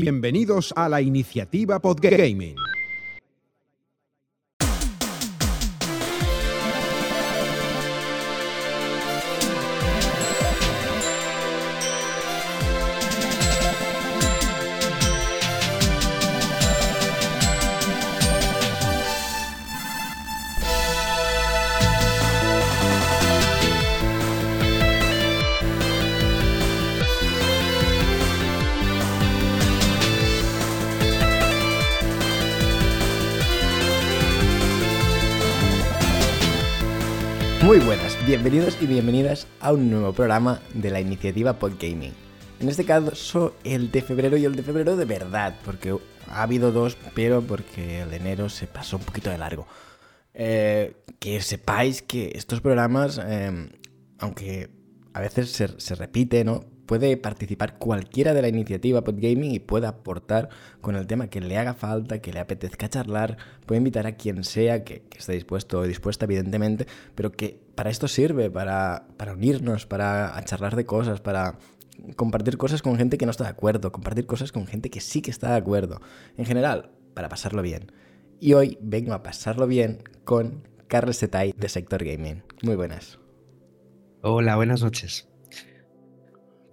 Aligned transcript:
Bienvenidos 0.00 0.72
a 0.76 0.88
la 0.88 1.00
iniciativa 1.00 1.78
Podgaming. 1.78 2.56
Muy 37.64 37.78
buenas, 37.78 38.14
bienvenidos 38.26 38.76
y 38.82 38.86
bienvenidas 38.86 39.46
a 39.58 39.72
un 39.72 39.90
nuevo 39.90 40.12
programa 40.12 40.60
de 40.74 40.90
la 40.90 41.00
iniciativa 41.00 41.58
Podgaming. 41.58 42.12
En 42.60 42.68
este 42.68 42.84
caso, 42.84 43.54
el 43.64 43.90
de 43.90 44.02
febrero 44.02 44.36
y 44.36 44.44
el 44.44 44.54
de 44.54 44.62
febrero 44.62 44.96
de 44.96 45.06
verdad, 45.06 45.56
porque 45.64 45.96
ha 46.28 46.42
habido 46.42 46.72
dos, 46.72 46.98
pero 47.14 47.40
porque 47.40 48.02
el 48.02 48.12
enero 48.12 48.50
se 48.50 48.66
pasó 48.66 48.98
un 48.98 49.04
poquito 49.04 49.30
de 49.30 49.38
largo. 49.38 49.66
Eh, 50.34 50.94
que 51.18 51.40
sepáis 51.40 52.02
que 52.02 52.32
estos 52.34 52.60
programas, 52.60 53.18
eh, 53.24 53.70
aunque 54.18 54.68
a 55.14 55.20
veces 55.20 55.50
se, 55.50 55.80
se 55.80 55.94
repite, 55.94 56.44
¿no? 56.44 56.66
Puede 56.86 57.16
participar 57.16 57.78
cualquiera 57.78 58.34
de 58.34 58.42
la 58.42 58.48
iniciativa 58.48 59.04
Podgaming 59.04 59.52
y 59.52 59.58
puede 59.58 59.86
aportar 59.86 60.48
con 60.80 60.96
el 60.96 61.06
tema 61.06 61.28
que 61.28 61.40
le 61.40 61.56
haga 61.58 61.74
falta, 61.74 62.20
que 62.20 62.32
le 62.32 62.40
apetezca 62.40 62.88
charlar, 62.88 63.36
puede 63.66 63.78
invitar 63.78 64.06
a 64.06 64.12
quien 64.12 64.44
sea 64.44 64.84
que, 64.84 65.02
esté 65.16 65.32
dispuesto 65.32 65.80
o 65.80 65.82
dispuesta, 65.82 66.24
evidentemente, 66.24 66.86
pero 67.14 67.32
que 67.32 67.60
para 67.74 67.90
esto 67.90 68.08
sirve, 68.08 68.50
para, 68.50 69.06
unirnos, 69.32 69.86
para 69.86 70.40
charlar 70.44 70.76
de 70.76 70.84
cosas, 70.84 71.20
para 71.20 71.58
compartir 72.16 72.58
cosas 72.58 72.82
con 72.82 72.96
gente 72.96 73.18
que 73.18 73.24
no 73.24 73.30
está 73.30 73.44
de 73.44 73.50
acuerdo, 73.50 73.92
compartir 73.92 74.26
cosas 74.26 74.52
con 74.52 74.66
gente 74.66 74.90
que 74.90 75.00
sí 75.00 75.22
que 75.22 75.30
está 75.30 75.50
de 75.50 75.56
acuerdo. 75.56 76.00
En 76.36 76.44
general, 76.44 76.90
para 77.14 77.28
pasarlo 77.28 77.62
bien. 77.62 77.92
Y 78.40 78.54
hoy 78.54 78.78
vengo 78.82 79.14
a 79.14 79.22
pasarlo 79.22 79.66
bien 79.66 80.02
con 80.24 80.68
Carlos 80.88 81.16
Setay 81.16 81.54
de 81.56 81.68
Sector 81.68 82.04
Gaming. 82.04 82.42
Muy 82.62 82.76
buenas. 82.76 83.18
Hola, 84.22 84.56
buenas 84.56 84.82
noches. 84.82 85.28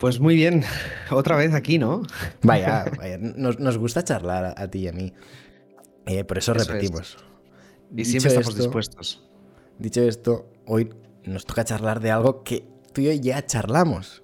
Pues 0.02 0.20
muy 0.20 0.36
bien, 0.36 0.64
otra 1.12 1.36
vez 1.36 1.54
aquí, 1.54 1.78
¿no? 1.78 2.02
Vaya, 2.42 2.86
vaya. 2.98 3.20
Nos, 3.20 3.78
gusta 3.78 4.04
charlar 4.04 4.56
a, 4.58 4.68
ti 4.68 4.80
y 4.80 4.88
a 4.88 4.92
mí. 4.92 5.14
Eh, 6.08 6.24
por 6.24 6.40
eso, 6.40 6.56
repetimos. 6.56 7.18
Y 7.96 8.04
siempre 8.06 8.30
estamos 8.30 8.56
dispuestos. 8.56 9.30
Dicho 9.78 10.02
esto, 10.02 10.52
hoy 10.66 10.90
nos 11.24 11.46
toca 11.46 11.64
charlar 11.66 12.00
de 12.00 12.10
algo 12.10 12.44
que 12.44 12.66
tú 12.94 13.02
y 13.02 13.06
yo 13.06 13.12
ya 13.12 13.46
charlamos. 13.46 14.24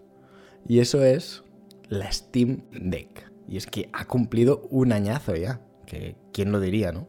Y 0.67 0.79
eso 0.79 1.03
es 1.03 1.43
la 1.89 2.11
Steam 2.11 2.63
Deck. 2.71 3.31
Y 3.47 3.57
es 3.57 3.67
que 3.67 3.87
ha 3.93 4.05
cumplido 4.05 4.67
un 4.71 4.91
añazo 4.91 5.35
ya. 5.35 5.61
Que, 5.85 6.15
¿Quién 6.33 6.51
lo 6.51 6.59
diría, 6.59 6.91
no? 6.91 7.07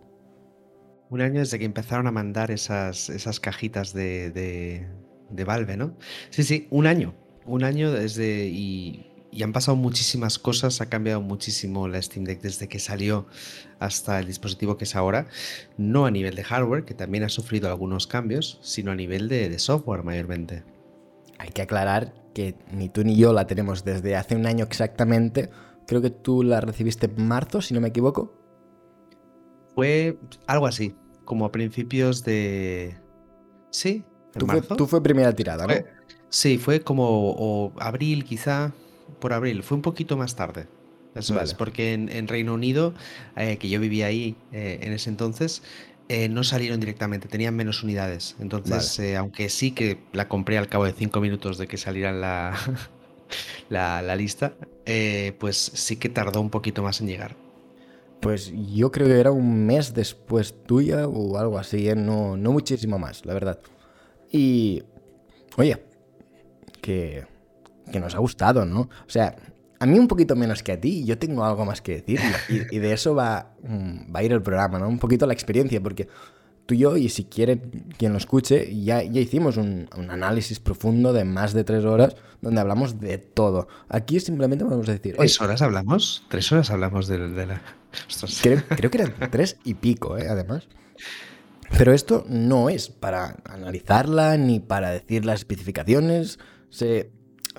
Un 1.08 1.22
año 1.22 1.41
desde 1.41 1.58
que 1.58 1.64
empezaron 1.64 2.06
a 2.06 2.10
mandar 2.10 2.50
esas, 2.50 3.08
esas 3.08 3.41
cajitas 3.41 3.94
de, 3.94 4.30
de, 4.30 4.86
de 5.30 5.44
Valve, 5.44 5.78
¿no? 5.78 5.97
Sí, 6.28 6.42
sí, 6.42 6.66
un 6.70 6.86
año 6.86 7.14
un 7.48 7.64
año 7.64 7.91
desde 7.91 8.46
y, 8.46 9.04
han 9.42 9.52
pasado 9.52 9.77
muchísimas 9.77 10.38
cosas, 10.38 10.80
ha 10.80 10.88
cambiado 10.88 11.20
muchísimo 11.20 11.86
la 11.86 12.02
Steam 12.02 12.24
Deck 12.24 12.41
desde 12.41 12.66
que 12.66 12.80
salió 12.80 13.27
hasta 13.78 14.18
el 14.18 14.27
dispositivo 14.27 14.77
que 14.77 14.84
es 14.84 14.96
ahora, 14.96 15.28
no 15.76 16.06
a 16.06 16.10
nivel 16.10 16.34
de 16.34 16.42
hardware, 16.42 16.84
que 16.84 16.94
también 16.94 17.22
ha 17.22 17.28
sufrido 17.28 17.69
algunos 17.69 18.06
cambios, 18.06 18.58
sino 18.62 18.91
a 18.91 18.97
nivel 18.97 19.28
de, 19.28 19.56
software 19.58 20.03
mayormente. 20.03 20.64
Hay 21.38 21.50
que 21.50 21.62
aclarar 21.62 22.14
que 22.34 22.56
ni 22.72 22.88
tú 22.88 23.04
ni 23.04 23.16
yo 23.16 23.32
la 23.32 23.47
tenemos 23.47 23.84
desde 23.84 24.16
hace 24.16 24.34
un 24.34 24.47
año 24.47 24.64
exactamente. 24.64 25.50
Creo 25.87 26.03
que 26.03 26.10
tú 26.10 26.42
la 26.42 26.60
recibiste 26.60 27.06
en 27.06 27.28
marzo, 27.28 27.62
si 27.62 27.75
no 27.75 27.81
me 27.81 27.88
equivoco. 27.88 28.34
Fue 29.76 30.19
algo 30.48 30.66
así, 30.66 30.97
como 31.25 31.44
a 31.44 31.53
principios 31.53 32.25
de... 32.25 32.98
Sí. 33.70 34.04
Tú, 34.37 34.47
Fue, 34.47 34.62
tú 34.62 34.87
fue 34.87 35.03
primera 35.03 35.32
tirada, 35.32 35.66
¿no? 35.66 35.75
Sí, 36.31 36.59
fue 36.59 36.81
como 36.81 37.72
abril 37.78 38.25
quizá, 38.25 38.72
por 39.19 39.33
abril, 39.33 39.62
fue 39.62 39.77
un 39.77 39.83
poquito 39.83 40.16
más 40.16 40.37
tarde. 40.37 40.66
Eso 41.15 41.41
es, 41.41 41.55
porque 41.55 41.94
en, 41.94 42.28
Reino 42.28 42.55
Unido, 42.55 42.94
eh, 43.37 43.56
que 43.56 43.69
yo 43.69 43.81
vivía 43.81 44.06
ahí 44.06 44.37
eh, 44.53 44.78
en 44.83 44.93
ese 44.93 45.11
entonces, 45.11 45.62
eh, 46.09 46.28
no 46.28 46.44
salieron 46.44 46.78
directamente, 46.78 47.28
tenían 47.28 47.56
menos 47.56 47.83
unidades. 47.83 48.37
Entonces, 48.38 49.00
aunque 49.17 49.49
sí 49.49 49.72
que 49.72 49.99
la 50.12 50.28
compré 50.28 50.59
al 50.59 50.69
cabo 50.69 50.84
de 50.84 50.93
cinco 50.93 51.21
minutos 51.21 51.59
de 51.59 51.67
que 51.67 51.77
saliera 51.77 52.12
la, 52.12 52.56
la, 53.69 54.17
lista, 54.17 54.55
pues 55.38 55.56
sí 55.56 55.97
que 55.97 56.09
tardó 56.09 56.41
un 56.41 56.50
poquito 56.50 56.83
más 56.83 57.00
en 57.00 57.09
llegar. 57.09 57.37
Pues 58.21 58.53
yo 58.53 58.91
creo 58.93 59.06
que 59.06 59.19
era 59.19 59.31
un 59.31 59.67
mes 59.67 59.94
después 59.94 60.55
tuya 60.67 61.06
o 61.06 61.38
algo 61.38 61.59
así, 61.59 61.88
no, 61.97 62.37
no 62.37 62.53
muchísimo 62.53 62.99
más, 62.99 63.25
la 63.25 63.34
verdad. 63.34 63.61
Y, 64.31 64.83
oye, 65.56 65.88
que, 66.81 67.27
nos 67.93 68.15
ha 68.15 68.19
gustado, 68.19 68.65
¿no? 68.65 68.81
O 68.81 69.09
sea, 69.09 69.37
a 69.81 69.87
mí 69.87 69.99
un 69.99 70.09
poquito 70.09 70.37
menos 70.37 70.62
que 70.62 70.72
a 70.72 70.81
ti, 70.81 71.05
yo 71.05 71.19
tengo 71.19 71.44
algo 71.44 71.65
más 71.65 71.81
que 71.81 72.03
decir 72.03 72.21
y, 72.49 72.78
de 72.78 72.93
eso 72.93 73.15
va, 73.15 73.55
mm, 73.62 74.15
va, 74.15 74.21
a 74.21 74.22
ir 74.22 74.33
el 74.33 74.43
programa, 74.43 74.78
¿no? 74.78 74.88
Un 74.88 74.99
poquito 74.99 75.27
la 75.27 75.33
experiencia, 75.33 75.81
porque 75.83 76.09
tú 76.67 76.75
y 76.75 76.78
yo, 76.78 76.97
y 76.99 77.09
si 77.09 77.25
quiere 77.25 77.61
quien 77.97 78.12
lo 78.12 78.19
escuche, 78.19 78.83
ya, 78.84 79.03
ya 79.03 79.21
hicimos 79.21 79.56
un, 79.56 79.88
análisis 80.11 80.61
profundo 80.61 81.15
de 81.15 81.25
más 81.25 81.55
de 81.55 81.65
tres 81.65 81.84
horas 81.84 82.15
donde 82.43 82.61
hablamos 82.61 83.00
de 83.00 83.17
todo. 83.17 83.69
Aquí 83.88 84.21
simplemente 84.21 84.65
vamos 84.65 84.88
a 84.88 84.93
decir... 84.93 85.17
¿Tres 85.17 85.41
horas 85.41 85.62
hablamos? 85.62 86.25
¿Tres 86.28 86.53
horas 86.53 86.71
hablamos 86.71 87.09
de, 87.09 87.47
la...? 87.47 87.62
Creo, 88.43 88.62
creo, 88.69 88.91
que 88.91 88.99
eran 88.99 89.15
tres 89.31 89.56
y 89.65 89.75
pico, 89.75 90.19
¿eh? 90.19 90.27
Además. 90.28 90.69
Pero 91.77 91.93
esto 91.93 92.25
no 92.28 92.69
es 92.69 92.88
para 92.88 93.37
analizarla 93.44 94.37
ni 94.37 94.61
para 94.61 94.91
decir 94.91 95.25
las 95.25 95.41
especificaciones 95.41 96.38
se, 96.71 97.11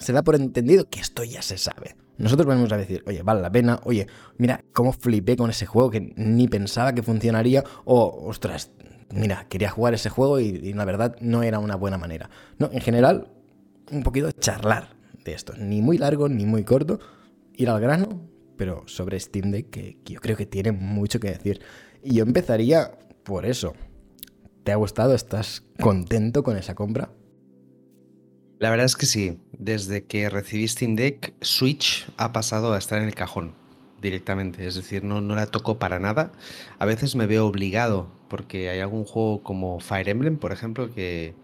da 0.07 0.23
por 0.23 0.35
entendido 0.35 0.89
que 0.89 0.99
esto 0.99 1.23
ya 1.23 1.41
se 1.41 1.57
sabe. 1.57 1.95
Nosotros 2.17 2.47
vamos 2.47 2.71
a 2.71 2.77
decir, 2.77 3.03
oye, 3.07 3.23
vale 3.23 3.41
la 3.41 3.51
pena, 3.51 3.79
oye, 3.83 4.07
mira 4.37 4.63
cómo 4.73 4.91
flipé 4.91 5.37
con 5.37 5.49
ese 5.49 5.65
juego 5.65 5.89
que 5.89 6.13
ni 6.17 6.47
pensaba 6.47 6.93
que 6.93 7.01
funcionaría, 7.01 7.63
o 7.85 8.27
ostras, 8.27 8.71
mira, 9.13 9.45
quería 9.47 9.69
jugar 9.69 9.93
ese 9.93 10.09
juego 10.09 10.39
y, 10.39 10.73
la 10.73 10.85
verdad 10.85 11.15
no 11.21 11.43
era 11.43 11.59
una 11.59 11.75
buena 11.75 11.97
manera. 11.97 12.29
No, 12.57 12.69
en 12.71 12.81
general, 12.81 13.31
un 13.91 14.03
poquito 14.03 14.31
charlar 14.31 14.95
de 15.23 15.33
esto, 15.33 15.53
ni 15.57 15.81
muy 15.81 15.97
largo 15.97 16.27
ni 16.27 16.45
muy 16.45 16.63
corto, 16.63 16.99
ir 17.55 17.69
al 17.69 17.79
grano, 17.79 18.21
pero 18.57 18.83
sobre 18.87 19.19
Steam 19.19 19.51
Deck 19.51 19.69
que 19.69 19.97
yo 20.05 20.19
creo 20.19 20.35
que 20.35 20.45
tiene 20.45 20.71
mucho 20.73 21.19
que 21.19 21.29
decir. 21.29 21.61
Y 22.03 22.15
yo 22.15 22.23
empezaría 22.23 22.91
por 23.23 23.45
eso. 23.45 23.73
¿Te 24.63 24.73
ha 24.73 24.75
gustado? 24.75 25.15
¿Estás 25.15 25.63
contento 25.79 26.43
con 26.43 26.57
esa 26.57 26.75
compra? 26.75 27.11
La 28.59 28.69
verdad 28.69 28.87
es 28.87 28.97
que 28.97 29.05
sí. 29.05 29.39
Desde 29.57 30.03
que 30.03 30.29
recibí 30.29 30.67
Steam 30.67 30.97
Deck, 30.97 31.33
Switch 31.39 32.05
ha 32.17 32.33
pasado 32.33 32.73
a 32.73 32.77
estar 32.77 32.99
en 32.99 33.07
el 33.07 33.15
cajón 33.15 33.53
directamente. 34.01 34.67
Es 34.67 34.75
decir, 34.75 35.01
no, 35.05 35.21
no 35.21 35.33
la 35.35 35.45
toco 35.47 35.79
para 35.79 35.97
nada. 35.99 36.33
A 36.77 36.85
veces 36.85 37.15
me 37.15 37.25
veo 37.25 37.47
obligado 37.47 38.11
porque 38.27 38.69
hay 38.69 38.81
algún 38.81 39.05
juego 39.05 39.43
como 39.43 39.79
Fire 39.79 40.09
Emblem, 40.09 40.37
por 40.37 40.51
ejemplo, 40.51 40.93
que, 40.93 41.35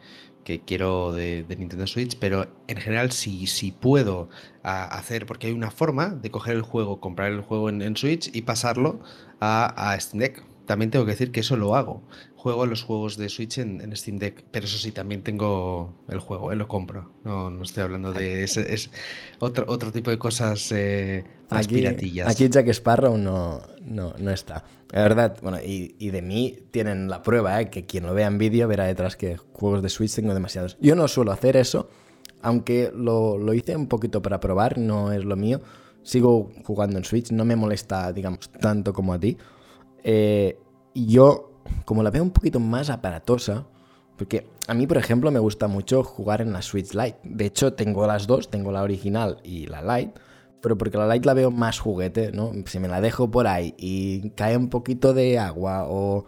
quiero 0.66 1.14
de, 1.14 1.46
Nintendo 1.58 1.88
Switch, 1.88 2.18
pero 2.20 2.48
en 2.68 2.78
general 2.78 3.12
si, 3.14 3.47
si 3.47 3.72
puedo 3.72 4.30
hacer, 4.64 5.26
porque 5.26 5.47
hay 5.47 5.53
una 5.53 5.72
forma 5.72 6.09
de 6.09 6.30
coger 6.32 6.56
el 6.56 6.64
juego, 6.64 7.00
comprar 7.00 7.32
el 7.32 7.42
juego 7.42 7.70
en, 7.70 7.96
Switch 7.96 8.29
y 8.35 8.41
pasarlo 8.41 9.00
a, 9.40 9.91
a 9.91 10.00
Steam 10.02 10.20
Deck. 10.20 10.44
También 10.66 10.91
tengo 10.91 11.06
que 11.06 11.11
decir 11.11 11.32
que 11.32 11.40
eso 11.40 11.56
lo 11.56 11.76
hago 11.76 12.03
juego 12.46 12.68
los 12.68 12.84
juegos 12.84 13.18
de 13.18 13.28
Switch 13.28 13.58
en, 13.58 13.92
Steam 13.96 14.20
Deck, 14.20 14.46
pero 14.52 14.68
eso 14.68 14.78
sí, 14.78 14.92
también 14.92 15.24
tengo 15.24 15.96
el 16.08 16.20
juego, 16.20 16.52
¿eh? 16.52 16.56
lo 16.56 16.68
compro. 16.68 17.09
No, 17.24 17.50
no 17.50 17.64
estoy 17.64 17.82
hablando 17.82 18.14
de 18.14 18.44
ese, 18.44 18.72
es 18.72 18.92
otro, 19.40 19.66
otro 19.68 19.92
tipo 19.92 20.12
de 20.12 20.20
cosas 20.20 20.72
eh, 20.72 21.24
más 21.50 21.66
aquí, 21.66 21.74
piratillas. 21.74 22.30
Aquí 22.30 22.47
Jack 22.47 22.68
Sparrow 22.68 23.18
no, 23.18 23.64
no, 23.82 24.14
no 24.20 24.30
está. 24.30 24.64
La 24.92 25.02
verdad, 25.02 25.40
bueno, 25.42 25.58
y, 25.58 25.96
y, 25.97 26.12
de 26.12 26.22
mí 26.22 26.56
tienen 26.70 27.09
la 27.09 27.24
prueba, 27.24 27.59
¿eh? 27.59 27.72
que 27.72 27.88
quien 27.88 28.06
lo 28.06 28.14
vea 28.14 28.28
en 28.28 28.38
vídeo 28.38 28.68
verá 28.68 28.86
detrás 28.86 29.16
que 29.16 29.38
juegos 29.38 29.82
de 29.82 29.90
Switch 29.90 30.14
tengo 30.14 30.36
demasiados. 30.36 30.78
Yo 30.80 30.96
no 30.96 31.08
suelo 31.08 31.32
hacer 31.32 31.58
eso, 31.58 31.90
aunque 32.44 32.92
lo, 32.94 33.40
lo 33.40 33.56
hice 33.56 33.76
un 33.76 33.88
poquito 33.88 34.22
para 34.22 34.40
probar, 34.40 34.78
no 34.78 35.12
es 35.12 35.26
lo 35.26 35.36
mío. 35.36 35.62
Sigo 36.03 36.52
jugando 36.64 37.00
en 37.00 37.06
Switch, 37.06 37.32
no 37.32 37.44
me 37.44 37.56
molesta, 37.56 38.14
digamos, 38.14 38.52
tanto 38.52 38.94
como 38.94 39.14
a 39.14 39.20
ti. 39.20 39.36
Eh, 40.03 40.59
yo 40.94 41.54
como 41.85 42.03
la 42.03 42.12
veo 42.12 42.23
un 42.23 42.32
poquito 42.32 42.59
más 42.59 42.90
aparatosa, 42.90 43.66
porque 44.17 44.47
a 44.67 44.73
mí, 44.73 44.88
por 44.88 44.97
ejemplo, 44.97 45.32
me 45.32 45.40
gusta 45.40 45.67
mucho 45.67 46.03
jugar 46.03 46.41
en 46.41 46.53
la 46.53 46.62
Switch 46.62 46.94
Lite. 46.94 47.20
De 47.23 47.46
hecho, 47.46 47.73
tengo 47.73 48.08
las 48.08 48.28
dos, 48.28 48.50
tengo 48.50 48.72
la 48.72 48.82
original 48.82 49.40
y 49.44 49.67
la 49.67 49.82
Lite, 49.82 50.14
pero 50.62 50.78
porque 50.78 50.97
la 50.97 51.14
Lite 51.14 51.26
la 51.26 51.34
veo 51.34 51.52
más 51.52 51.79
juguete, 51.79 52.32
¿no? 52.32 52.52
Si 52.66 52.79
me 52.79 52.88
la 52.88 53.02
dejo 53.02 53.29
por 53.29 53.47
ahí 53.47 53.76
y 53.78 54.29
cae 54.32 54.56
un 54.58 54.70
poquito 54.70 55.14
de 55.14 55.38
agua 55.38 55.85
o 55.88 56.26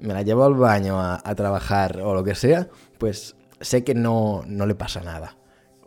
me 0.00 0.14
la 0.14 0.22
llevo 0.22 0.44
al 0.44 0.54
baño 0.54 1.00
a, 1.00 1.34
trabajar 1.34 2.00
o 2.00 2.14
lo 2.14 2.24
que 2.24 2.34
sea, 2.34 2.68
pues 2.98 3.36
sé 3.60 3.84
que 3.84 3.94
no, 3.94 4.42
no 4.46 4.66
le 4.66 4.74
pasa 4.74 5.00
nada. 5.00 5.36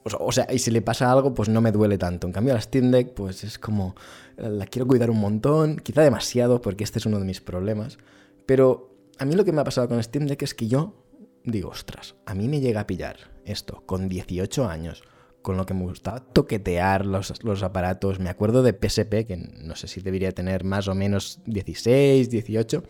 O 0.06 0.31
sea, 0.34 0.48
y 0.51 0.60
si 0.60 0.69
le 0.69 0.81
pasa 0.81 1.12
algo, 1.12 1.34
pues 1.34 1.48
no 1.48 1.62
me 1.62 1.72
duele 1.72 1.98
tanto. 1.98 2.28
En 2.28 2.34
cambio, 2.34 2.54
la 2.54 2.62
Steam 2.62 2.92
Deck, 2.92 3.13
pues 3.13 3.44
es 3.46 3.57
como, 3.57 3.96
la 4.36 4.66
quiero 4.66 4.86
cuidar 4.86 5.10
un 5.10 5.19
montón, 5.19 5.78
quizá 5.78 6.01
demasiado, 6.01 6.62
porque 6.62 6.84
este 6.84 7.00
es 7.00 7.06
uno 7.06 7.19
de 7.19 7.25
mis 7.25 7.39
problemas. 7.39 7.98
Pero 8.45 8.95
a 9.19 9.25
mí 9.25 9.36
lo 9.36 9.45
que 9.45 9.51
me 9.51 9.62
ha 9.62 9.63
pasado 9.63 9.88
con 9.88 10.01
Steam 10.01 10.28
Deck 10.28 10.42
es 10.44 10.54
que 10.54 10.68
yo 10.68 10.95
digo, 11.44 11.69
ostras, 11.69 12.16
a 12.25 12.36
mí 12.36 12.48
me 12.48 12.62
llega 12.62 12.81
a 12.81 12.88
pillar 12.88 13.18
esto 13.45 13.84
con 13.86 14.07
18 14.07 14.68
años, 14.68 15.04
con 15.42 15.57
lo 15.57 15.66
que 15.66 15.74
me 15.74 15.84
gustaba 15.84 16.22
toquetear 16.22 17.06
los, 17.06 17.44
los, 17.44 17.63
aparatos. 17.63 18.19
Me 18.19 18.30
acuerdo 18.30 18.63
de 18.63 18.74
PSP, 18.74 19.25
que 19.25 19.38
no 19.38 19.75
sé 19.75 19.88
si 19.88 20.01
debería 20.01 20.31
tener 20.31 20.63
más 20.63 20.88
o 20.88 20.95
menos 20.95 21.42
16, 21.45 22.30
18. 22.30 22.84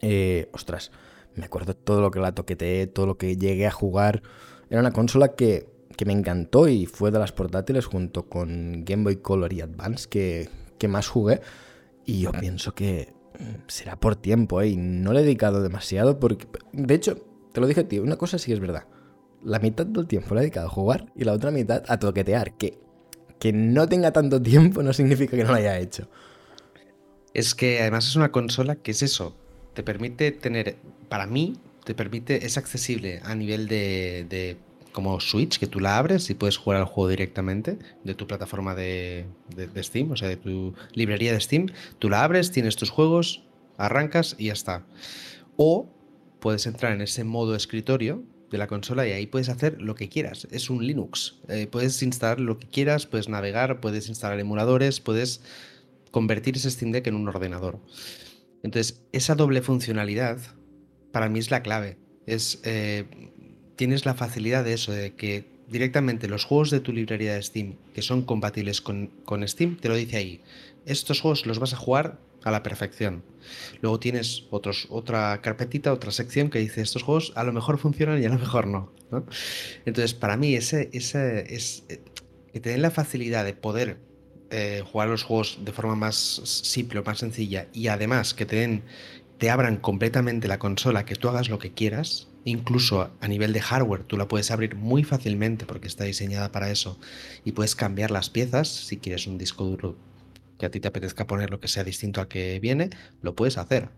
Eh, 0.00 0.50
ostras, 0.52 0.90
me 1.34 1.46
acuerdo 1.46 1.74
todo 1.74 2.02
lo 2.02 2.10
que 2.10 2.20
la 2.20 2.32
toqueteé, 2.32 2.86
todo 2.86 3.06
lo 3.06 3.16
que 3.16 3.36
llegué 3.36 3.66
a 3.66 3.70
jugar. 3.70 4.22
Era 4.68 4.80
una 4.80 4.92
consola 4.92 5.34
que 5.34 5.78
que 5.98 6.04
me 6.04 6.12
encantó 6.12 6.68
y 6.68 6.86
fue 6.86 7.10
de 7.10 7.18
las 7.18 7.32
portátiles 7.32 7.84
junto 7.84 8.28
con 8.28 8.84
Game 8.84 9.02
Boy 9.02 9.16
Color 9.16 9.52
y 9.52 9.60
Advance 9.60 10.08
que, 10.08 10.48
más 10.88 11.08
jugué. 11.08 11.40
Y 12.06 12.20
yo 12.20 12.30
pienso 12.30 12.72
que 12.72 13.12
será 13.66 13.96
por 13.96 14.16
tiempo, 14.16 14.60
¿eh? 14.60 14.68
Y 14.68 14.76
no 14.76 15.12
le 15.12 15.20
he 15.20 15.22
dedicado 15.22 15.62
demasiado 15.62 16.18
porque... 16.18 16.46
De 16.72 16.94
hecho, 16.94 17.24
te 17.52 17.60
lo 17.60 17.66
dije, 17.66 17.84
tío, 17.84 18.02
una 18.02 18.16
cosa 18.16 18.38
sí 18.38 18.52
es 18.52 18.60
verdad. 18.60 18.84
La 19.42 19.58
mitad 19.58 19.86
del 19.86 20.06
tiempo 20.06 20.34
la 20.34 20.40
he 20.40 20.44
dedicado 20.44 20.66
a 20.66 20.70
jugar 20.70 21.12
y 21.14 21.24
la 21.24 21.32
otra 21.32 21.50
mitad 21.50 21.82
a 21.88 21.98
toquetear. 21.98 22.56
Que, 22.56 22.78
que 23.38 23.52
no 23.52 23.88
tenga 23.88 24.12
tanto 24.12 24.40
tiempo 24.42 24.82
no 24.82 24.92
significa 24.92 25.36
que 25.36 25.44
no 25.44 25.50
lo 25.50 25.56
haya 25.56 25.78
hecho. 25.78 26.08
Es 27.34 27.54
que 27.54 27.80
además 27.80 28.06
es 28.06 28.16
una 28.16 28.32
consola 28.32 28.76
que 28.76 28.90
es 28.90 29.02
eso. 29.02 29.34
Te 29.74 29.82
permite 29.82 30.32
tener, 30.32 30.76
para 31.08 31.26
mí, 31.26 31.54
te 31.84 31.94
permite, 31.94 32.44
es 32.46 32.58
accesible 32.58 33.20
a 33.22 33.34
nivel 33.34 33.68
de 33.68 34.56
como 34.98 35.20
Switch, 35.20 35.60
que 35.60 35.68
tú 35.68 35.78
la 35.78 35.96
abres 35.96 36.28
y 36.28 36.34
puedes 36.34 36.56
jugar 36.56 36.80
al 36.80 36.86
juego 36.86 37.08
directamente 37.08 37.78
de 38.02 38.14
tu 38.16 38.26
plataforma 38.26 38.74
de, 38.74 39.26
Steam, 39.76 40.10
o 40.10 40.16
sea, 40.16 40.26
de 40.26 40.36
tu 40.36 40.74
librería 40.92 41.32
de 41.32 41.38
Steam. 41.38 41.66
Tú 42.00 42.10
la 42.10 42.24
abres, 42.24 42.50
tienes 42.50 42.74
tus 42.74 42.90
juegos, 42.90 43.44
arrancas 43.76 44.34
y 44.38 44.46
ya 44.46 44.54
está. 44.54 44.84
O 45.56 45.88
puedes 46.40 46.66
entrar 46.66 46.94
en 46.94 47.00
ese 47.00 47.22
modo 47.22 47.54
escritorio 47.54 48.24
de 48.50 48.58
la 48.58 48.66
consola 48.66 49.06
y 49.06 49.12
ahí 49.12 49.28
puedes 49.28 49.48
hacer 49.50 49.80
lo 49.80 49.94
que 49.94 50.08
quieras. 50.08 50.48
Es 50.50 50.68
un 50.68 50.84
Linux. 50.84 51.36
Eh, 51.46 51.68
puedes 51.70 52.02
instalar 52.02 52.40
lo 52.40 52.58
que 52.58 52.66
quieras, 52.66 53.06
puedes 53.06 53.28
navegar, 53.28 53.78
puedes 53.78 54.08
instalar 54.08 54.40
emuladores, 54.40 54.98
puedes 54.98 55.42
convertir 56.10 56.56
ese 56.56 56.72
Steam 56.72 56.90
Deck 56.90 57.06
en 57.06 57.14
un 57.14 57.28
ordenador. 57.28 57.78
Entonces, 58.64 59.00
esa 59.12 59.36
doble 59.36 59.62
funcionalidad 59.62 60.40
para 61.12 61.28
mí 61.28 61.38
es 61.38 61.52
la 61.52 61.62
clave. 61.62 61.98
Es 62.26 62.60
eh, 62.64 63.04
tienes 63.78 64.04
la 64.04 64.14
facilidad 64.14 64.64
de 64.64 64.72
eso, 64.74 64.90
de 64.90 65.14
que 65.14 65.46
directamente 65.68 66.26
los 66.28 66.44
juegos 66.44 66.70
de 66.70 66.80
tu 66.80 66.92
librería 66.92 67.34
de 67.34 67.42
Steam 67.42 67.76
que 67.94 68.02
son 68.02 68.22
compatibles 68.22 68.80
con, 68.80 69.12
Steam, 69.46 69.76
te 69.76 69.88
lo 69.88 69.94
dice 69.94 70.16
ahí. 70.16 70.40
Estos 70.84 71.20
juegos 71.20 71.46
los 71.46 71.60
vas 71.60 71.74
a 71.74 71.76
jugar 71.76 72.18
a 72.42 72.50
la 72.50 72.64
perfección. 72.64 73.22
Luego 73.80 74.00
tienes 74.00 74.46
otros, 74.50 74.88
otra 74.90 75.40
carpetita, 75.42 75.92
otra 75.92 76.10
sección 76.10 76.50
que 76.50 76.58
dice 76.58 76.80
estos 76.80 77.04
juegos 77.04 77.32
a 77.36 77.44
lo 77.44 77.52
mejor 77.52 77.78
funcionan 77.78 78.20
y 78.20 78.26
a 78.26 78.30
lo 78.30 78.38
mejor 78.38 78.66
no. 78.66 78.92
Entonces, 79.86 80.12
para 80.12 80.36
mí, 80.36 80.54
ese, 80.54 80.90
ese 80.92 81.54
es 81.54 81.84
eh, 81.88 82.00
que 82.52 82.58
te 82.58 82.70
den 82.70 82.82
la 82.82 82.90
facilidad 82.90 83.44
de 83.44 83.54
poder 83.54 83.98
eh, 84.50 84.82
jugar 84.90 85.08
los 85.08 85.22
juegos 85.22 85.60
de 85.64 85.72
forma 85.72 85.94
más 85.94 86.16
simple, 86.16 87.00
más 87.02 87.18
sencilla, 87.18 87.68
y 87.72 87.86
además 87.86 88.34
que 88.34 88.44
te 88.44 88.56
den, 88.56 88.82
te 89.38 89.50
abran 89.50 89.76
completamente 89.76 90.48
la 90.48 90.58
consola, 90.58 91.04
que 91.04 91.14
tú 91.14 91.28
hagas 91.28 91.48
lo 91.48 91.58
que 91.58 91.72
quieras, 91.72 92.27
Incluso 92.48 93.10
a 93.20 93.28
nivel 93.28 93.52
de 93.52 93.60
hardware, 93.60 94.04
tú 94.04 94.16
la 94.16 94.26
puedes 94.26 94.50
abrir 94.50 94.74
muy 94.74 95.04
fácilmente 95.04 95.66
porque 95.66 95.86
está 95.86 96.04
diseñada 96.04 96.50
para 96.50 96.70
eso 96.70 96.98
y 97.44 97.52
puedes 97.52 97.76
cambiar 97.76 98.10
las 98.10 98.30
piezas. 98.30 98.68
Si 98.68 98.96
quieres 98.96 99.26
un 99.26 99.36
disco 99.36 99.64
duro 99.64 99.96
que 100.58 100.64
a 100.64 100.70
ti 100.70 100.80
te 100.80 100.88
apetezca 100.88 101.26
poner 101.26 101.50
lo 101.50 101.60
que 101.60 101.68
sea 101.68 101.84
distinto 101.84 102.22
al 102.22 102.28
que 102.28 102.58
viene, 102.58 102.88
lo 103.20 103.34
puedes 103.34 103.58
hacer. 103.58 103.90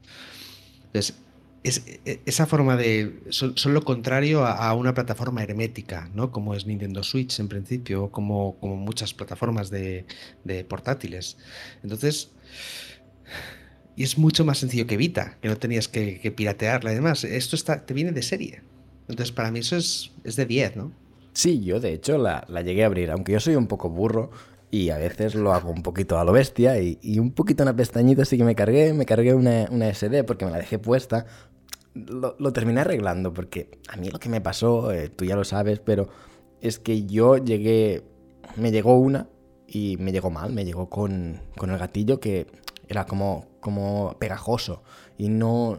Entonces, 0.87 1.15
es, 1.63 1.85
e, 2.05 2.23
esa 2.27 2.45
forma 2.47 2.77
de. 2.77 3.23
Son, 3.29 3.55
lo 3.67 3.83
contrario 3.83 4.45
a, 4.45 4.75
una 4.75 4.95
plataforma 4.95 5.45
hermética, 5.45 6.11
¿no? 6.13 6.33
Como 6.33 6.55
es 6.55 6.67
Nintendo 6.67 7.05
Switch 7.05 7.39
en 7.39 7.47
principio, 7.47 8.11
como, 8.11 8.59
como 8.59 8.75
muchas 8.75 9.15
plataformas 9.15 9.71
de, 9.71 10.07
de 10.43 10.65
portátiles. 10.65 11.37
Entonces 11.85 12.31
y 13.97 14.05
es 14.05 14.19
mucho 14.19 14.45
más 14.45 14.59
sencillo 14.59 14.87
que 14.87 14.97
Vita, 14.97 15.37
que 15.41 15.49
no 15.49 15.57
tenías 15.57 15.89
que, 15.89 16.33
piratearla 16.35 16.93
y 16.93 16.95
demás. 16.95 17.25
Esto 17.25 17.57
está, 17.57 17.85
te 17.85 17.95
viene 17.95 18.13
de 18.13 18.23
serie. 18.23 18.63
Entonces, 19.09 19.33
para 19.33 19.51
mí 19.51 19.59
eso 19.59 19.77
es, 19.77 20.13
es 20.25 20.37
de 20.37 20.47
10, 20.47 20.77
¿no? 20.77 20.93
Sí, 21.33 21.63
yo 21.63 21.81
de 21.81 21.93
hecho 21.93 22.19
la, 22.19 22.45
llegué 22.63 22.83
a 22.83 22.87
abrir, 22.87 23.11
aunque 23.11 23.33
yo 23.33 23.41
soy 23.41 23.57
un 23.57 23.67
poco 23.67 23.89
burro 23.89 24.31
y 24.71 24.91
a 24.91 24.99
veces 24.99 25.35
lo 25.35 25.53
hago 25.53 25.71
un 25.71 25.83
poquito 25.83 26.19
a 26.19 26.25
lo 26.25 26.33
bestia 26.33 26.81
y, 26.81 27.19
un 27.19 27.33
poquito 27.33 27.63
una 27.63 27.75
pestañita 27.75 28.23
así 28.23 28.37
que 28.37 28.45
me 28.45 28.55
cargué, 28.55 28.93
me 28.95 29.07
cargué 29.07 29.35
una, 29.35 29.67
una 29.71 29.93
SD 29.93 30.25
porque 30.25 30.45
me 30.45 30.51
la 30.51 30.59
dejé 30.59 30.79
puesta. 30.79 31.27
Lo, 31.95 32.53
terminé 32.53 32.83
arreglando 32.83 33.33
porque 33.33 33.79
a 33.89 33.97
mí 33.97 34.11
lo 34.11 34.19
que 34.19 34.29
me 34.29 34.41
pasó, 34.41 34.93
eh, 34.93 35.09
tú 35.09 35.25
ya 35.25 35.35
lo 35.35 35.45
sabes, 35.45 35.81
pero 35.81 36.09
es 36.61 36.79
que 36.79 37.05
yo 37.07 37.37
llegué, 37.37 38.05
me 38.57 38.71
llegó 38.71 38.97
una 38.97 39.29
y 39.67 39.97
me 39.99 40.13
llegó 40.13 40.31
mal, 40.31 40.53
me 40.53 40.65
llegó 40.65 40.89
con, 40.89 41.41
con 41.57 41.71
el 41.71 41.79
gatillo 41.79 42.21
que 42.21 42.47
era 42.91 43.07
como, 43.07 43.47
como 43.61 44.17
pegajoso 44.19 44.83
y 45.17 45.29
no, 45.29 45.79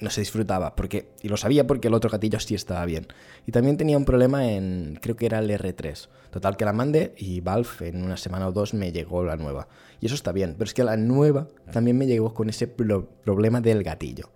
no 0.00 0.10
se 0.10 0.20
disfrutaba. 0.20 0.74
Porque, 0.74 1.12
y 1.22 1.28
lo 1.28 1.36
sabía 1.36 1.66
porque 1.66 1.88
el 1.88 1.94
otro 1.94 2.10
gatillo 2.10 2.40
sí 2.40 2.56
estaba 2.56 2.84
bien. 2.84 3.06
Y 3.46 3.52
también 3.52 3.76
tenía 3.76 3.96
un 3.96 4.04
problema 4.04 4.50
en, 4.50 4.98
creo 5.00 5.14
que 5.14 5.26
era 5.26 5.38
el 5.38 5.48
R3. 5.48 6.08
Total 6.30 6.56
que 6.56 6.64
la 6.64 6.72
mandé 6.72 7.14
y 7.16 7.40
Valve 7.40 7.88
en 7.88 8.02
una 8.02 8.16
semana 8.16 8.48
o 8.48 8.52
dos 8.52 8.74
me 8.74 8.90
llegó 8.90 9.22
la 9.24 9.36
nueva. 9.36 9.68
Y 10.00 10.06
eso 10.06 10.16
está 10.16 10.32
bien. 10.32 10.54
Pero 10.58 10.64
es 10.64 10.74
que 10.74 10.82
la 10.82 10.96
nueva 10.96 11.46
también 11.70 11.96
me 11.96 12.06
llegó 12.06 12.34
con 12.34 12.50
ese 12.50 12.66
problema 12.66 13.60
del 13.60 13.84
gatillo. 13.84 14.32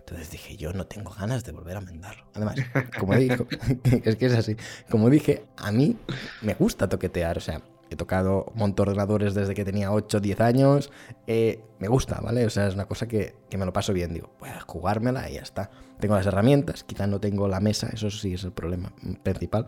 Entonces 0.00 0.30
dije, 0.30 0.58
yo 0.58 0.74
no 0.74 0.86
tengo 0.86 1.10
ganas 1.12 1.44
de 1.44 1.52
volver 1.52 1.78
a 1.78 1.80
mandarlo. 1.80 2.24
Además, 2.34 2.56
como 2.98 3.16
dijo, 3.16 3.46
es 4.04 4.16
que 4.16 4.26
es 4.26 4.34
así. 4.34 4.56
Como 4.90 5.08
dije, 5.08 5.46
a 5.56 5.72
mí 5.72 5.96
me 6.42 6.52
gusta 6.52 6.90
toquetear. 6.90 7.38
O 7.38 7.40
sea, 7.40 7.62
He 7.94 7.96
tocado 7.96 8.52
ordenadores 8.56 9.34
desde 9.34 9.54
que 9.54 9.64
tenía 9.64 9.92
8 9.92 10.16
o 10.16 10.20
10 10.20 10.40
años. 10.40 10.90
Eh, 11.28 11.60
me 11.78 11.86
gusta, 11.86 12.20
¿vale? 12.20 12.44
O 12.44 12.50
sea, 12.50 12.66
es 12.66 12.74
una 12.74 12.86
cosa 12.86 13.06
que, 13.06 13.36
me 13.56 13.64
lo 13.64 13.72
paso 13.72 13.92
bien. 13.92 14.12
Digo, 14.12 14.34
voy 14.40 14.48
a 14.48 14.60
jugármela 14.60 15.30
y 15.30 15.34
ya 15.34 15.42
está. 15.42 15.70
Tengo 16.00 16.16
las 16.16 16.26
herramientas, 16.26 16.82
quizás 16.82 17.08
no 17.08 17.20
tengo 17.20 17.46
la 17.46 17.60
mesa, 17.60 17.88
eso 17.92 18.10
sí 18.10 18.34
es 18.34 18.42
el 18.42 18.50
problema 18.50 18.92
principal. 19.22 19.66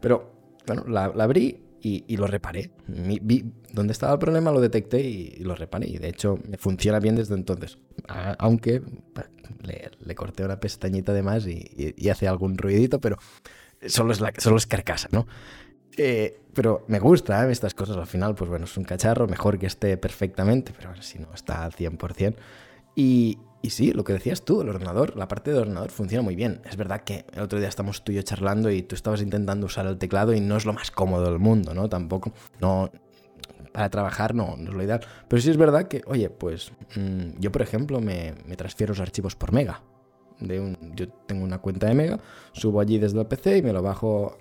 Pero, 0.00 0.32
bueno, 0.68 0.84
la, 0.86 1.06
abrí 1.06 1.64
y, 1.80 2.16
lo 2.16 2.28
reparé. 2.28 2.70
vi 2.86 3.44
dónde 3.72 3.92
estaba 3.92 4.12
el 4.12 4.20
problema, 4.20 4.52
lo 4.52 4.60
detecté 4.60 5.00
y, 5.00 5.38
lo 5.40 5.56
reparé. 5.56 5.88
Y 5.88 5.98
de 5.98 6.10
hecho, 6.10 6.38
me 6.48 6.58
funciona 6.58 7.00
bien 7.00 7.16
desde 7.16 7.34
entonces. 7.34 7.78
aunque 8.38 8.82
le, 9.62 10.14
corté 10.14 10.44
una 10.44 10.60
pestañita 10.60 11.12
de 11.12 11.24
más 11.24 11.44
y, 11.48 12.08
hace 12.08 12.28
algún 12.28 12.56
ruidito, 12.56 13.00
pero 13.00 13.18
solo 13.84 14.12
es, 14.12 14.20
la, 14.20 14.32
solo 14.38 14.58
es 14.58 14.66
carcasa, 14.68 15.08
¿no? 15.10 15.26
Eh, 15.98 16.40
pero 16.54 16.84
me 16.86 17.00
gusta 17.00 17.46
¿eh? 17.46 17.52
estas 17.52 17.74
cosas. 17.74 17.96
Al 17.96 18.06
final, 18.06 18.34
pues 18.34 18.48
bueno, 18.48 18.64
es 18.64 18.76
un 18.76 18.84
cacharro, 18.84 19.26
mejor 19.26 19.58
que 19.58 19.66
esté 19.66 19.96
perfectamente, 19.96 20.72
pero 20.76 20.94
si 21.02 21.18
no 21.18 21.28
está 21.34 21.64
al 21.64 21.72
100%. 21.72 22.36
Y, 22.94 23.38
y 23.62 23.70
sí, 23.70 23.92
lo 23.92 24.04
que 24.04 24.12
decías 24.12 24.44
tú, 24.44 24.62
el 24.62 24.68
ordenador, 24.68 25.16
la 25.16 25.28
parte 25.28 25.50
del 25.50 25.60
ordenador 25.60 25.90
funciona 25.90 26.22
muy 26.22 26.36
bien. 26.36 26.62
Es 26.64 26.76
verdad 26.76 27.02
que 27.02 27.26
el 27.32 27.42
otro 27.42 27.58
día 27.58 27.68
estamos 27.68 28.02
tú 28.02 28.12
y 28.12 28.16
yo 28.16 28.22
charlando 28.22 28.70
y 28.70 28.82
tú 28.82 28.94
estabas 28.94 29.20
intentando 29.22 29.66
usar 29.66 29.86
el 29.86 29.98
teclado 29.98 30.32
y 30.32 30.40
no 30.40 30.56
es 30.56 30.64
lo 30.64 30.72
más 30.72 30.90
cómodo 30.90 31.24
del 31.24 31.38
mundo, 31.38 31.74
¿no? 31.74 31.88
Tampoco, 31.88 32.32
no, 32.60 32.90
para 33.72 33.90
trabajar 33.90 34.34
no, 34.34 34.56
no 34.56 34.70
es 34.70 34.76
lo 34.76 34.82
ideal. 34.82 35.00
Pero 35.28 35.42
sí 35.42 35.50
es 35.50 35.56
verdad 35.56 35.88
que, 35.88 36.02
oye, 36.06 36.30
pues 36.30 36.72
mm, 36.96 37.38
yo 37.38 37.52
por 37.52 37.62
ejemplo 37.62 38.00
me, 38.00 38.34
me, 38.46 38.56
transfiero 38.56 38.92
los 38.92 39.00
archivos 39.00 39.36
por 39.36 39.52
Mega. 39.52 39.82
De 40.40 40.60
un, 40.60 40.76
yo 40.94 41.08
tengo 41.26 41.44
una 41.44 41.58
cuenta 41.58 41.88
de 41.88 41.94
Mega, 41.94 42.18
subo 42.52 42.80
allí 42.80 42.98
desde 42.98 43.20
el 43.20 43.26
PC 43.26 43.58
y 43.58 43.62
me 43.62 43.72
lo 43.72 43.82
bajo 43.82 44.38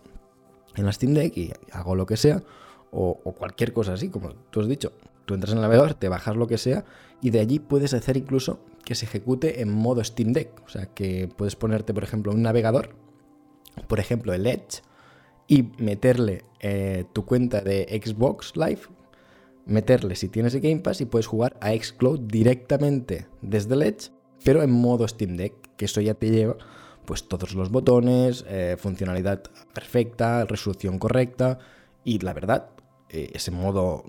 en 0.78 0.86
la 0.86 0.94
Steam 0.94 1.14
Deck 1.14 1.36
y 1.38 1.52
hago 1.72 1.96
lo 1.96 2.06
que 2.06 2.18
sea, 2.18 2.44
o, 2.92 3.16
cualquier 3.38 3.74
cosa 3.74 3.94
así, 3.94 4.10
como 4.10 4.34
tú 4.50 4.62
has 4.62 4.68
dicho. 4.68 4.94
Tú 5.26 5.34
entras 5.34 5.52
en 5.52 5.58
el 5.58 5.64
navegador, 5.64 5.94
te 5.94 6.08
bajas 6.08 6.36
lo 6.36 6.48
que 6.48 6.58
sea, 6.58 6.86
y 7.22 7.32
de 7.32 7.40
allí 7.40 7.60
puedes 7.60 7.94
hacer 7.94 8.16
incluso 8.16 8.60
que 8.86 8.96
se 8.96 9.06
ejecute 9.06 9.62
en 9.62 9.70
modo 9.70 10.04
Steam 10.04 10.32
Deck. 10.32 10.62
O 10.66 10.70
sea, 10.70 10.86
que 10.86 11.30
puedes 11.36 11.56
ponerte, 11.56 11.94
por 11.94 12.04
ejemplo, 12.04 12.32
un 12.32 12.42
navegador, 12.42 12.96
por 13.88 14.00
ejemplo, 14.00 14.34
el 14.34 14.48
Edge, 14.48 14.82
y 15.48 15.70
meterle 15.78 16.46
eh, 16.60 17.06
tu 17.14 17.26
cuenta 17.26 17.62
de 17.62 18.02
Xbox 18.04 18.56
Live, 18.56 18.82
meterle 19.66 20.16
si 20.16 20.30
tienes 20.30 20.56
el 20.56 20.62
Game 20.62 20.80
Pass 20.80 21.02
y 21.02 21.06
puedes 21.06 21.28
jugar 21.28 21.58
a 21.62 21.72
Xcloud 21.74 22.22
directamente 22.22 23.28
desde 23.42 23.74
el 23.74 23.84
Edge, 23.84 24.12
pero 24.44 24.64
en 24.64 24.72
modo 24.72 25.08
Steam 25.08 25.36
Deck, 25.36 25.54
que 25.76 25.86
eso 25.86 26.00
ya 26.00 26.14
te 26.14 26.32
lleva 26.32 26.58
pues 27.08 27.30
todos 27.30 27.56
los 27.56 27.72
botones, 27.72 28.44
eh, 28.50 28.76
funcionalidad 28.78 29.42
perfecta, 29.74 30.44
resolución 30.44 31.00
correcta 31.00 31.58
y 32.04 32.20
la 32.20 32.34
verdad, 32.34 32.72
eh, 33.10 33.32
ese 33.34 33.50
modo 33.50 34.04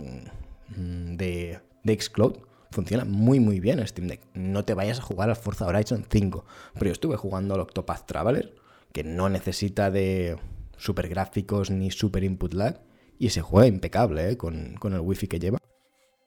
mm, 0.76 1.14
de, 1.14 1.60
de 1.84 2.00
Xcloud 2.00 2.38
funciona 2.72 3.04
muy 3.04 3.38
muy 3.38 3.60
bien 3.60 3.78
en 3.78 3.86
Steam 3.86 4.08
Deck. 4.08 4.22
No 4.34 4.64
te 4.64 4.74
vayas 4.74 4.98
a 4.98 5.02
jugar 5.02 5.30
al 5.30 5.36
Forza 5.36 5.66
Horizon 5.66 6.06
5, 6.10 6.44
pero 6.74 6.86
yo 6.86 6.92
estuve 6.92 7.16
jugando 7.16 7.54
al 7.54 7.60
Octopath 7.60 8.04
Traveler, 8.04 8.56
que 8.92 9.04
no 9.04 9.28
necesita 9.28 9.92
de 9.92 10.36
super 10.76 11.08
gráficos 11.08 11.70
ni 11.70 11.92
super 11.92 12.24
input 12.24 12.52
lag, 12.52 12.80
y 13.16 13.30
se 13.30 13.42
juega 13.42 13.68
impecable 13.68 14.30
¿eh? 14.30 14.36
con, 14.36 14.74
con 14.74 14.92
el 14.92 15.00
wifi 15.00 15.28
que 15.28 15.38
lleva. 15.38 15.58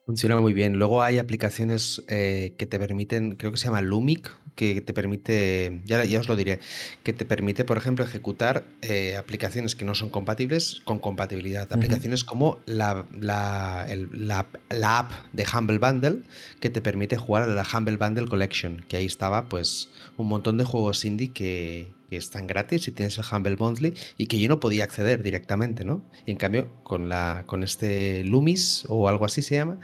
Funciona 0.04 0.40
muy 0.40 0.52
bien. 0.52 0.78
Luego 0.78 1.02
hay 1.02 1.18
aplicaciones 1.18 2.02
eh, 2.08 2.54
que 2.58 2.66
te 2.66 2.78
permiten, 2.78 3.36
creo 3.36 3.52
que 3.52 3.58
se 3.58 3.66
llama 3.66 3.82
Lumic, 3.82 4.36
que 4.56 4.80
te 4.80 4.92
permite, 4.92 5.80
ya, 5.84 6.04
ya 6.04 6.18
os 6.20 6.28
lo 6.28 6.34
diré, 6.34 6.58
que 7.04 7.12
te 7.12 7.24
permite, 7.24 7.64
por 7.64 7.76
ejemplo, 7.76 8.04
ejecutar 8.04 8.64
eh, 8.82 9.16
aplicaciones 9.16 9.76
que 9.76 9.84
no 9.84 9.94
son 9.94 10.10
compatibles 10.10 10.82
con 10.84 10.98
compatibilidad. 10.98 11.72
Aplicaciones 11.72 12.24
como 12.24 12.58
la, 12.66 13.06
la, 13.18 13.86
la, 14.18 14.98
app 14.98 15.12
de 15.32 15.46
Humble 15.56 15.78
Bundle, 15.78 16.22
que 16.58 16.68
te 16.68 16.82
permite 16.82 17.16
jugar 17.16 17.44
a 17.44 17.46
la 17.46 17.64
Humble 17.72 17.96
Bundle 17.96 18.26
Collection, 18.26 18.84
que 18.88 18.96
ahí 18.96 19.06
estaba 19.06 19.48
pues 19.48 19.88
un 20.16 20.26
montón 20.26 20.58
de 20.58 20.64
juegos 20.64 21.04
indie 21.04 21.32
que, 21.32 21.92
que 22.12 22.18
están 22.18 22.46
gratis 22.46 22.82
si 22.82 22.92
tienes 22.92 23.16
el 23.16 23.24
Humble 23.24 23.56
Bundle 23.56 23.94
y 24.18 24.26
que 24.26 24.38
yo 24.38 24.46
no 24.46 24.60
podía 24.60 24.84
acceder 24.84 25.22
directamente, 25.22 25.82
¿no? 25.82 26.04
Y 26.26 26.32
en 26.32 26.36
cambio, 26.36 26.70
con, 26.82 27.08
la, 27.08 27.44
con 27.46 27.62
este 27.62 28.22
Lumis 28.22 28.84
o 28.90 29.08
algo 29.08 29.24
así 29.24 29.40
se 29.40 29.54
llama, 29.54 29.78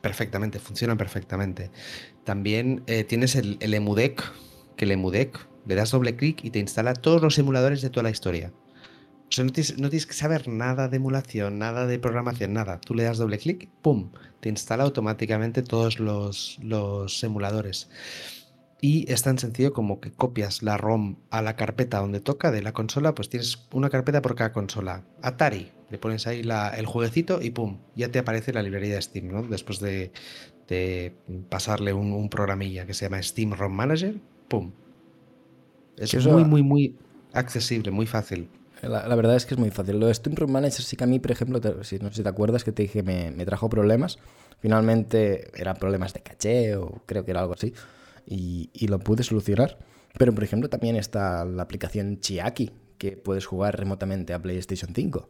perfectamente, 0.00 0.60
funcionan 0.60 0.96
perfectamente. 0.96 1.72
También 2.22 2.84
eh, 2.86 3.02
tienes 3.02 3.34
el, 3.34 3.56
el, 3.58 3.74
Emudec, 3.74 4.22
que 4.76 4.84
el 4.84 4.92
Emudec 4.92 5.44
le 5.66 5.74
das 5.74 5.90
doble 5.90 6.14
clic 6.14 6.44
y 6.44 6.50
te 6.50 6.60
instala 6.60 6.94
todos 6.94 7.20
los 7.20 7.36
emuladores 7.36 7.82
de 7.82 7.90
toda 7.90 8.04
la 8.04 8.10
historia. 8.10 8.52
O 9.28 9.32
sea, 9.32 9.44
no 9.44 9.50
tienes, 9.50 9.76
no 9.76 9.90
tienes 9.90 10.06
que 10.06 10.14
saber 10.14 10.46
nada 10.46 10.86
de 10.86 10.98
emulación, 10.98 11.58
nada 11.58 11.88
de 11.88 11.98
programación, 11.98 12.52
nada. 12.52 12.80
Tú 12.80 12.94
le 12.94 13.02
das 13.02 13.18
doble 13.18 13.38
clic, 13.38 13.68
¡pum! 13.82 14.12
Te 14.38 14.50
instala 14.50 14.84
automáticamente 14.84 15.64
todos 15.64 15.98
los, 15.98 16.60
los 16.62 17.24
emuladores. 17.24 17.90
Y 18.80 19.10
es 19.10 19.22
tan 19.22 19.38
sencillo 19.38 19.72
como 19.72 20.00
que 20.00 20.12
copias 20.12 20.62
la 20.62 20.76
ROM 20.76 21.16
a 21.30 21.40
la 21.40 21.56
carpeta 21.56 21.98
donde 21.98 22.20
toca 22.20 22.50
de 22.50 22.62
la 22.62 22.72
consola, 22.72 23.14
pues 23.14 23.30
tienes 23.30 23.66
una 23.72 23.88
carpeta 23.88 24.20
por 24.20 24.34
cada 24.34 24.52
consola. 24.52 25.02
Atari, 25.22 25.72
le 25.90 25.98
pones 25.98 26.26
ahí 26.26 26.42
el 26.76 26.86
jueguecito 26.86 27.40
y 27.40 27.50
pum, 27.50 27.78
ya 27.94 28.10
te 28.10 28.18
aparece 28.18 28.52
la 28.52 28.62
librería 28.62 28.96
de 28.96 29.02
Steam, 29.02 29.28
¿no? 29.28 29.42
Después 29.42 29.80
de, 29.80 30.12
pasarle 31.48 31.94
un, 31.94 32.28
programilla 32.28 32.86
que 32.86 32.92
se 32.92 33.06
llama 33.06 33.22
Steam 33.22 33.52
ROM 33.52 33.72
Manager, 33.72 34.16
pum. 34.48 34.72
Es 35.96 36.26
muy, 36.26 36.44
muy, 36.44 36.62
muy 36.62 36.96
accesible, 37.32 37.90
muy 37.90 38.06
fácil. 38.06 38.50
La, 38.82 39.14
verdad 39.14 39.36
es 39.36 39.46
que 39.46 39.54
es 39.54 39.58
muy 39.58 39.70
fácil. 39.70 39.98
Lo 39.98 40.08
de 40.08 40.14
Steam 40.14 40.36
ROM 40.36 40.50
Manager 40.50 40.82
sí 40.82 40.98
que 40.98 41.04
a 41.04 41.06
mí, 41.06 41.18
por 41.18 41.30
ejemplo, 41.30 41.60
si, 41.82 41.98
no 41.98 42.10
sé 42.10 42.16
si 42.16 42.22
te 42.22 42.28
acuerdas 42.28 42.62
que 42.62 42.72
te 42.72 42.82
dije 42.82 43.02
me, 43.02 43.30
me 43.30 43.46
trajo 43.46 43.70
problemas. 43.70 44.18
Finalmente 44.60 45.50
eran 45.58 45.76
problemas 45.76 46.12
de 46.12 46.20
caché 46.20 46.76
o 46.76 47.00
creo 47.06 47.24
que 47.24 47.30
era 47.30 47.40
algo 47.40 47.54
así 47.54 47.72
y, 48.26 48.86
lo 48.88 48.98
pude 48.98 49.22
solucionar. 49.22 49.78
Pero, 50.18 50.34
por 50.34 50.44
ejemplo, 50.44 50.68
también 50.68 50.96
está 50.96 51.44
la 51.44 51.62
aplicación 51.62 52.20
Chiaki, 52.20 52.70
que 52.98 53.12
puedes 53.12 53.46
jugar 53.46 53.78
remotamente 53.78 54.32
a 54.32 54.40
PlayStation 54.40 54.92
5, 54.94 55.28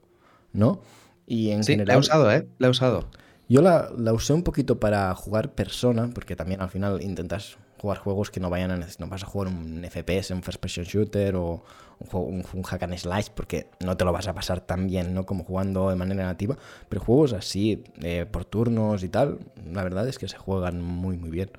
¿no? 0.53 0.81
Y 1.27 1.51
en 1.51 1.65
sí, 1.65 1.73
general, 1.73 1.89
la 1.89 1.95
he 1.95 1.99
usado, 1.99 2.33
¿eh? 2.33 2.47
La 2.59 2.69
he 2.69 2.71
usado. 2.71 3.09
Yo 3.49 3.63
la, 3.63 3.91
la, 3.97 4.13
usé 4.13 4.33
un 4.33 4.43
poquito 4.43 4.81
para 4.81 5.15
jugar 5.15 5.55
persona, 5.55 6.11
porque 6.15 6.37
también 6.37 6.61
al 6.61 6.71
final 6.71 7.03
intentas 7.03 7.59
jugar 7.79 7.99
juegos 7.99 8.31
que 8.31 8.41
no 8.41 8.51
vayan 8.51 8.71
a 8.71 8.87
no 8.99 9.07
vas 9.07 9.23
a 9.23 9.27
jugar 9.27 9.49
un 9.49 9.87
FPS, 9.89 10.33
un 10.33 10.43
first 10.43 10.61
person 10.61 10.85
shooter 10.85 11.37
o 11.37 11.63
un, 12.11 12.45
un, 12.53 12.63
hack 12.63 12.83
and 12.83 12.97
slash 12.97 13.29
porque 13.35 13.69
no 13.81 13.97
te 13.97 14.05
lo 14.05 14.13
vas 14.13 14.29
a 14.29 14.35
pasar 14.35 14.61
tan 14.61 14.87
bien 14.87 15.15
¿no? 15.15 15.25
como 15.25 15.45
jugando 15.45 15.91
de 15.91 15.97
manera 15.97 16.25
nativa, 16.25 16.57
pero 16.89 17.03
juegos 17.03 17.33
así 17.33 17.85
eh, 18.03 18.27
por 18.31 18.45
turnos 18.45 19.03
y 19.03 19.09
tal, 19.09 19.39
la 19.73 19.83
verdad 19.83 20.09
es 20.09 20.19
que 20.19 20.29
se 20.29 20.37
juegan 20.37 20.81
muy 20.83 21.17
muy 21.17 21.31
bien. 21.31 21.51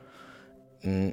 Mm, 0.84 1.10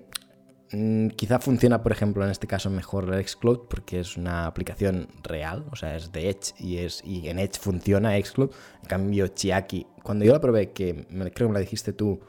mm, 0.72 1.08
quizá 1.10 1.38
funciona, 1.38 1.82
por 1.82 1.92
ejemplo, 1.92 2.24
en 2.24 2.30
este 2.30 2.46
caso 2.46 2.70
mejor 2.70 3.12
Xcloud 3.26 3.68
porque 3.68 4.00
es 4.00 4.16
una 4.16 4.46
aplicación 4.46 5.08
real, 5.22 5.66
o 5.70 5.76
sea, 5.76 5.96
es 5.96 6.12
de 6.12 6.30
Edge 6.30 6.54
y, 6.58 6.78
es, 6.78 7.02
y 7.04 7.28
en 7.28 7.38
Edge 7.38 7.58
funciona 7.58 8.18
Xcloud. 8.20 8.50
En 8.82 8.88
cambio, 8.88 9.28
Chiaki, 9.28 9.86
cuando 10.02 10.24
yo 10.24 10.32
la 10.32 10.40
probé, 10.40 10.72
que 10.72 11.06
creo 11.08 11.32
que 11.32 11.48
me 11.48 11.54
la 11.54 11.60
dijiste 11.60 11.92
tú, 11.92 12.20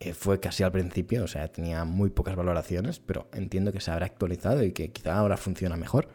eh, 0.00 0.12
fue 0.12 0.40
casi 0.40 0.62
al 0.62 0.72
principio, 0.72 1.24
o 1.24 1.28
sea, 1.28 1.48
tenía 1.48 1.84
muy 1.84 2.10
pocas 2.10 2.36
valoraciones, 2.36 3.00
pero 3.00 3.28
entiendo 3.32 3.72
que 3.72 3.80
se 3.80 3.90
habrá 3.90 4.06
actualizado 4.06 4.62
y 4.62 4.72
que 4.72 4.90
quizá 4.92 5.16
ahora 5.16 5.36
funciona 5.36 5.76
mejor. 5.76 6.08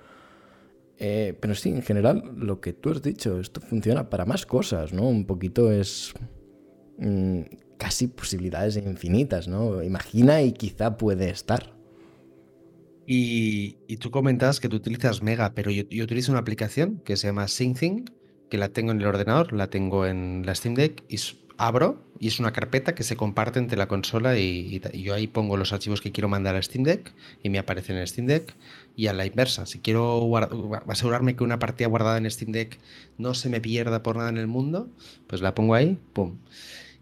Eh, 0.97 1.35
pero 1.39 1.55
sí, 1.55 1.69
en 1.69 1.81
general, 1.81 2.33
lo 2.35 2.59
que 2.59 2.73
tú 2.73 2.91
has 2.91 3.01
dicho, 3.01 3.39
esto 3.39 3.61
funciona 3.61 4.09
para 4.09 4.25
más 4.25 4.45
cosas, 4.45 4.93
¿no? 4.93 5.07
Un 5.07 5.25
poquito 5.25 5.71
es... 5.71 6.13
Mm, 6.97 7.41
casi 7.79 8.07
posibilidades 8.07 8.75
infinitas, 8.77 9.47
¿no? 9.47 9.81
Imagina 9.81 10.43
y 10.43 10.51
quizá 10.51 10.97
puede 10.97 11.29
estar. 11.29 11.73
Y, 13.07 13.71
tú 13.97 14.11
comentas 14.11 14.59
que 14.59 14.69
tú 14.69 14.75
utilizas 14.75 15.23
Mega, 15.23 15.55
pero 15.55 15.71
yo, 15.71 16.03
utilizo 16.03 16.31
una 16.31 16.41
aplicación 16.41 17.01
que 17.03 17.17
se 17.17 17.25
llama 17.25 17.47
SyncThing, 17.47 18.05
que 18.51 18.57
la 18.59 18.69
tengo 18.69 18.91
en 18.91 19.01
el 19.01 19.07
ordenador, 19.07 19.53
la 19.53 19.71
tengo 19.71 20.05
en 20.05 20.43
la 20.45 20.53
Steam 20.53 20.75
Deck 20.75 21.03
y 21.09 21.17
abro 21.57 22.03
y 22.19 22.27
es 22.27 22.39
una 22.39 22.53
carpeta 22.53 22.93
que 22.93 23.03
se 23.03 23.15
comparte 23.15 23.57
entre 23.57 23.77
la 23.77 23.87
consola 23.87 24.37
y, 24.37 24.79
yo 24.93 25.15
ahí 25.15 25.25
pongo 25.27 25.57
los 25.57 25.73
archivos 25.73 26.01
que 26.01 26.11
quiero 26.11 26.27
mandar 26.27 26.55
a 26.55 26.61
Steam 26.61 26.83
Deck 26.83 27.13
y 27.41 27.49
me 27.49 27.57
aparecen 27.57 27.97
en 27.97 28.05
Steam 28.05 28.27
Deck 28.27 28.55
y 28.95 29.07
a 29.07 29.13
la 29.13 29.25
inversa. 29.25 29.65
Si 29.65 29.79
quiero 29.79 30.29
asegurarme 30.87 31.35
que 31.35 31.43
una 31.43 31.57
partida 31.57 31.87
guardada 31.87 32.17
en 32.17 32.29
Steam 32.29 32.51
Deck 32.51 32.77
no 33.17 33.33
se 33.33 33.49
me 33.49 33.61
pierda 33.61 34.03
por 34.03 34.17
nada 34.17 34.29
en 34.29 34.37
el 34.37 34.47
mundo, 34.47 34.89
pues 35.27 35.41
la 35.41 35.55
pongo 35.55 35.73
ahí, 35.73 35.97
pum. 36.13 36.37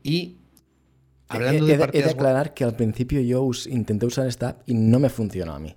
Y 0.04 0.38
Hablando 1.30 1.66
de, 1.66 1.74
he, 1.74 2.04
de 2.04 2.10
aclarar 2.10 2.54
que 2.54 2.64
al 2.64 2.76
principio 2.76 3.20
yo 3.22 3.50
intenté 3.70 4.06
usar 4.06 4.28
esta 4.28 4.50
app 4.50 4.62
y 4.66 4.74
no 4.74 5.00
me 5.00 5.10
funcionó 5.10 5.54
a 5.54 5.60
mí. 5.60 5.76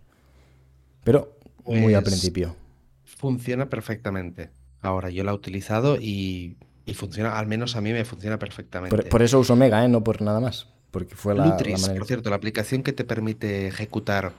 Pero 1.05 1.37
muy 1.65 1.95
al 1.95 2.03
pues, 2.03 2.15
principio. 2.15 2.57
Funciona 3.05 3.69
perfectamente. 3.69 4.51
Ahora 4.81 5.11
yo 5.11 5.25
la 5.25 5.33
he 5.33 5.35
utilizado 5.35 5.97
y, 5.97 6.57
funciona, 6.95 7.39
al 7.39 7.47
menos 7.47 7.77
a 7.77 7.81
mí 7.81 7.93
me 7.93 8.05
funciona 8.05 8.39
perfectamente. 8.39 9.05
Por, 9.05 9.23
eso 9.23 9.39
uso 9.39 9.57
Mega, 9.57 9.85
¿eh? 9.85 9.89
no 9.89 10.03
por 10.03 10.23
nada 10.23 10.41
más. 10.41 10.69
Porque 10.91 11.15
fue 11.15 11.35
la, 11.35 11.47
Lutris, 11.47 11.89
por 11.89 12.07
cierto, 12.07 12.31
la 12.31 12.37
aplicación 12.37 12.83
que 12.83 12.93
te 12.93 13.05
permite 13.05 13.69
ejecutar 13.69 14.33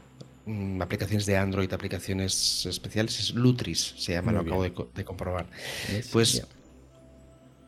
mm, 0.46 0.82
aplicaciones 0.82 1.26
de 1.26 1.38
Android, 1.38 1.72
aplicaciones 1.72 2.66
especiales, 2.66 3.20
es 3.20 3.34
Lutris, 3.36 3.94
se 3.98 4.14
llama, 4.14 4.34
lo 4.34 4.42
acabo 4.42 4.64
de, 4.64 4.74
comprobar. 5.06 5.48
Pues 6.12 6.46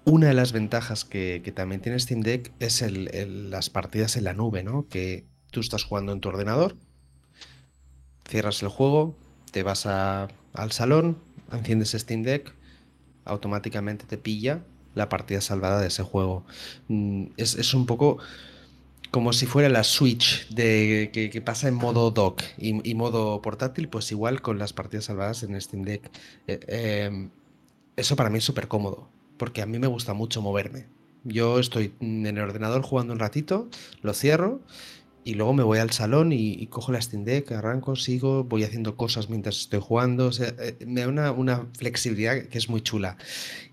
una 0.05 0.27
de 0.27 0.33
las 0.33 0.51
ventajas 0.51 1.05
que, 1.05 1.39
también 1.55 1.81
tiene 1.81 1.99
Steam 1.99 2.21
Deck 2.21 2.51
es 2.59 2.83
las 2.91 3.69
partidas 3.69 4.17
en 4.17 4.25
la 4.25 4.33
nube, 4.33 4.63
¿no? 4.63 4.87
Que 4.89 5.25
tú 5.51 5.61
estás 5.61 5.83
jugando 5.83 6.11
en 6.11 6.19
tu 6.19 6.29
ordenador, 6.29 6.75
cierras 8.27 8.61
el 8.63 8.69
juego, 8.69 9.15
te 9.51 9.63
vas 9.63 9.85
al 9.85 10.71
salón, 10.71 11.19
enciendes 11.51 11.91
Steam 11.91 12.23
Deck, 12.23 12.53
automáticamente 13.25 14.05
te 14.05 14.17
pilla 14.17 14.63
la 14.95 15.09
partida 15.09 15.41
salvada 15.41 15.79
de 15.79 15.87
ese 15.87 16.03
juego. 16.03 16.45
Mm, 16.89 17.27
es, 17.37 17.73
un 17.73 17.85
poco 17.85 18.17
como 19.11 19.31
si 19.31 19.45
fuera 19.45 19.69
la 19.69 19.83
Switch 19.83 20.49
de, 20.49 21.11
que, 21.13 21.41
pasa 21.41 21.67
en 21.67 21.75
modo 21.75 22.11
dock 22.11 22.41
y, 22.57 22.95
modo 22.95 23.41
portátil, 23.41 23.87
pues 23.87 24.11
igual 24.11 24.41
con 24.41 24.59
las 24.59 24.73
partidas 24.73 25.05
salvadas 25.05 25.43
en 25.43 25.59
Steam 25.61 25.83
Deck. 25.83 26.11
Eh, 26.47 27.05
em, 27.07 27.29
eso 27.95 28.15
para 28.15 28.29
mí 28.29 28.39
es 28.39 28.43
súper 28.43 28.67
cómodo 28.67 29.12
porque 29.37 29.61
a 29.61 29.65
mí 29.65 29.79
me 29.79 29.87
gusta 29.87 30.13
mucho 30.13 30.41
moverme. 30.41 30.87
Yo 31.23 31.59
estoy 31.59 31.93
en 31.99 32.25
el 32.25 32.39
ordenador 32.39 32.81
jugando 32.81 33.13
un 33.13 33.19
ratito, 33.19 33.69
lo 34.01 34.13
cierro 34.13 34.61
y 35.25 35.35
luego 35.35 35.53
me 35.53 35.63
voy 35.63 35.79
al 35.79 35.91
salón 35.91 36.33
y, 36.33 36.65
cojo 36.67 36.91
la 36.91 37.01
Steam 37.01 37.23
Deck, 37.23 37.51
arranco, 37.53 37.95
sigo, 37.95 38.43
voy 38.43 38.63
haciendo 38.63 38.97
cosas 38.97 39.29
mientras 39.29 39.57
estoy 39.57 39.79
jugando. 39.81 40.31
Eh, 40.37 40.77
me 40.85 41.01
da 41.01 41.31
una, 41.31 41.67
flexibilidad 41.77 42.43
que 42.47 42.57
es 42.57 42.69
muy 42.69 42.81
chula. 42.81 43.17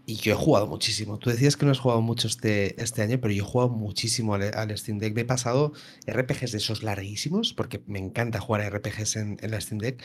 Y 0.07 0.17
yo 0.17 0.33
he 0.33 0.37
jugado 0.37 0.67
muchísimo. 0.67 1.19
Tú 1.19 1.31
decías 1.31 1.57
que 1.57 1.67
no 1.67 1.73
has 1.73 1.81
jugado 1.81 2.03
mucho 2.03 2.29
este, 2.29 2.81
este 2.81 3.03
año, 3.03 3.19
pero 3.21 3.35
yo 3.35 3.45
he 3.45 3.47
jugado 3.47 3.71
muchísimo 3.71 4.35
al, 4.35 4.79
Steam 4.79 4.99
Deck. 4.99 5.15
Me 5.15 5.23
he 5.23 5.25
pasado 5.25 5.73
RPGs 6.07 6.53
de 6.53 6.59
esos 6.59 6.83
larguísimos, 6.83 7.53
porque 7.53 7.83
me 7.87 7.99
encanta 7.99 8.41
jugar 8.41 8.61
a 8.61 8.71
RPGs 8.71 9.17
en, 9.17 9.39
la 9.43 9.61
Steam 9.61 9.79
Deck. 9.79 10.03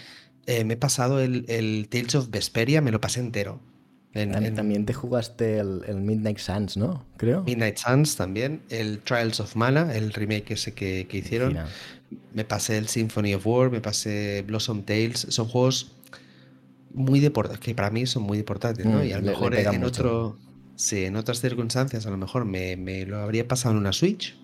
Eh, 0.48 0.64
me 0.64 0.74
he 0.74 0.78
pasado 0.78 1.20
el, 1.20 1.46
el 1.48 1.88
Tales 1.90 2.16
of 2.16 2.30
Vesperia, 2.30 2.82
me 2.82 2.92
lo 2.92 3.02
pasé 3.02 3.20
entero 3.20 3.62
también 4.56 4.86
te 4.86 4.94
jugaste 4.94 5.60
el, 5.60 6.02
Midnight 6.02 6.38
Suns, 6.38 6.78
¿no? 6.78 7.06
Creo. 7.18 7.44
Midnight 7.44 7.78
Suns 7.78 8.16
también, 8.16 8.62
el 8.70 9.00
Trials 9.00 9.40
of 9.42 9.56
Mana, 9.56 9.94
el 9.94 10.14
remake 10.14 10.52
ese 10.52 10.74
que, 10.74 11.08
hicieron. 11.12 11.58
Me 12.34 12.46
pasé 12.46 12.78
el 12.78 12.88
Symphony 12.88 13.34
of 13.34 13.46
War, 13.46 13.72
me 13.72 13.82
pasé 13.82 14.44
Blossom 14.48 14.84
Tales. 14.84 15.28
Son 15.30 15.48
juegos 15.48 15.92
muy 16.94 17.20
deportados, 17.20 17.60
que 17.60 17.76
para 17.76 17.90
mí 17.90 18.06
son 18.06 18.24
muy 18.24 18.38
importantes, 18.38 18.86
¿no? 18.86 19.00
Mm, 19.00 19.06
y 19.06 19.12
a 19.12 19.20
lo 19.20 19.24
mejor 19.24 19.56
en, 19.56 19.84
otro. 19.84 20.38
Sí, 20.76 21.04
en 21.04 21.18
otras 21.18 21.42
circunstancias 21.42 22.06
a 22.06 22.10
lo 22.10 22.18
mejor 22.18 22.46
me, 22.46 23.06
lo 23.06 23.20
habría 23.20 23.48
pasado 23.48 23.74
en 23.74 23.80
una 23.80 23.92
Switch. 23.92 24.38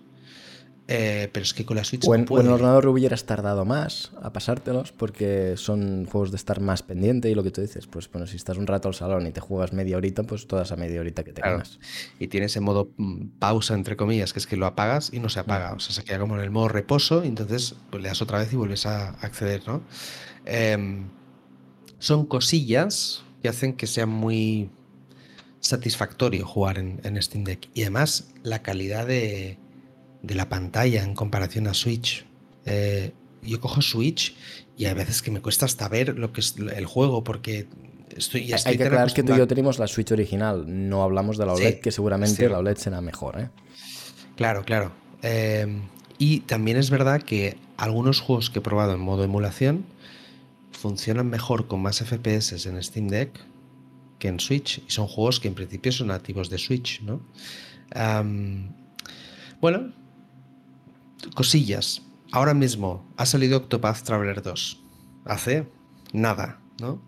Eh, 0.88 1.30
pero 1.32 1.44
es 1.44 1.54
que 1.54 1.64
con 1.64 1.76
la 1.76 1.84
Switch 1.84 2.04
o 2.06 2.14
en, 2.14 2.22
no 2.22 2.26
puede. 2.26 2.40
o 2.40 2.44
en 2.44 2.48
el 2.48 2.54
ordenador 2.54 2.88
hubieras 2.88 3.24
tardado 3.24 3.64
más 3.64 4.10
a 4.20 4.32
pasártelos 4.32 4.90
porque 4.90 5.54
son 5.56 6.06
juegos 6.06 6.32
de 6.32 6.36
estar 6.36 6.60
más 6.60 6.82
pendiente 6.82 7.30
y 7.30 7.36
lo 7.36 7.44
que 7.44 7.52
tú 7.52 7.60
dices, 7.60 7.86
pues 7.86 8.10
bueno, 8.10 8.26
si 8.26 8.34
estás 8.36 8.58
un 8.58 8.66
rato 8.66 8.88
al 8.88 8.94
salón 8.94 9.26
y 9.28 9.30
te 9.30 9.40
juegas 9.40 9.72
media 9.72 9.96
horita, 9.96 10.24
pues 10.24 10.46
toda 10.48 10.64
esa 10.64 10.74
media 10.74 11.00
horita 11.00 11.22
que 11.22 11.32
te 11.32 11.40
Claro. 11.40 11.58
ganas. 11.58 11.78
Y 12.18 12.26
tienes 12.28 12.56
en 12.56 12.64
modo 12.64 12.90
mm, 12.96 13.38
pausa, 13.38 13.74
entre 13.74 13.96
comillas, 13.96 14.32
que 14.32 14.40
es 14.40 14.46
que 14.46 14.56
lo 14.56 14.66
apagas 14.66 15.10
y 15.12 15.20
no 15.20 15.28
se 15.28 15.38
apaga. 15.38 15.72
O 15.72 15.78
sea, 15.78 15.94
se 15.94 16.02
queda 16.02 16.18
como 16.18 16.34
en 16.36 16.42
el 16.42 16.50
modo 16.50 16.68
reposo 16.68 17.24
y 17.24 17.28
entonces 17.28 17.76
pues, 17.90 18.02
le 18.02 18.08
das 18.08 18.20
otra 18.20 18.38
vez 18.38 18.52
y 18.52 18.56
vuelves 18.56 18.84
a 18.84 19.10
acceder, 19.10 19.62
¿no? 19.66 19.82
Em, 20.44 21.04
son 22.00 22.26
cosillas 22.26 23.22
que 23.40 23.48
hacen 23.48 23.74
que 23.74 23.86
sea 23.86 24.06
muy 24.06 24.68
satisfactorio 25.60 26.44
jugar 26.44 26.78
en, 26.78 27.00
en 27.04 27.22
Steam 27.22 27.44
Deck. 27.44 27.68
Y 27.72 27.82
además, 27.82 28.32
la 28.42 28.62
calidad 28.62 29.06
de, 29.06 29.58
de 30.22 30.34
la 30.34 30.48
pantalla 30.48 31.02
en 31.02 31.14
comparación 31.14 31.66
a 31.66 31.74
Switch. 31.74 32.24
Eh, 32.64 33.12
yo 33.42 33.60
cojo 33.60 33.82
Switch 33.82 34.36
y 34.76 34.86
hay 34.86 34.94
veces 34.94 35.20
que 35.20 35.30
me 35.30 35.40
cuesta 35.40 35.66
hasta 35.66 35.88
ver 35.88 36.16
lo 36.18 36.32
que 36.32 36.40
es 36.40 36.54
el 36.56 36.86
juego 36.86 37.24
porque 37.24 37.66
estoy, 38.16 38.52
Hay 38.52 38.76
que 38.76 38.84
aclarar 38.84 39.12
que 39.12 39.22
tú 39.22 39.34
y 39.34 39.38
yo 39.38 39.46
tenemos 39.46 39.78
la 39.78 39.88
Switch 39.88 40.12
original, 40.12 40.64
no 40.66 41.02
hablamos 41.02 41.38
de 41.38 41.46
la 41.46 41.56
Sí, 41.56 41.62
OLED, 41.62 41.80
que 41.80 41.90
seguramente 41.90 42.48
la 42.48 42.58
OLED 42.58 42.76
será 42.76 43.00
mejor, 43.00 43.40
¿eh? 43.40 43.50
Claro, 44.36 44.64
claro. 44.64 44.92
Eh, 45.22 45.66
y 46.18 46.40
también 46.40 46.76
es 46.76 46.90
verdad 46.90 47.22
que 47.22 47.56
algunos 47.76 48.20
juegos 48.20 48.48
que 48.48 48.60
he 48.60 48.62
probado 48.62 48.92
en 48.94 49.00
modo 49.00 49.24
emulación 49.24 49.84
funcionan 50.70 51.28
mejor 51.28 51.66
con 51.66 51.82
más 51.82 51.98
FPS 51.98 52.66
en 52.66 52.82
Steam 52.82 53.08
Deck 53.08 53.40
que 54.18 54.28
en 54.28 54.38
Switch. 54.38 54.82
Y 54.86 54.90
son 54.90 55.08
juegos 55.08 55.40
que 55.40 55.48
en 55.48 55.54
principio 55.54 55.90
son 55.90 56.08
nativos 56.08 56.48
de 56.48 56.58
Switch, 56.58 57.02
¿no? 57.02 57.20
Bueno, 59.60 59.92
cosillas. 61.34 62.02
Ahora 62.30 62.54
mismo 62.54 63.06
ha 63.16 63.26
salido 63.26 63.58
Octopath 63.58 64.02
Traveler 64.02 64.42
2. 64.42 64.82
Hace 65.24 65.68
nada, 66.12 66.60
¿no? 66.80 67.02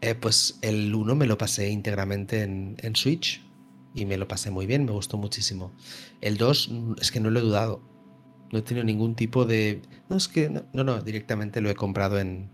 Eh, 0.00 0.14
pues 0.14 0.58
el 0.62 0.94
1 0.94 1.14
me 1.14 1.26
lo 1.26 1.38
pasé 1.38 1.70
íntegramente 1.70 2.42
en, 2.42 2.94
Switch 2.94 3.42
y 3.94 4.06
me 4.06 4.16
lo 4.16 4.28
pasé 4.28 4.50
muy 4.50 4.66
bien, 4.66 4.84
me 4.84 4.92
gustó 4.92 5.16
muchísimo. 5.16 5.72
El 6.20 6.36
2 6.36 6.68
mm, 6.70 6.92
es 7.00 7.10
que 7.10 7.20
no 7.20 7.30
lo 7.30 7.40
he 7.40 7.42
dudado. 7.42 7.82
No 8.52 8.58
he 8.58 8.62
tenido 8.62 8.84
ningún 8.84 9.14
tipo 9.14 9.44
de... 9.44 9.82
No, 10.08 10.16
es 10.16 10.28
que... 10.28 10.48
No, 10.48 10.64
no, 10.72 10.84
no, 10.84 11.02
directamente 11.02 11.60
lo 11.60 11.68
he 11.68 11.74
comprado 11.74 12.18
en, 12.18 12.50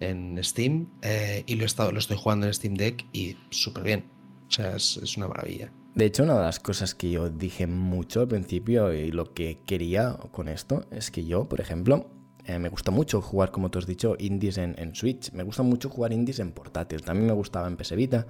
en 0.00 0.42
Steam 0.42 0.88
eh, 1.02 1.44
y 1.46 1.54
lo, 1.54 1.62
he 1.62 1.66
estado, 1.66 1.92
lo 1.92 1.98
estoy 1.98 2.16
jugando 2.16 2.46
en 2.46 2.54
Steam 2.54 2.74
Deck 2.74 3.06
y 3.12 3.36
súper 3.50 3.84
bien. 3.84 4.04
O 4.48 4.50
sea, 4.50 4.76
es, 4.76 4.96
es 4.96 5.16
una 5.16 5.28
maravilla. 5.28 5.72
De 5.94 6.04
hecho, 6.04 6.22
una 6.22 6.34
de 6.36 6.42
las 6.44 6.60
cosas 6.60 6.94
que 6.94 7.10
yo 7.10 7.28
dije 7.30 7.66
mucho 7.66 8.20
al 8.20 8.28
principio 8.28 8.92
y 8.92 9.10
lo 9.10 9.34
que 9.34 9.58
quería 9.66 10.16
con 10.30 10.48
esto 10.48 10.84
es 10.90 11.10
que 11.10 11.24
yo, 11.24 11.48
por 11.48 11.60
ejemplo, 11.60 12.06
eh, 12.46 12.58
me 12.58 12.68
gusta 12.68 12.90
mucho 12.90 13.20
jugar, 13.20 13.50
como 13.50 13.70
tú 13.70 13.78
has 13.80 13.86
dicho, 13.86 14.14
indies 14.18 14.56
en, 14.58 14.74
en 14.78 14.94
Switch. 14.94 15.32
Me 15.32 15.42
gusta 15.42 15.62
mucho 15.62 15.90
jugar 15.90 16.12
indies 16.12 16.38
en 16.38 16.52
portátil. 16.52 17.02
También 17.02 17.26
me 17.26 17.32
gustaba 17.32 17.66
en 17.66 17.76
PS 17.76 17.96
Vita. 17.96 18.26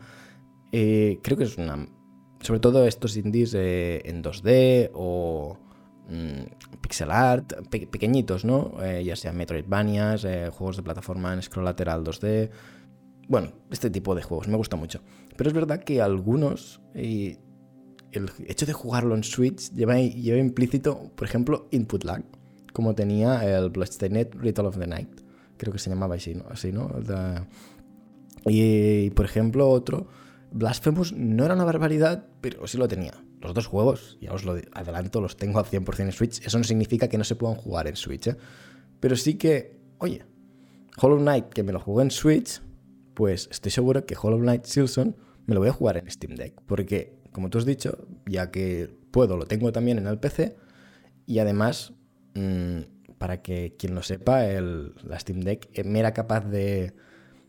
Eh, 0.72 1.20
creo 1.22 1.36
que 1.36 1.44
es 1.44 1.58
una... 1.58 1.86
Sobre 2.40 2.60
todo 2.60 2.86
estos 2.86 3.16
indies 3.18 3.52
eh, 3.54 4.00
en 4.06 4.22
2D 4.22 4.90
o 4.94 5.58
mm, 6.08 6.78
pixel 6.80 7.10
art, 7.10 7.52
pe- 7.68 7.86
pequeñitos, 7.86 8.46
¿no? 8.46 8.72
Ya 9.02 9.14
sean 9.16 9.36
Metroidvanias, 9.36 10.22
juegos 10.52 10.78
de 10.78 10.82
plataforma 10.82 11.34
en 11.34 11.42
scroll 11.42 11.66
lateral 11.66 12.02
2D. 12.02 12.50
Bueno, 13.28 13.52
este 13.70 13.90
tipo 13.90 14.14
de 14.14 14.22
juegos 14.22 14.48
me 14.48 14.56
gusta 14.56 14.76
mucho. 14.76 15.02
Pero 15.36 15.48
es 15.48 15.54
verdad 15.54 15.84
que 15.84 16.00
algunos, 16.00 16.80
el 18.12 18.30
hecho 18.46 18.66
de 18.66 18.72
jugarlo 18.72 19.14
en 19.14 19.24
Switch 19.24 19.72
lleva, 19.72 19.98
implícito, 20.00 21.10
por 21.14 21.26
ejemplo, 21.26 21.68
input 21.70 22.04
lag, 22.04 22.24
como 22.72 22.94
tenía 22.94 23.44
el 23.44 23.70
Bloodstained 23.70 24.34
Ritual 24.34 24.66
of 24.66 24.78
the 24.78 24.86
Night. 24.86 25.20
Creo 25.56 25.72
que 25.72 25.78
se 25.78 25.90
llamaba 25.90 26.14
así, 26.14 26.34
¿no? 26.34 26.44
Así, 26.50 26.72
¿no? 26.72 26.90
Y, 28.46 29.10
por 29.10 29.26
ejemplo, 29.26 29.68
otro, 29.68 30.08
Blasphemous 30.52 31.12
no 31.12 31.44
era 31.44 31.54
una 31.54 31.64
barbaridad, 31.64 32.26
pero 32.40 32.66
sí 32.66 32.78
lo 32.78 32.88
tenía. 32.88 33.12
Los 33.40 33.54
dos 33.54 33.66
juegos, 33.66 34.18
ya 34.20 34.32
os 34.32 34.44
lo 34.44 34.56
adelanto, 34.72 35.20
los 35.20 35.36
tengo 35.36 35.58
al 35.58 35.64
100% 35.64 36.00
en 36.00 36.12
Switch. 36.12 36.44
Eso 36.44 36.58
no 36.58 36.64
significa 36.64 37.08
que 37.08 37.18
no 37.18 37.24
se 37.24 37.36
puedan 37.36 37.56
jugar 37.56 37.86
en 37.86 37.96
Switch, 37.96 38.28
¿eh? 38.28 38.36
Pero 39.00 39.16
sí 39.16 39.34
que, 39.34 39.78
oye, 39.98 40.24
Hollow 41.00 41.18
Knight, 41.18 41.46
que 41.46 41.62
me 41.62 41.72
lo 41.72 41.80
jugué 41.80 42.04
en 42.04 42.10
Switch, 42.10 42.60
pues 43.14 43.48
estoy 43.50 43.70
seguro 43.70 44.04
que 44.04 44.16
Hollow 44.20 44.38
Knight 44.38 44.64
Silson 44.64 45.16
me 45.46 45.54
lo 45.54 45.60
voy 45.60 45.70
a 45.70 45.72
jugar 45.72 45.96
en 45.96 46.10
Steam 46.10 46.34
Deck. 46.36 46.60
Porque, 46.66 47.19
como 47.32 47.50
tú 47.50 47.58
has 47.58 47.64
dicho, 47.64 48.06
ya 48.26 48.50
que 48.50 48.90
puedo, 49.10 49.36
lo 49.36 49.46
tengo 49.46 49.72
también 49.72 49.98
en 49.98 50.06
el 50.06 50.18
PC. 50.18 50.56
Y 51.26 51.38
además, 51.38 51.92
mm, 52.34 52.80
para 53.18 53.42
que 53.42 53.76
quien 53.78 53.94
lo 53.94 54.02
sepa, 54.02 54.46
el, 54.46 54.94
la 55.04 55.18
Steam 55.18 55.40
Deck 55.40 55.68
eh, 55.74 55.84
me 55.84 56.00
era 56.00 56.12
capaz 56.12 56.40
de, 56.46 56.94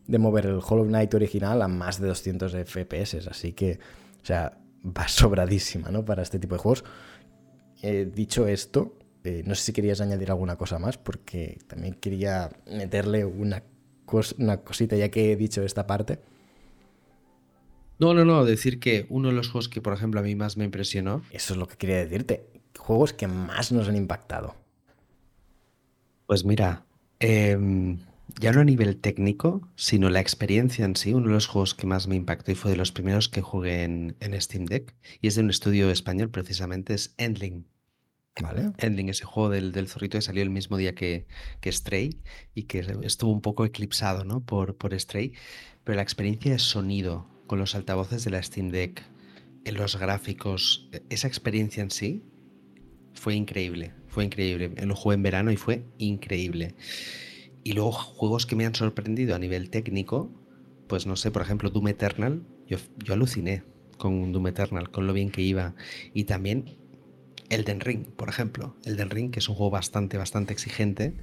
mover 0.08 0.46
el 0.46 0.60
Hollow 0.60 0.86
Knight 0.86 1.14
original 1.14 1.62
a 1.62 1.68
más 1.68 2.00
de 2.02 2.08
200 2.08 2.54
FPS. 2.54 3.28
Así 3.28 3.54
que, 3.54 3.80
o 4.22 4.26
sea, 4.26 4.58
va 4.86 5.08
sobradísima, 5.08 5.90
¿no? 5.90 6.04
Para 6.06 6.24
este 6.24 6.40
tipo 6.40 6.56
de 6.56 6.60
juegos. 6.60 6.84
Eh, 7.82 8.12
dicho 8.14 8.48
esto, 8.48 8.98
eh, 9.24 9.44
no 9.46 9.56
sé 9.56 9.64
si 9.64 9.74
querías 9.74 10.02
añadir 10.02 10.30
alguna 10.30 10.58
cosa 10.58 10.78
más, 10.80 10.98
porque 10.98 11.60
también 11.68 11.96
quería 11.96 12.50
meterle 12.68 13.26
una, 13.26 13.64
una 14.38 14.58
cosita 14.58 14.96
ya 14.96 15.10
que 15.10 15.32
he 15.32 15.36
dicho 15.36 15.64
esta 15.64 15.88
parte. 15.88 16.20
No, 18.02 18.16
no, 18.16 18.26
no, 18.26 18.46
decir 18.46 18.80
que 18.80 19.06
uno 19.10 19.30
de 19.30 19.36
los 19.36 19.50
juegos 19.50 19.70
que, 19.70 19.80
por 19.80 19.94
ejemplo, 19.94 20.20
a 20.20 20.24
mí 20.24 20.34
más 20.34 20.58
me 20.58 20.66
impresionó 20.66 21.22
Eso 21.30 21.54
es 21.54 21.60
lo 21.60 21.68
que 21.68 21.78
quería 21.78 21.98
decirte. 21.98 22.44
Juegos 22.76 23.14
que 23.14 23.28
más 23.28 23.72
nos 23.72 23.88
han 23.88 23.96
impactado. 23.96 24.56
Pues 26.26 26.44
mira, 26.44 26.84
em, 27.20 28.00
ya 28.40 28.54
no 28.54 28.62
a 28.62 28.64
nivel 28.64 28.98
técnico, 28.98 29.70
sino 29.76 30.10
la 30.10 30.20
experiencia 30.20 30.84
en 30.84 30.96
sí, 30.96 31.14
uno 31.14 31.28
de 31.28 31.34
los 31.34 31.46
juegos 31.46 31.76
que 31.76 31.86
más 31.86 32.08
me 32.08 32.16
impactó 32.16 32.52
y 32.52 32.56
fue 32.56 32.72
de 32.72 32.78
los 32.78 32.92
primeros 32.92 33.30
que 33.30 33.42
jugué 33.42 33.84
en, 33.84 34.16
en 34.20 34.42
Steam 34.42 34.66
Deck, 34.66 34.96
y 35.22 35.28
es 35.28 35.36
de 35.36 35.42
un 35.44 35.52
estudio 35.52 35.92
español 35.92 36.32
precisamente, 36.32 36.96
es 36.96 37.14
Endling. 37.18 37.68
¿Vale? 38.42 38.72
Endling, 38.80 39.10
ese 39.10 39.26
juego 39.26 39.50
del, 39.50 39.74
del 39.74 39.88
zorrito 39.88 40.18
que 40.18 40.24
salió 40.24 40.42
el 40.42 40.50
mismo 40.50 40.78
día 40.78 40.96
que, 40.96 41.28
que 41.60 41.72
Stray 41.72 42.20
y 42.56 42.64
que 42.64 42.80
estuvo 43.04 43.32
un 43.32 43.42
poco 43.42 43.64
eclipsado 43.64 44.24
¿no? 44.24 44.44
por, 44.44 44.76
por 44.76 45.00
Stray, 45.00 45.34
pero 45.84 45.98
la 45.98 46.02
experiencia 46.02 46.54
de 46.54 46.58
sonido 46.58 47.31
con 47.52 47.60
los 47.60 47.76
altavoces 47.76 48.24
de 48.24 48.32
la 48.32 48.42
Steam 48.42 48.70
Deck, 48.70 49.04
en 49.66 49.76
los 49.76 50.00
gráficos, 50.00 50.88
e- 50.94 51.02
esa 51.10 51.28
experiencia 51.28 51.84
en 51.84 51.92
sí 51.92 52.24
fue 53.14 53.36
increíble, 53.36 53.92
fue 54.08 54.24
increíble. 54.24 54.72
Lo 54.86 54.96
jugué 54.96 55.16
en 55.16 55.24
verano 55.24 55.52
y 55.52 55.58
fue 55.58 55.84
increíble. 55.98 56.76
Y 57.66 57.74
luego 57.74 57.92
juegos 57.92 58.46
que 58.46 58.56
me 58.56 58.66
han 58.66 58.74
sorprendido 58.74 59.36
a 59.36 59.40
nivel 59.40 59.70
técnico, 59.70 60.32
pues 60.88 61.06
no 61.06 61.18
sé, 61.18 61.30
por 61.30 61.42
ejemplo, 61.42 61.70
Doom 61.70 61.90
Eternal, 61.90 62.42
yo, 62.68 62.78
yo 63.04 63.16
aluciné 63.16 63.64
con 63.98 64.32
Doom 64.32 64.48
Eternal, 64.48 64.90
con 64.90 65.06
lo 65.06 65.12
bien 65.12 65.30
que 65.30 65.42
iba. 65.42 65.76
Y 66.14 66.24
también 66.24 66.78
Elden 67.50 67.82
Ring, 67.82 68.06
por 68.06 68.30
ejemplo. 68.30 68.78
Elden 68.86 69.10
Ring, 69.10 69.30
que 69.30 69.40
es 69.40 69.50
un 69.50 69.56
juego 69.56 69.72
bastante, 69.72 70.18
bastante 70.18 70.54
exigente. 70.54 71.16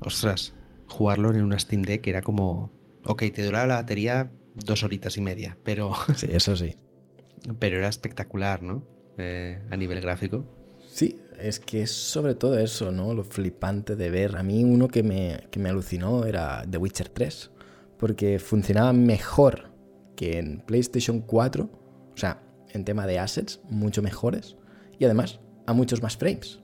Ostras, 0.00 0.54
jugarlo 0.86 1.30
en 1.30 1.42
una 1.42 1.58
Steam 1.58 1.82
Deck 1.82 2.06
era 2.06 2.22
como... 2.22 2.72
Ok, 3.04 3.24
te 3.34 3.44
duraba 3.44 3.66
la 3.66 3.74
batería 3.74 4.32
dos 4.64 4.82
horitas 4.82 5.16
y 5.16 5.20
media, 5.20 5.56
pero, 5.64 5.92
Sí, 6.14 6.28
eso 6.30 6.56
sí. 6.56 6.76
pero 7.58 7.76
era 7.78 7.88
espectacular, 7.88 8.62
¿no? 8.62 8.86
Eh, 9.16 9.60
a 9.70 9.76
nivel 9.76 10.00
gráfico. 10.00 10.44
Sí, 10.88 11.20
es 11.38 11.60
que 11.60 11.82
es 11.82 11.92
sobre 11.92 12.34
todo 12.34 12.58
eso, 12.58 12.90
¿no? 12.90 13.14
Lo 13.14 13.24
flipante 13.24 13.96
de 13.96 14.10
ver. 14.10 14.36
A 14.36 14.42
mí 14.42 14.64
uno 14.64 14.88
que 14.88 15.02
me, 15.02 15.46
que 15.50 15.60
me 15.60 15.68
alucinó 15.68 16.24
era 16.24 16.64
The 16.68 16.78
Witcher 16.78 17.08
3, 17.08 17.50
porque 17.98 18.38
funcionaba 18.38 18.92
mejor 18.92 19.70
que 20.16 20.38
en 20.38 20.60
PlayStation 20.60 21.20
4, 21.20 21.64
o 21.64 22.16
sea, 22.16 22.42
en 22.70 22.84
tema 22.84 23.06
de 23.06 23.18
assets, 23.18 23.60
mucho 23.70 24.02
mejores, 24.02 24.56
y 24.98 25.04
además 25.04 25.40
a 25.66 25.72
muchos 25.72 26.02
más 26.02 26.16
frames. 26.16 26.60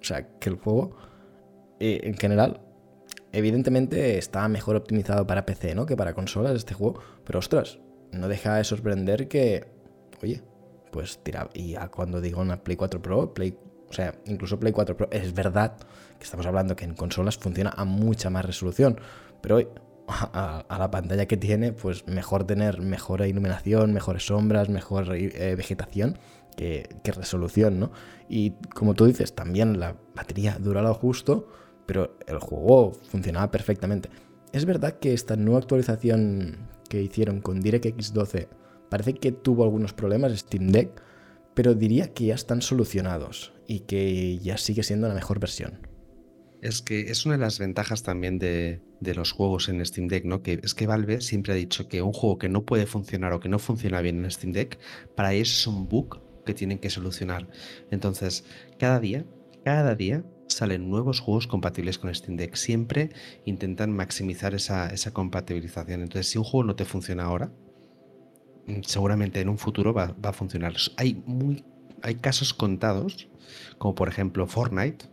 O 0.00 0.04
sea, 0.04 0.28
que 0.38 0.50
el 0.50 0.56
juego, 0.56 0.96
eh, 1.80 2.00
en 2.04 2.16
general, 2.16 2.60
evidentemente 3.32 4.18
está 4.18 4.46
mejor 4.48 4.76
optimizado 4.76 5.26
para 5.26 5.46
PC, 5.46 5.74
¿no? 5.74 5.86
Que 5.86 5.96
para 5.96 6.14
consolas 6.14 6.54
este 6.54 6.74
juego, 6.74 7.00
pero 7.24 7.38
ostras, 7.38 7.78
no 8.12 8.28
deja 8.28 8.56
de 8.56 8.64
sorprender 8.64 9.28
que, 9.28 9.66
oye, 10.22 10.42
pues 10.90 11.18
tira. 11.22 11.48
Y 11.54 11.74
cuando 11.90 12.20
digo 12.20 12.40
una 12.40 12.62
Play 12.62 12.76
4 12.76 13.00
Pro, 13.02 13.34
Play, 13.34 13.56
o 13.88 13.92
sea, 13.92 14.14
incluso 14.26 14.60
Play 14.60 14.72
4 14.72 14.96
Pro, 14.96 15.08
es 15.10 15.34
verdad 15.34 15.76
que 16.18 16.24
estamos 16.24 16.46
hablando 16.46 16.76
que 16.76 16.84
en 16.84 16.94
consolas 16.94 17.38
funciona 17.38 17.72
a 17.76 17.84
mucha 17.84 18.30
más 18.30 18.44
resolución, 18.44 19.00
pero 19.40 19.58
a, 20.08 20.64
a 20.68 20.78
la 20.78 20.90
pantalla 20.90 21.26
que 21.26 21.36
tiene, 21.36 21.72
pues 21.72 22.06
mejor 22.06 22.44
tener 22.44 22.80
mejor 22.80 23.26
iluminación, 23.26 23.92
mejores 23.92 24.26
sombras, 24.26 24.68
mejor 24.68 25.14
eh, 25.14 25.54
vegetación 25.56 26.18
que, 26.54 26.88
que 27.02 27.12
resolución, 27.12 27.80
¿no? 27.80 27.92
Y 28.28 28.52
como 28.74 28.94
tú 28.94 29.06
dices, 29.06 29.34
también 29.34 29.80
la 29.80 29.96
batería 30.14 30.58
dura 30.60 30.82
lo 30.82 30.92
justo, 30.94 31.48
pero 31.86 32.16
el 32.26 32.38
juego 32.38 32.92
funcionaba 33.10 33.50
perfectamente. 33.50 34.08
Es 34.52 34.64
verdad 34.64 34.98
que 34.98 35.14
esta 35.14 35.36
nueva 35.36 35.60
actualización 35.60 36.68
que 36.88 37.02
hicieron 37.02 37.40
con 37.40 37.60
DirectX 37.60 38.12
12 38.12 38.48
parece 38.90 39.14
que 39.14 39.32
tuvo 39.32 39.64
algunos 39.64 39.94
problemas 39.94 40.38
Steam 40.38 40.68
Deck, 40.68 41.02
pero 41.54 41.74
diría 41.74 42.12
que 42.12 42.26
ya 42.26 42.34
están 42.34 42.60
solucionados 42.60 43.52
y 43.66 43.80
que 43.80 44.38
ya 44.38 44.58
sigue 44.58 44.82
siendo 44.82 45.08
la 45.08 45.14
mejor 45.14 45.40
versión. 45.40 45.86
Es 46.60 46.82
que 46.82 47.10
es 47.10 47.26
una 47.26 47.36
de 47.36 47.40
las 47.40 47.58
ventajas 47.58 48.02
también 48.02 48.38
de, 48.38 48.82
los 49.00 49.32
juegos 49.32 49.68
en 49.68 49.84
Steam 49.84 50.08
Deck, 50.08 50.24
¿no? 50.24 50.42
Que 50.42 50.60
es 50.62 50.74
que 50.74 50.86
Valve 50.86 51.20
siempre 51.20 51.54
ha 51.54 51.56
dicho 51.56 51.88
que 51.88 52.02
un 52.02 52.12
juego 52.12 52.38
que 52.38 52.48
no 52.48 52.64
puede 52.64 52.86
funcionar 52.86 53.32
o 53.32 53.40
que 53.40 53.48
no 53.48 53.58
funciona 53.58 54.00
bien 54.00 54.22
en 54.22 54.30
Steam 54.30 54.52
Deck, 54.52 54.78
para 55.16 55.32
ellos 55.32 55.50
es 55.50 55.66
un 55.66 55.88
bug 55.88 56.20
que 56.44 56.54
tienen 56.54 56.78
que 56.78 56.90
solucionar. 56.90 57.48
Entonces, 57.90 58.44
cada 58.78 59.00
día, 59.00 59.24
cada 59.64 59.94
día 59.94 60.24
salen 60.46 60.90
nuevos 60.90 61.20
juegos 61.20 61.46
compatibles 61.46 61.98
con 61.98 62.14
Steam 62.14 62.36
Deck. 62.36 62.54
Siempre 62.54 63.10
intentan 63.44 63.92
maximizar 63.92 64.54
esa, 64.54 64.88
esa 64.90 65.12
compatibilización. 65.12 66.02
Entonces, 66.02 66.30
si 66.30 66.38
un 66.38 66.44
juego 66.44 66.64
no 66.64 66.76
te 66.76 66.84
funciona 66.84 67.24
ahora, 67.24 67.52
mm, 68.66 68.82
seguramente 68.86 69.40
en 69.40 69.48
un 69.48 69.58
futuro 69.58 69.92
va, 69.92 70.14
va 70.24 70.30
a 70.30 70.32
funcionar. 70.32 70.74
Hay, 70.96 71.22
muy, 71.26 71.64
hay 72.02 72.16
casos 72.16 72.54
contados, 72.54 73.28
como 73.78 73.94
por 73.94 74.08
ejemplo 74.08 74.46
Fortnite, 74.46 75.06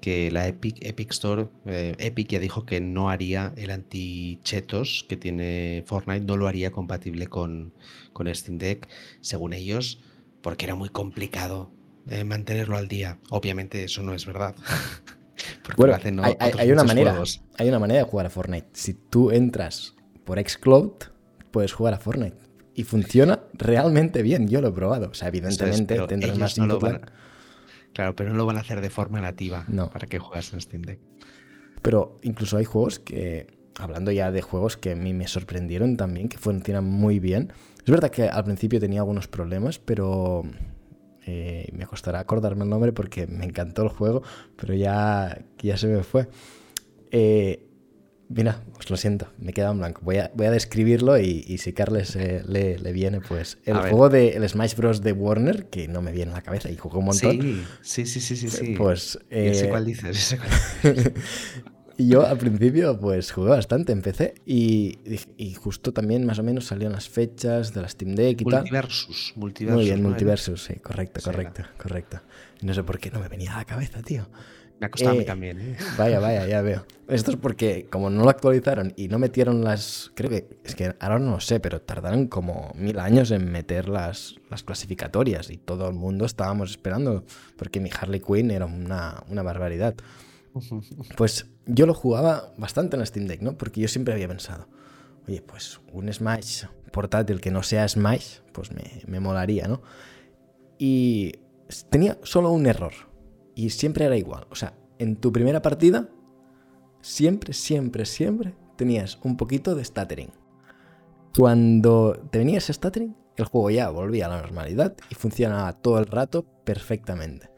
que 0.00 0.30
la 0.30 0.48
Epic, 0.48 0.78
Epic 0.80 1.10
Store, 1.12 1.48
eh, 1.66 1.94
Epic 1.98 2.28
ya 2.28 2.38
dijo 2.38 2.64
que 2.64 2.80
no 2.80 3.10
haría 3.10 3.52
el 3.56 3.70
anti-chetos 3.70 5.04
que 5.08 5.16
tiene 5.16 5.84
Fortnite, 5.86 6.24
no 6.24 6.36
lo 6.36 6.48
haría 6.48 6.70
compatible 6.70 7.26
con, 7.26 7.74
con 8.12 8.34
Steam 8.34 8.58
Deck, 8.58 8.88
según 9.20 9.52
ellos, 9.52 10.02
porque 10.42 10.64
era 10.64 10.74
muy 10.74 10.88
complicado 10.88 11.70
eh, 12.08 12.24
mantenerlo 12.24 12.76
al 12.76 12.88
día. 12.88 13.18
Obviamente 13.30 13.84
eso 13.84 14.02
no 14.02 14.14
es 14.14 14.26
verdad. 14.26 14.54
bueno, 15.76 15.96
hay, 15.96 16.70
una 16.70 16.84
manera, 16.84 17.22
hay 17.58 17.68
una 17.68 17.78
manera 17.78 18.04
de 18.04 18.10
jugar 18.10 18.26
a 18.26 18.30
Fortnite. 18.30 18.68
Si 18.72 18.94
tú 18.94 19.30
entras 19.30 19.94
por 20.24 20.40
Xcloud, 20.40 20.92
puedes 21.50 21.72
jugar 21.72 21.94
a 21.94 21.98
Fortnite. 21.98 22.36
Y 22.74 22.84
funciona 22.84 23.40
realmente 23.52 24.22
bien, 24.22 24.48
yo 24.48 24.60
lo 24.60 24.68
he 24.68 24.72
probado. 24.72 25.10
O 25.10 25.14
sea, 25.14 25.28
evidentemente 25.28 25.98
tendrás 26.06 26.38
más 26.38 26.58
no 26.58 26.78
Claro, 27.92 28.14
pero 28.14 28.30
no 28.30 28.36
lo 28.36 28.46
van 28.46 28.56
a 28.56 28.60
hacer 28.60 28.80
de 28.80 28.88
forma 28.88 29.20
nativa 29.20 29.66
para 29.92 30.06
que 30.06 30.18
juegues 30.18 30.52
en 30.52 30.60
Steam 30.60 30.82
Deck. 30.82 31.00
Pero 31.82 32.16
incluso 32.22 32.56
hay 32.56 32.64
juegos 32.64 33.00
que, 33.00 33.58
hablando 33.78 34.12
ya 34.12 34.30
de 34.30 34.42
juegos 34.42 34.76
que 34.76 34.92
a 34.92 34.96
mí 34.96 35.12
me 35.12 35.26
sorprendieron 35.26 35.96
también, 35.96 36.28
que 36.28 36.38
funcionan 36.38 36.84
muy 36.84 37.18
bien. 37.18 37.52
Es 37.78 37.90
verdad 37.90 38.10
que 38.10 38.28
al 38.28 38.44
principio 38.44 38.78
tenía 38.78 39.00
algunos 39.00 39.26
problemas, 39.26 39.78
pero 39.78 40.44
eh, 41.30 41.68
me 41.72 41.86
costará 41.86 42.20
acordarme 42.20 42.64
el 42.64 42.70
nombre 42.70 42.92
porque 42.92 43.26
me 43.26 43.44
encantó 43.44 43.82
el 43.82 43.88
juego, 43.88 44.22
pero 44.56 44.74
ya, 44.74 45.44
ya 45.58 45.76
se 45.76 45.86
me 45.86 46.02
fue. 46.02 46.28
Eh, 47.10 47.70
Mira, 48.32 48.62
os 48.78 48.88
lo 48.88 48.96
siento, 48.96 49.26
me 49.38 49.52
queda 49.52 49.72
en 49.72 49.78
blanco. 49.78 50.02
Voy 50.04 50.18
a, 50.18 50.30
voy 50.36 50.46
a 50.46 50.52
describirlo 50.52 51.18
y, 51.18 51.58
si 51.58 51.72
Carles 51.72 52.14
eh, 52.14 52.44
le, 52.46 52.92
viene, 52.92 53.20
pues 53.20 53.58
el 53.64 53.76
juego 53.76 54.08
de 54.08 54.36
el 54.36 54.48
Smash 54.48 54.76
Bros. 54.76 55.02
de 55.02 55.10
Warner, 55.10 55.66
que 55.66 55.88
no 55.88 56.00
me 56.00 56.12
viene 56.12 56.30
a 56.30 56.36
la 56.36 56.42
cabeza 56.42 56.70
y 56.70 56.76
jugó 56.76 57.00
un 57.00 57.06
montón. 57.06 57.66
Sí, 57.82 58.06
sí, 58.06 58.20
sí, 58.20 58.36
sí, 58.36 58.48
sí. 58.48 58.74
Pues. 58.78 59.18
Eh, 59.30 59.66
cuál 59.68 59.84
dices. 59.84 60.38
y 62.00 62.08
yo 62.08 62.26
al 62.26 62.38
principio, 62.38 62.98
pues 62.98 63.30
jugué 63.30 63.50
bastante, 63.50 63.92
empecé 63.92 64.34
y, 64.46 64.98
y, 65.36 65.52
justo 65.52 65.92
también 65.92 66.24
más 66.24 66.38
o 66.38 66.42
menos 66.42 66.64
salían 66.64 66.92
las 66.92 67.10
fechas 67.10 67.74
de 67.74 67.82
la 67.82 67.88
Steam 67.88 68.14
Deck 68.14 68.40
y 68.40 68.44
tal. 68.44 68.60
Multiversus, 68.60 69.34
multiversus. 69.36 69.76
Muy 69.76 69.84
bien, 69.84 70.02
multiversus, 70.02 70.64
sí, 70.64 70.76
correcto, 70.76 71.20
correcto, 71.22 71.62
correcto. 71.76 72.20
No 72.62 72.72
sé 72.72 72.82
por 72.84 72.98
qué 72.98 73.10
no 73.10 73.20
me 73.20 73.28
venía 73.28 73.54
a 73.54 73.58
la 73.58 73.64
cabeza, 73.66 74.00
tío. 74.00 74.26
Me 74.78 74.86
ha 74.86 74.90
costado 74.90 75.10
a 75.10 75.14
mí 75.14 75.20
eh, 75.20 75.26
también. 75.26 75.60
¿eh? 75.60 75.76
Vaya, 75.98 76.20
vaya, 76.20 76.46
ya 76.46 76.62
veo. 76.62 76.86
Esto 77.06 77.32
es 77.32 77.36
porque 77.36 77.86
como 77.90 78.08
no 78.08 78.24
lo 78.24 78.30
actualizaron 78.30 78.94
y 78.96 79.08
no 79.08 79.18
metieron 79.18 79.62
las... 79.62 80.10
Creo 80.14 80.30
que... 80.30 80.48
Es 80.64 80.74
que 80.74 80.94
ahora 81.00 81.18
no 81.18 81.32
lo 81.32 81.40
sé, 81.40 81.60
pero 81.60 81.82
tardaron 81.82 82.28
como 82.28 82.72
mil 82.76 82.98
años 82.98 83.30
en 83.30 83.52
meter 83.52 83.90
las, 83.90 84.36
las 84.48 84.62
clasificatorias 84.62 85.50
y 85.50 85.58
todo 85.58 85.86
el 85.88 85.94
mundo 85.94 86.24
estábamos 86.24 86.70
esperando 86.70 87.24
porque 87.58 87.78
mi 87.78 87.90
Harley 87.90 88.20
Quinn 88.20 88.50
era 88.50 88.64
una, 88.64 89.22
una 89.28 89.42
barbaridad. 89.42 89.94
Pues 91.16 91.46
yo 91.72 91.86
lo 91.86 91.94
jugaba 91.94 92.52
bastante 92.56 92.96
en 92.96 93.06
Steam 93.06 93.26
Deck, 93.26 93.42
¿no? 93.42 93.56
Porque 93.56 93.80
yo 93.80 93.88
siempre 93.88 94.14
había 94.14 94.28
pensado, 94.28 94.68
oye, 95.26 95.42
pues 95.42 95.80
un 95.92 96.12
Smash 96.12 96.64
portátil 96.92 97.40
que 97.40 97.50
no 97.50 97.62
sea 97.62 97.88
Smash, 97.88 98.38
pues 98.52 98.72
me, 98.72 99.02
me 99.06 99.20
molaría, 99.20 99.66
¿no? 99.68 99.80
Y 100.78 101.32
tenía 101.88 102.18
solo 102.22 102.50
un 102.50 102.66
error 102.66 102.92
y 103.54 103.70
siempre 103.70 104.04
era 104.04 104.16
igual. 104.16 104.46
O 104.50 104.54
sea, 104.54 104.74
en 104.98 105.16
tu 105.16 105.32
primera 105.32 105.62
partida, 105.62 106.08
siempre, 107.00 107.52
siempre, 107.52 108.04
siempre 108.06 108.54
tenías 108.76 109.18
un 109.22 109.36
poquito 109.36 109.74
de 109.74 109.84
stuttering. 109.84 110.32
Cuando 111.36 112.20
te 112.30 112.38
venía 112.38 112.58
ese 112.58 112.72
stuttering, 112.72 113.16
el 113.36 113.44
juego 113.44 113.70
ya 113.70 113.90
volvía 113.90 114.26
a 114.26 114.30
la 114.30 114.42
normalidad 114.42 114.96
y 115.10 115.14
funcionaba 115.14 115.72
todo 115.74 115.98
el 115.98 116.06
rato 116.06 116.44
perfectamente. 116.64 117.50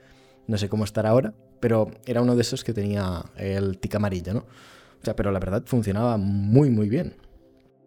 No 0.46 0.58
sé 0.58 0.68
cómo 0.68 0.84
estará 0.84 1.10
ahora, 1.10 1.34
pero 1.62 1.92
era 2.06 2.20
uno 2.20 2.34
de 2.34 2.42
esos 2.42 2.64
que 2.64 2.74
tenía 2.74 3.24
el 3.36 3.78
tic 3.78 3.94
amarillo, 3.94 4.34
¿no? 4.34 4.40
O 4.40 5.04
sea, 5.04 5.14
pero 5.14 5.30
la 5.30 5.38
verdad 5.38 5.62
funcionaba 5.64 6.16
muy, 6.16 6.70
muy 6.70 6.88
bien. 6.88 7.14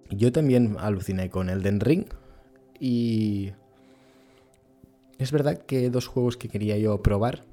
Yo 0.10 0.32
también 0.32 0.78
aluciné 0.80 1.30
con 1.30 1.50
el 1.50 1.62
Den 1.62 1.82
Ring 1.82 2.06
y... 2.80 3.52
Es 5.18 5.34
verdad 5.34 5.58
que 5.58 5.90
dos 5.90 6.08
juegos 6.08 6.38
que 6.38 6.48
quería 6.48 6.78
yo 6.78 7.02
probar 7.02 7.44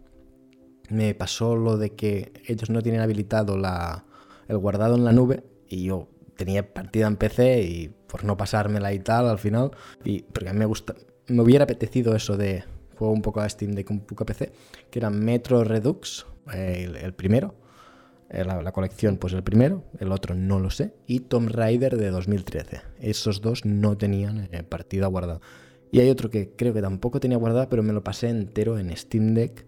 me 0.91 1.13
pasó 1.15 1.57
lo 1.57 1.77
de 1.77 1.91
que 1.91 2.33
ellos 2.47 2.71
no 2.71 2.83
tienen 2.83 3.01
habilitado 3.01 3.57
la, 3.57 4.05
el 4.47 4.59
guardado 4.59 4.95
en 4.95 5.05
la 5.05 5.13
nube 5.13 5.43
y 5.69 5.85
yo 5.87 6.09
tenía 6.37 6.73
partida 6.73 7.09
en 7.09 7.17
PC 7.17 7.63
y 7.63 7.89
por 8.07 8.23
no 8.23 8.37
pasármela 8.37 8.93
y 8.93 9.01
tal 9.01 9.29
al 9.29 9.39
final, 9.41 9.73
y 10.05 10.23
porque 10.23 10.51
a 10.51 10.53
mí 10.53 10.59
me 10.61 10.67
gusta, 10.67 10.95
me 11.27 11.43
hubiera 11.43 11.65
apetecido 11.65 12.15
eso 12.15 12.37
de 12.37 12.65
juego 13.03 13.13
un 13.13 13.23
poco 13.23 13.41
a 13.41 13.49
Steam 13.49 13.73
de 13.73 13.85
un 13.91 14.01
poco 14.01 14.23
a 14.23 14.27
PC, 14.27 14.53
que 14.91 14.99
era 15.01 15.11
Metro 15.11 15.65
Redux, 15.65 16.25
el, 16.53 17.13
primero, 17.15 17.57
eh, 18.31 18.45
la, 18.45 18.71
colección 18.71 19.17
pues 19.17 19.33
el 19.33 19.43
primero, 19.43 19.83
el 19.99 20.13
otro 20.13 20.37
no 20.37 20.61
lo 20.61 20.71
sé, 20.71 20.95
y 21.09 21.21
Tomb 21.21 21.51
Raider 21.51 21.97
de 21.97 22.11
2013. 22.11 22.83
Esos 23.01 23.41
dos 23.41 23.65
no 23.65 23.99
tenían 23.99 24.49
eh, 24.53 24.63
partida 24.63 25.09
guardada. 25.09 25.41
Y 25.91 25.99
hay 25.99 26.11
otro 26.11 26.31
que 26.31 26.51
creo 26.57 26.73
que 26.73 26.81
tampoco 26.81 27.19
tenía 27.19 27.39
guardada, 27.39 27.69
pero 27.69 27.83
me 27.83 27.93
lo 27.93 28.05
pasé 28.05 28.29
entero 28.29 28.79
en 28.79 28.97
Steam 28.97 29.35
Deck 29.35 29.67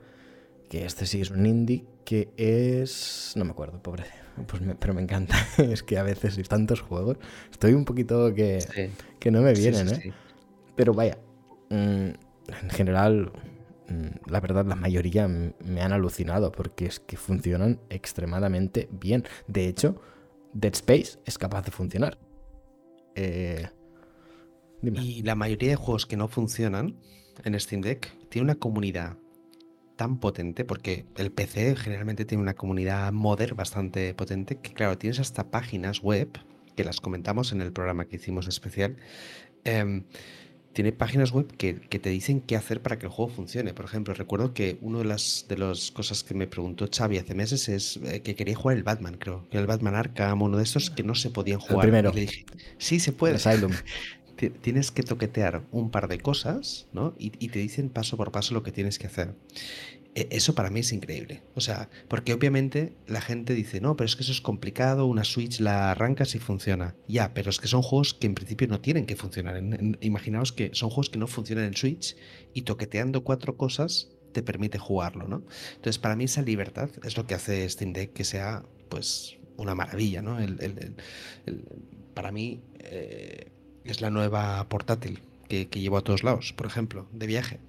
que 0.69 0.87
este 0.87 1.07
sí 1.07 1.21
es 1.21 1.31
un 1.31 1.45
indie, 1.45 1.85
que 2.05 2.31
es... 2.37 3.33
no 3.37 3.45
me 3.45 3.51
acuerdo, 3.51 3.83
pobre. 3.83 4.05
Pues 4.49 4.63
pero 4.81 4.95
me 4.95 5.03
encanta. 5.03 5.37
es 5.59 5.85
que 5.85 5.97
a 5.97 6.03
veces 6.03 6.37
hay 6.39 6.45
tantos 6.45 6.81
juegos, 6.81 7.19
estoy 7.53 7.73
un 7.73 7.85
poquito 7.85 8.35
que, 8.35 8.59
que 9.21 9.31
no 9.31 9.43
me 9.43 9.55
vienen, 9.55 9.89
¿eh? 9.89 10.13
Pero 10.75 10.93
vaya, 10.93 11.19
mm, 11.71 12.09
en 12.49 12.71
general, 12.71 13.33
mm, 13.89 14.31
la 14.31 14.41
verdad, 14.41 14.67
la 14.67 14.77
mayoría 14.77 15.29
me 15.29 15.81
han 15.81 15.93
alucinado 15.93 16.53
porque 16.53 16.87
es 16.87 17.01
que 17.01 17.17
funcionan 17.17 17.81
extremadamente 17.91 18.89
bien. 18.91 19.25
De 19.47 19.67
hecho, 19.67 20.01
Dead 20.53 20.73
Space 20.75 21.19
es 21.25 21.39
capaz 21.39 21.63
de 21.65 21.71
funcionar. 21.71 22.19
Eh, 23.15 23.69
y 24.83 25.23
la 25.23 25.35
mayoría 25.35 25.71
de 25.71 25.77
juegos 25.77 26.07
que 26.07 26.17
no 26.17 26.29
funcionan 26.29 26.97
en 27.45 27.59
Steam 27.59 27.81
Deck 27.81 28.13
tiene 28.29 28.45
una 28.45 28.55
comunidad 28.57 29.17
tan 29.97 30.19
potente, 30.19 30.65
porque 30.65 31.07
el 31.17 31.31
PC 31.31 31.77
generalmente 31.77 32.25
tiene 32.25 32.43
una 32.43 32.55
comunidad 32.55 33.13
modder 33.13 33.55
bastante 33.55 34.13
potente, 34.15 34.57
que 34.57 34.73
claro, 34.73 34.99
tienes 34.99 35.21
hasta 35.21 35.51
páginas 35.51 36.03
web, 36.03 36.29
que 36.77 36.85
las 36.85 37.01
comentamos 37.01 37.53
en 37.53 37.61
el 37.61 37.73
programa 37.73 38.07
que 38.07 38.17
hicimos 38.17 38.49
especial, 38.49 38.97
em, 39.65 40.05
tiene 40.75 40.93
páginas 40.93 41.31
web 41.31 41.47
que, 41.57 41.75
te 41.75 42.11
dicen 42.11 42.41
qué 42.41 42.57
hacer 42.57 42.83
para 42.83 42.99
que 42.99 43.07
el 43.07 43.13
juego 43.13 43.33
funcione. 43.33 43.73
Por 43.73 43.87
ejemplo, 43.87 44.13
recuerdo 44.13 44.53
que 44.53 44.77
una 44.83 44.99
de 44.99 45.05
las, 45.05 45.47
de 45.49 45.57
las 45.57 45.91
cosas 45.91 46.23
que 46.23 46.35
me 46.35 46.47
preguntó 46.47 46.89
Xavi 46.93 47.17
hace 47.19 47.35
meses 47.35 47.69
es 47.69 47.99
eh, 48.05 48.21
que 48.21 48.35
quería 48.35 48.57
jugar 48.57 48.77
el 48.77 48.83
Batman, 48.83 49.17
creo, 49.19 49.49
que 49.51 49.57
el 49.57 49.67
Batman 49.67 49.95
Arkham, 49.95 50.43
uno 50.43 50.59
de 50.59 50.65
estos 50.65 50.91
que 50.91 51.05
no 51.05 51.15
se 51.15 51.31
podían 51.31 51.61
jugar. 51.61 51.87
primero. 51.87 52.13
le 52.13 52.23
dije, 52.23 52.45
sí, 52.77 53.01
se 53.01 53.13
puede. 53.13 53.37
Asylum. 53.37 53.73
tienes 54.61 54.91
que 54.91 55.03
toquetear 55.03 55.63
un 55.71 55.91
par 55.91 56.09
de 56.09 56.19
cosas, 56.19 56.87
¿no? 56.93 57.15
Y, 57.19 57.31
te 57.31 57.59
dicen 57.61 57.89
paso 57.89 58.17
por 58.17 58.33
paso 58.33 58.53
lo 58.55 58.63
que 58.63 58.73
tienes 58.73 58.99
que 58.99 59.07
hacer. 59.07 59.35
E, 60.15 60.29
eso 60.31 60.55
para 60.55 60.71
mí 60.71 60.81
es 60.81 60.93
increíble. 60.93 61.43
O 61.55 61.61
sea, 61.61 61.89
porque 62.09 62.33
obviamente 62.33 62.97
la 63.07 63.21
gente 63.21 63.55
dice, 63.55 63.81
no, 63.81 63.97
pero 63.97 64.07
es 64.07 64.17
que 64.17 64.23
eso 64.23 64.33
es 64.33 64.41
complicado, 64.41 65.07
una 65.07 65.25
Switch 65.25 65.61
la 65.61 65.91
arrancas 65.91 66.35
y 66.35 66.39
funciona. 66.39 66.95
Ya, 67.09 67.35
pero 67.35 67.51
es 67.51 67.59
que 67.59 67.69
son 67.69 67.83
juegos 67.83 68.15
que 68.15 68.27
en 68.27 68.35
principio 68.35 68.69
no 68.69 68.81
tienen 68.81 69.07
que 69.07 69.17
funcionar. 69.17 69.63
imaginaos 70.01 70.53
que 70.53 70.71
son 70.73 70.91
juegos 70.91 71.11
que 71.11 71.19
no 71.19 71.27
funcionan 71.27 71.65
en 71.65 71.75
Switch 71.75 72.17
y 72.53 72.63
toqueteando 72.63 73.25
cuatro 73.25 73.57
cosas 73.57 74.09
te 74.33 74.43
permite 74.43 74.79
jugarlo, 74.79 75.29
¿no? 75.29 75.45
Entonces, 75.77 75.99
para 75.99 76.17
mí 76.17 76.25
esa 76.25 76.43
libertad 76.43 76.91
es 77.05 77.17
lo 77.17 77.25
que 77.25 77.35
hace 77.35 77.69
Steam 77.69 77.93
Deck 77.93 78.13
que 78.13 78.25
sea, 78.25 78.65
pues, 78.89 79.37
una 79.57 79.75
maravilla, 79.75 80.23
¿no? 80.23 80.39
para 82.15 82.33
mí... 82.33 82.63
Eh, 82.81 83.51
es 83.85 84.01
la 84.01 84.11
nueva 84.11 84.67
portátil 84.69 85.23
que, 85.49 85.67
llevo 85.67 85.99
a 85.99 86.01
todos 86.01 86.25
lados, 86.25 86.53
por 86.53 86.67
ejemplo, 86.67 87.07
de 87.13 87.27
viaje. 87.27 87.61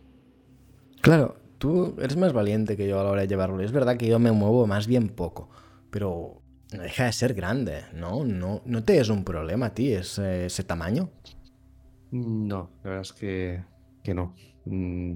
Claro, 1.01 1.37
tú 1.57 1.95
eres 1.99 2.17
más 2.17 2.33
valiente 2.33 2.77
que 2.77 2.87
yo 2.87 2.99
a 2.99 3.03
la 3.03 3.11
hora 3.11 3.21
de 3.21 3.27
llevarlo. 3.27 3.61
Es 3.61 3.71
verdad 3.71 3.97
que 3.97 4.07
yo 4.07 4.19
me 4.19 4.31
muevo 4.31 4.67
más 4.67 4.87
bien 4.87 5.09
poco, 5.09 5.49
pero 5.89 6.41
no 6.73 6.83
deja 6.83 7.05
de 7.05 7.13
ser 7.13 7.33
grande, 7.33 7.83
¿no? 7.93 8.25
No, 8.25 8.61
no 8.65 8.83
te 8.83 8.99
es 8.99 9.09
un 9.09 9.23
problema 9.23 9.67
a 9.67 9.73
ti 9.73 9.93
ese, 9.93 10.45
ese 10.45 10.63
tamaño. 10.63 11.09
No, 12.11 12.69
la 12.83 12.89
verdad 12.89 13.01
es 13.01 13.13
que, 13.13 13.63
que 14.03 14.13
no. 14.13 14.35
Mm, 14.65 15.15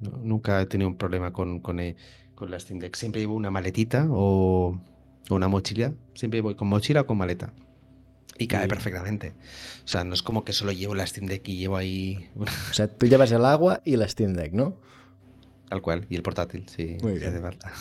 Nunca 0.00 0.60
he 0.60 0.66
tenido 0.66 0.90
un 0.90 0.96
problema 0.96 1.32
con, 1.32 1.60
con, 1.60 1.80
eh, 1.80 1.96
con, 2.34 2.50
la 2.50 2.60
Steam 2.60 2.78
Deck. 2.78 2.94
Siempre 2.96 3.20
llevo 3.20 3.34
una 3.34 3.50
maletita 3.50 4.06
o, 4.10 4.78
una 5.30 5.48
mochila. 5.48 5.92
Siempre 6.14 6.40
voy 6.40 6.54
con 6.54 6.68
mochila 6.68 7.02
o 7.02 7.06
con 7.06 7.16
maleta. 7.16 7.52
Y 8.38 8.46
cae 8.46 8.68
perfectamente. 8.68 9.32
O 9.84 9.88
sea, 9.88 10.04
no 10.04 10.12
es 10.12 10.22
como 10.22 10.44
que 10.44 10.52
solo 10.52 10.72
llevo 10.72 10.94
la 10.94 11.06
Steam 11.06 11.26
Deck 11.26 11.48
y 11.48 11.56
llevo 11.56 11.76
ahí. 11.76 12.28
O 12.36 12.74
sea, 12.74 12.88
tú 12.88 13.06
llevas 13.06 13.32
el 13.32 13.44
agua 13.44 13.80
y 13.84 13.96
la 13.96 14.06
Steam 14.06 14.34
Deck, 14.34 14.52
¿no? 14.52 14.76
Tal 15.68 15.82
cual. 15.82 16.06
Y 16.08 16.16
el 16.16 16.22
portátil, 16.22 16.66
sí. 16.68 16.96
Muy 17.02 17.18
bien. 17.18 17.40
falta. 17.40 17.72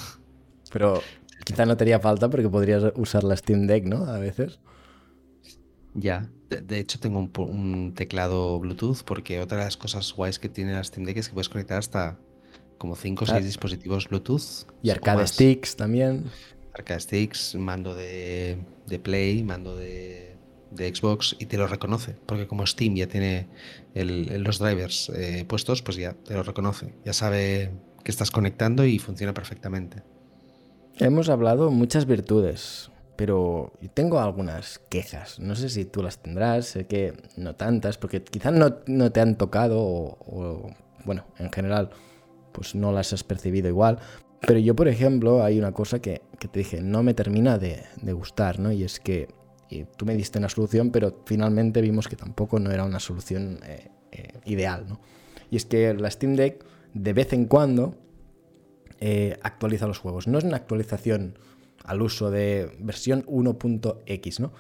Pero 0.72 1.02
quizá 1.44 1.66
no 1.66 1.78
te 1.78 1.84
haría 1.84 2.00
falta 2.00 2.30
porque 2.30 2.50
podrías 2.50 2.84
usar 2.96 3.24
la 3.24 3.36
Steam 3.38 3.68
Deck, 3.68 3.86
¿no? 3.86 4.06
A 4.06 4.20
veces. 4.20 4.60
Ya. 5.94 6.30
De, 6.50 6.80
hecho, 6.80 7.00
tengo 7.00 7.20
un, 7.20 7.94
teclado 7.96 8.60
Bluetooth 8.60 9.04
porque 9.04 9.40
otra 9.40 9.58
de 9.58 9.64
las 9.66 9.78
cosas 9.78 10.14
guays 10.14 10.40
que 10.40 10.48
tiene 10.48 10.74
la 10.74 10.84
Steam 10.84 11.06
Deck 11.06 11.18
es 11.18 11.28
que 11.28 11.34
puedes 11.34 11.50
conectar 11.50 11.80
hasta 11.80 12.18
como 12.78 12.96
5 12.96 13.24
o 13.24 13.28
6 13.28 13.44
dispositivos 13.44 14.08
Bluetooth. 14.10 14.68
Y 14.82 14.90
arcade 14.90 15.28
sticks 15.28 15.76
también. 15.76 16.26
Arcade 16.74 17.00
sticks, 17.00 17.56
mando 17.56 17.96
de, 17.96 18.58
de 18.88 19.00
Play, 19.00 19.44
mando 19.44 19.76
de, 19.76 20.35
de, 20.76 20.94
Xbox 20.94 21.36
y 21.40 21.46
te 21.46 21.58
lo 21.58 21.68
reconoce. 21.68 22.16
Porque 22.26 22.48
como 22.48 22.66
Steam 22.66 22.96
ya 22.96 23.08
tiene 23.08 23.48
los 23.94 24.60
drivers 24.60 25.10
eh, 25.16 25.46
puestos, 25.48 25.82
pues 25.82 25.98
ya 25.98 26.14
te 26.14 26.34
lo 26.34 26.44
reconoce. 26.44 26.94
Ya 27.04 27.14
sabe 27.14 27.72
que 28.04 28.12
estás 28.12 28.32
conectando 28.32 28.86
y 28.86 29.00
funciona 29.00 29.34
perfectamente. 29.34 30.04
Hemos 30.98 31.28
hablado 31.28 31.72
muchas 31.72 32.06
virtudes, 32.06 32.90
pero 33.16 33.74
tengo 33.94 34.20
algunas 34.20 34.80
quejas. 34.90 35.40
No 35.40 35.56
sé 35.56 35.70
si 35.70 35.86
tú 35.86 36.02
las 36.02 36.20
tendrás, 36.20 36.68
sé 36.68 36.88
que 36.88 37.14
no 37.36 37.56
tantas, 37.56 37.98
porque 37.98 38.24
quizás 38.24 38.54
no, 38.54 38.78
no, 38.86 39.12
te 39.12 39.20
han 39.20 39.38
tocado 39.38 39.80
o, 39.80 40.70
bueno, 41.04 41.26
en 41.38 41.52
general, 41.52 41.90
pues 42.52 42.76
no 42.76 42.92
las 42.92 43.12
has 43.12 43.24
percibido 43.24 43.68
igual. 43.68 44.00
Pero 44.42 44.60
yo, 44.60 44.76
por 44.76 44.88
ejemplo, 44.88 45.44
hay 45.44 45.58
una 45.58 45.72
cosa 45.72 46.00
que, 46.00 46.22
que 46.40 46.48
te 46.48 46.60
dije, 46.60 46.82
no 46.82 47.04
me 47.04 47.14
termina 47.14 47.58
de, 47.58 47.84
de, 48.02 48.14
gustar, 48.14 48.60
¿no? 48.60 48.72
Y 48.72 48.84
es 48.84 49.00
que 49.00 49.28
tú 49.98 50.06
me 50.06 50.16
diste 50.16 50.40
una 50.40 50.50
solución, 50.50 50.92
pero 50.92 51.24
finalmente 51.26 51.82
vimos 51.82 52.08
que 52.08 52.16
tampoco 52.16 52.60
no 52.60 52.72
era 52.72 52.84
una 52.84 53.00
solución 53.00 53.60
eh, 53.66 53.90
eh, 54.12 54.40
ideal, 54.46 54.86
¿no? 54.88 55.00
Y 55.50 55.58
es 55.58 55.66
que 55.66 55.94
la 55.94 56.10
Steam 56.10 56.36
Deck, 56.36 56.64
de 56.94 57.14
vez 57.14 57.34
en 57.34 57.46
cuando, 57.46 57.96
eh, 59.00 59.38
actualiza 59.44 59.88
los 59.88 60.00
juegos. 60.00 60.28
No 60.28 60.38
es 60.38 60.44
una 60.44 60.58
actualización 60.58 61.38
al 61.84 62.02
uso 62.02 62.32
de 62.32 62.76
versión 62.80 63.26
1.x, 63.26 64.40
¿no? 64.40 64.54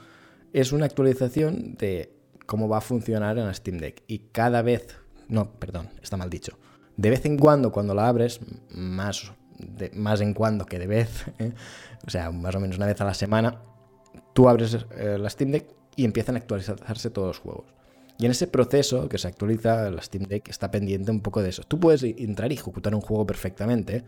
Es 0.53 0.71
una 0.71 0.85
actualización 0.85 1.75
de 1.75 2.13
cómo 2.45 2.67
va 2.67 2.77
a 2.77 2.81
funcionar 2.81 3.37
en 3.37 3.45
la 3.45 3.53
Steam 3.53 3.77
Deck. 3.77 4.03
Y 4.07 4.19
cada 4.31 4.61
vez, 4.61 4.95
no, 5.27 5.51
perdón, 5.51 5.89
está 6.01 6.17
mal 6.17 6.29
dicho. 6.29 6.57
De 6.97 7.09
vez 7.09 7.25
en 7.25 7.37
cuando, 7.37 7.71
cuando 7.71 7.93
la 7.93 8.07
abres, 8.07 8.39
más, 8.69 9.31
más 9.93 10.21
en 10.21 10.33
cuando 10.33 10.65
que 10.65 10.79
de 10.79 10.87
vez, 10.87 11.25
o 12.07 12.09
sea, 12.09 12.31
más 12.31 12.55
o 12.55 12.59
menos 12.59 12.77
una 12.77 12.85
vez 12.85 13.01
a 13.01 13.05
la 13.05 13.13
semana, 13.13 13.61
tú 14.33 14.49
abres 14.49 14.85
eh, 14.97 15.17
la 15.19 15.29
Steam 15.29 15.51
Deck 15.51 15.67
y 15.95 16.05
empiezan 16.05 16.35
a 16.35 16.39
actualizarse 16.39 17.09
todos 17.09 17.27
los 17.27 17.39
juegos. 17.39 17.65
Y 18.17 18.25
en 18.25 18.31
ese 18.31 18.47
proceso 18.47 19.09
que 19.09 19.17
se 19.17 19.27
actualiza, 19.27 19.89
la 19.91 20.01
Steam 20.01 20.25
Deck 20.25 20.47
está 20.49 20.71
pendiente 20.71 21.11
un 21.11 21.21
poco 21.21 21.41
de 21.41 21.49
eso. 21.49 21.63
Tú 21.63 21.79
puedes 21.79 22.03
entrar 22.03 22.51
y 22.51 22.55
ejecutar 22.55 22.95
un 22.95 23.01
juego 23.01 23.25
perfectamente, 23.25 24.03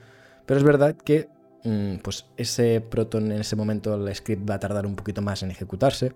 pero 0.45 0.57
es 0.57 0.63
verdad 0.63 0.95
que 0.95 1.27
Mm, 1.63 1.97
pues 1.97 2.25
ese 2.37 2.81
Proton 2.81 3.31
en 3.31 3.41
ese 3.41 3.57
momento 3.57 3.93
el 3.95 4.15
script 4.15 4.49
va 4.49 4.55
a 4.55 4.59
tardar 4.59 4.85
un 4.85 4.95
poquito 4.95 5.21
más 5.21 5.43
en 5.43 5.51
ejecutarse. 5.51 6.13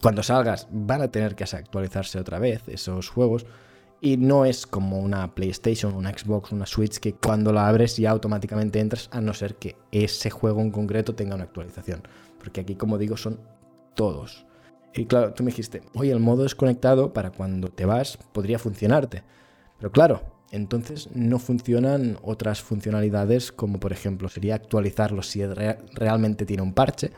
Cuando 0.00 0.22
salgas 0.22 0.68
van 0.70 1.02
a 1.02 1.08
tener 1.08 1.34
que 1.34 1.44
actualizarse 1.44 2.18
otra 2.18 2.38
vez 2.38 2.62
esos 2.68 3.08
juegos. 3.10 3.46
Y 4.02 4.16
no 4.16 4.46
es 4.46 4.66
como 4.66 4.98
una 4.98 5.34
PlayStation, 5.34 5.94
una 5.94 6.16
Xbox, 6.16 6.52
una 6.52 6.64
Switch 6.64 6.98
que 6.98 7.12
cuando 7.12 7.52
la 7.52 7.68
abres 7.68 7.98
ya 7.98 8.10
automáticamente 8.10 8.80
entras 8.80 9.10
a 9.12 9.20
no 9.20 9.34
ser 9.34 9.56
que 9.56 9.76
ese 9.92 10.30
juego 10.30 10.62
en 10.62 10.70
concreto 10.70 11.14
tenga 11.14 11.34
una 11.34 11.44
actualización. 11.44 12.02
Porque 12.40 12.62
aquí, 12.62 12.74
como 12.74 12.98
digo, 12.98 13.16
son 13.16 13.38
todos. 13.94 14.46
Y 14.94 15.04
claro, 15.04 15.34
tú 15.34 15.44
me 15.44 15.50
dijiste, 15.50 15.82
oye, 15.94 16.10
el 16.10 16.18
modo 16.18 16.42
desconectado 16.42 17.12
para 17.12 17.30
cuando 17.30 17.68
te 17.68 17.84
vas 17.84 18.18
podría 18.32 18.58
funcionarte. 18.58 19.22
Pero 19.78 19.92
claro, 19.92 20.22
entonces 20.50 21.08
no 21.14 21.38
funcionan 21.38 22.18
otras 22.22 22.60
funcionalidades 22.60 23.52
como 23.52 23.78
por 23.78 23.92
ejemplo 23.92 24.28
sería 24.28 24.56
actualizarlo 24.56 25.22
si 25.22 25.42
realmente 25.46 26.44
tiene 26.44 26.62
un 26.62 26.74
parche 26.74 27.12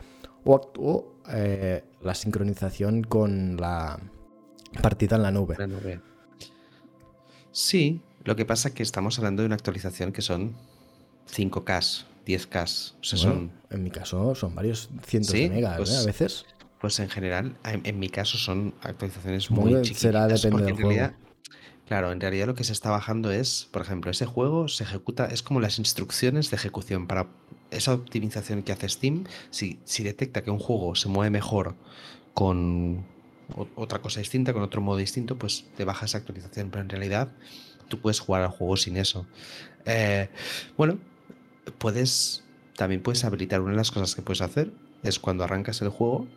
o, 0.45 1.13
eh, 1.29 1.83
la 2.01 2.13
sincronización 2.13 3.03
con 3.03 3.57
la 3.57 3.99
partida 4.81 5.15
en 5.15 5.23
la 5.23 5.31
nube. 5.31 5.55
Sí, 7.51 8.01
lo 8.23 8.35
que 8.35 8.45
pasa 8.45 8.69
es 8.69 8.75
que 8.75 8.83
estamos 8.83 9.17
hablando 9.17 9.41
de 9.41 9.47
una 9.47 9.55
actualización 9.55 10.11
que 10.11 10.21
son 10.21 10.55
5K, 11.31 12.05
10K. 12.25 12.93
son... 13.01 13.51
En 13.69 13.83
mi 13.83 13.89
caso 13.89 14.35
son 14.35 14.53
varios 14.53 14.89
cientos 15.05 15.33
de 15.33 15.49
megas 15.49 15.77
pues 15.77 15.91
¿eh? 15.91 15.97
a 15.97 16.05
veces. 16.05 16.45
Pues 16.79 16.99
en 16.99 17.09
general, 17.09 17.55
en, 17.63 17.97
mi 17.97 18.09
caso 18.09 18.37
son 18.37 18.75
actualizaciones 18.81 19.49
muy, 19.49 19.73
muy 19.73 19.85
Será 19.85 20.27
depende 20.27 20.63
del 20.63 20.75
juego. 20.75 21.13
Claro, 21.87 22.11
en 22.11 22.19
realidad 22.19 22.47
lo 22.47 22.55
que 22.55 22.63
se 22.63 22.73
está 22.73 22.89
bajando 22.89 23.31
es, 23.31 23.67
por 23.71 23.81
ejemplo, 23.81 24.11
ese 24.11 24.25
juego 24.25 24.67
se 24.67 24.83
ejecuta, 24.83 25.25
es 25.25 25.43
como 25.43 25.59
las 25.59 25.79
instrucciones 25.79 26.49
de 26.49 26.55
ejecución 26.55 27.07
para 27.07 27.27
esa 27.71 27.93
optimización 27.93 28.63
que 28.63 28.71
hace 28.71 28.89
Steam. 28.89 29.25
Si, 29.49 29.79
si 29.83 30.03
detecta 30.03 30.43
que 30.43 30.51
un 30.51 30.59
juego 30.59 30.95
se 30.95 31.09
mueve 31.09 31.29
mejor 31.29 31.75
con 32.33 33.05
otra 33.75 33.99
cosa 33.99 34.19
distinta, 34.19 34.53
con 34.53 34.63
otro 34.63 34.81
modo 34.81 34.97
distinto, 34.97 35.37
pues 35.37 35.65
te 35.75 35.85
baja 35.85 36.05
esa 36.05 36.19
actualización. 36.19 36.69
Pero 36.69 36.83
en 36.83 36.89
realidad 36.89 37.29
tú 37.89 37.99
puedes 37.99 38.19
jugar 38.19 38.43
al 38.43 38.49
juego 38.49 38.77
sin 38.77 38.97
eso. 38.97 39.25
Eh, 39.85 40.29
bueno, 40.77 40.97
puedes, 41.77 42.43
también 42.75 43.01
puedes 43.01 43.23
habilitar 43.25 43.61
una 43.61 43.71
de 43.71 43.77
las 43.77 43.91
cosas 43.91 44.15
que 44.15 44.21
puedes 44.21 44.41
hacer 44.41 44.71
es 45.03 45.19
cuando 45.19 45.43
arrancas 45.43 45.81
el 45.81 45.89
juego 45.89 46.27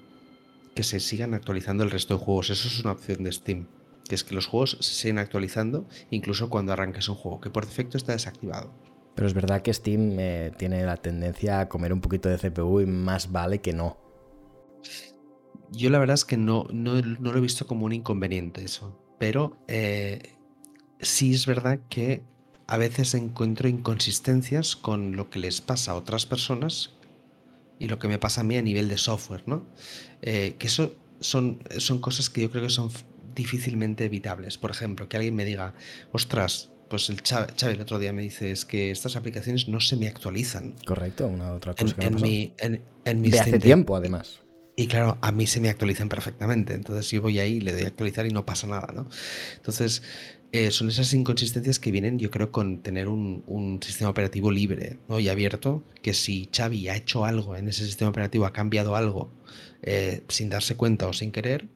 que 0.74 0.82
se 0.82 1.00
sigan 1.00 1.34
actualizando 1.34 1.84
el 1.84 1.90
resto 1.90 2.18
de 2.18 2.24
juegos. 2.24 2.50
Eso 2.50 2.68
es 2.68 2.80
una 2.80 2.92
opción 2.92 3.22
de 3.22 3.32
Steam 3.32 3.66
que 4.08 4.14
es 4.14 4.24
que 4.24 4.34
los 4.34 4.46
juegos 4.46 4.78
se 4.80 4.94
siguen 4.94 5.18
actualizando 5.18 5.86
incluso 6.10 6.48
cuando 6.48 6.72
arranques 6.72 7.08
un 7.08 7.16
juego, 7.16 7.40
que 7.40 7.50
por 7.50 7.66
defecto 7.66 7.96
está 7.96 8.12
desactivado. 8.12 8.72
Pero 9.14 9.26
es 9.26 9.34
verdad 9.34 9.62
que 9.62 9.72
Steam 9.72 10.18
eh, 10.18 10.52
tiene 10.56 10.84
la 10.84 10.96
tendencia 10.96 11.60
a 11.60 11.68
comer 11.68 11.92
un 11.92 12.00
poquito 12.00 12.28
de 12.28 12.38
CPU 12.38 12.80
y 12.80 12.86
más 12.86 13.32
vale 13.32 13.60
que 13.60 13.72
no. 13.72 13.96
Yo 15.70 15.90
la 15.90 15.98
verdad 15.98 16.14
es 16.14 16.24
que 16.24 16.36
no, 16.36 16.66
no, 16.70 17.00
lo 17.00 17.36
he 17.36 17.40
visto 17.40 17.66
como 17.66 17.86
un 17.86 17.92
inconveniente 17.92 18.62
eso, 18.62 18.96
pero 19.18 19.56
eh, 19.68 20.34
sí 21.00 21.34
es 21.34 21.46
verdad 21.46 21.80
que 21.88 22.22
a 22.66 22.76
veces 22.76 23.14
encuentro 23.14 23.68
inconsistencias 23.68 24.76
con 24.76 25.16
lo 25.16 25.30
que 25.30 25.38
les 25.38 25.60
pasa 25.60 25.92
a 25.92 25.94
otras 25.94 26.26
personas 26.26 26.92
y 27.78 27.88
lo 27.88 27.98
que 27.98 28.08
me 28.08 28.18
pasa 28.18 28.40
a 28.40 28.44
mí 28.44 28.56
a 28.56 28.62
nivel 28.62 28.88
de 28.88 28.98
software, 28.98 29.42
¿no? 29.46 29.66
Eh, 30.22 30.56
que 30.58 30.66
eso 30.66 30.94
son, 31.20 31.62
son 31.78 32.00
cosas 32.00 32.30
que 32.30 32.42
yo 32.42 32.50
creo 32.50 32.64
que 32.64 32.70
son 32.70 32.90
difícilmente 33.34 34.06
evitables. 34.06 34.58
Por 34.58 34.70
ejemplo, 34.70 35.08
que 35.08 35.16
alguien 35.16 35.34
me 35.34 35.44
diga, 35.44 35.74
ostras, 36.12 36.70
pues 36.88 37.10
el 37.10 37.20
Xavi, 37.22 37.52
el 37.74 37.80
otro 37.80 37.98
día 37.98 38.12
me 38.12 38.22
dice 38.22 38.50
es 38.50 38.64
que 38.64 38.90
estas 38.90 39.16
aplicaciones 39.16 39.68
no 39.68 39.80
se 39.80 39.96
me 39.96 40.08
actualizan. 40.08 40.74
Correcto, 40.86 41.26
una 41.26 41.52
otra 41.52 41.74
cosa 41.74 41.94
en, 41.98 42.14
que 42.14 42.22
mi, 42.22 42.54
en, 42.58 43.22
De 43.22 43.40
hace 43.40 43.58
tiempo, 43.58 43.96
además. 43.96 44.40
Y 44.76 44.88
claro, 44.88 45.16
a 45.22 45.32
mí 45.32 45.46
se 45.46 45.60
me 45.60 45.68
actualizan 45.70 46.08
perfectamente. 46.08 46.74
Entonces 46.74 47.10
yo 47.10 47.22
voy 47.22 47.38
ahí, 47.38 47.60
le 47.60 47.72
doy 47.72 47.84
a 47.84 47.86
actualizar 47.86 48.26
y 48.26 48.30
no 48.30 48.44
pasa 48.44 48.66
nada, 48.66 48.92
¿no? 48.94 49.08
Entonces, 49.56 50.02
eh, 50.52 50.70
son 50.70 50.88
esas 50.88 51.12
inconsistencias 51.12 51.78
que 51.78 51.90
vienen, 51.90 52.18
yo 52.18 52.30
creo, 52.30 52.50
con 52.50 52.82
tener 52.82 53.08
un, 53.08 53.80
sistema 53.82 54.10
operativo 54.10 54.50
libre 54.50 54.98
¿no? 55.08 55.20
y 55.20 55.28
abierto, 55.28 55.82
que 56.02 56.14
si 56.14 56.48
Xavi 56.54 56.88
ha 56.88 56.96
hecho 56.96 57.24
algo 57.24 57.56
en 57.56 57.68
ese 57.68 57.84
sistema 57.84 58.10
operativo, 58.10 58.46
ha 58.46 58.52
cambiado 58.52 58.96
algo 58.96 59.30
eh, 59.82 60.22
sin 60.28 60.48
darse 60.48 60.76
cuenta 60.76 61.08
o 61.08 61.12
sin 61.12 61.32
querer, 61.32 61.68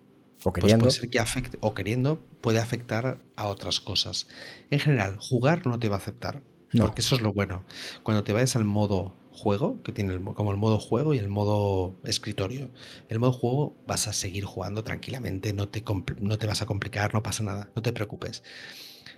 o 0.45 0.53
pues 0.53 0.75
puede 0.75 0.91
ser 0.91 1.11
que 1.11 1.19
afecte, 1.19 1.59
o 1.61 1.75
queriendo, 1.75 2.23
puede 2.41 2.59
afectar 2.59 3.21
a 3.37 3.47
otras 3.47 3.81
cosas. 3.81 4.27
En 4.71 4.79
general, 4.79 5.17
jugar 5.19 5.67
no 5.67 5.79
te 5.79 5.89
va 5.89 5.97
a 5.97 5.99
afectar. 5.99 6.43
Porque 6.79 7.01
eso 7.01 7.17
es 7.17 7.21
lo 7.21 7.33
bueno. 7.33 7.65
Cuando 8.05 8.23
te 8.23 8.33
vayas 8.33 8.55
al 8.55 8.65
modo 8.65 9.17
juego, 9.41 9.83
que 9.83 9.93
tiene 9.93 10.21
como 10.35 10.51
el 10.51 10.59
modo 10.59 10.79
juego 10.79 11.15
y 11.15 11.19
el 11.19 11.29
modo 11.29 11.97
escritorio. 12.05 12.71
El 13.09 13.19
modo 13.19 13.33
juego 13.33 13.75
vas 13.87 14.07
a 14.07 14.13
seguir 14.13 14.45
jugando 14.45 14.85
tranquilamente, 14.85 15.53
no 15.55 15.69
te, 15.69 15.83
no 16.21 16.39
te 16.39 16.47
vas 16.47 16.61
a 16.63 16.67
complicar, 16.67 17.15
no 17.15 17.23
pasa 17.23 17.43
nada, 17.43 17.71
no 17.75 17.83
te 17.83 17.93
preocupes. 17.93 18.43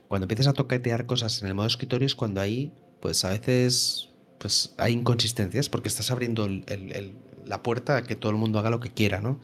Cuando 0.08 0.24
empiezas 0.24 0.46
a 0.46 0.52
toquetear 0.52 1.06
cosas 1.06 1.42
en 1.42 1.48
el 1.48 1.54
modo 1.54 1.66
escritorio 1.66 2.06
es 2.06 2.14
cuando 2.14 2.40
ahí, 2.40 2.72
pues 3.00 3.24
a 3.24 3.30
veces, 3.30 4.10
pues 4.38 4.74
hay 4.78 4.92
inconsistencias 4.92 5.68
porque 5.68 5.88
estás 5.88 6.10
abriendo 6.10 6.48
la 7.44 7.62
puerta 7.62 7.96
a 7.96 8.02
que 8.04 8.14
todo 8.14 8.30
el 8.30 8.38
mundo 8.38 8.58
haga 8.58 8.70
lo 8.70 8.80
que 8.80 8.90
quiera, 8.90 9.20
¿no? 9.20 9.40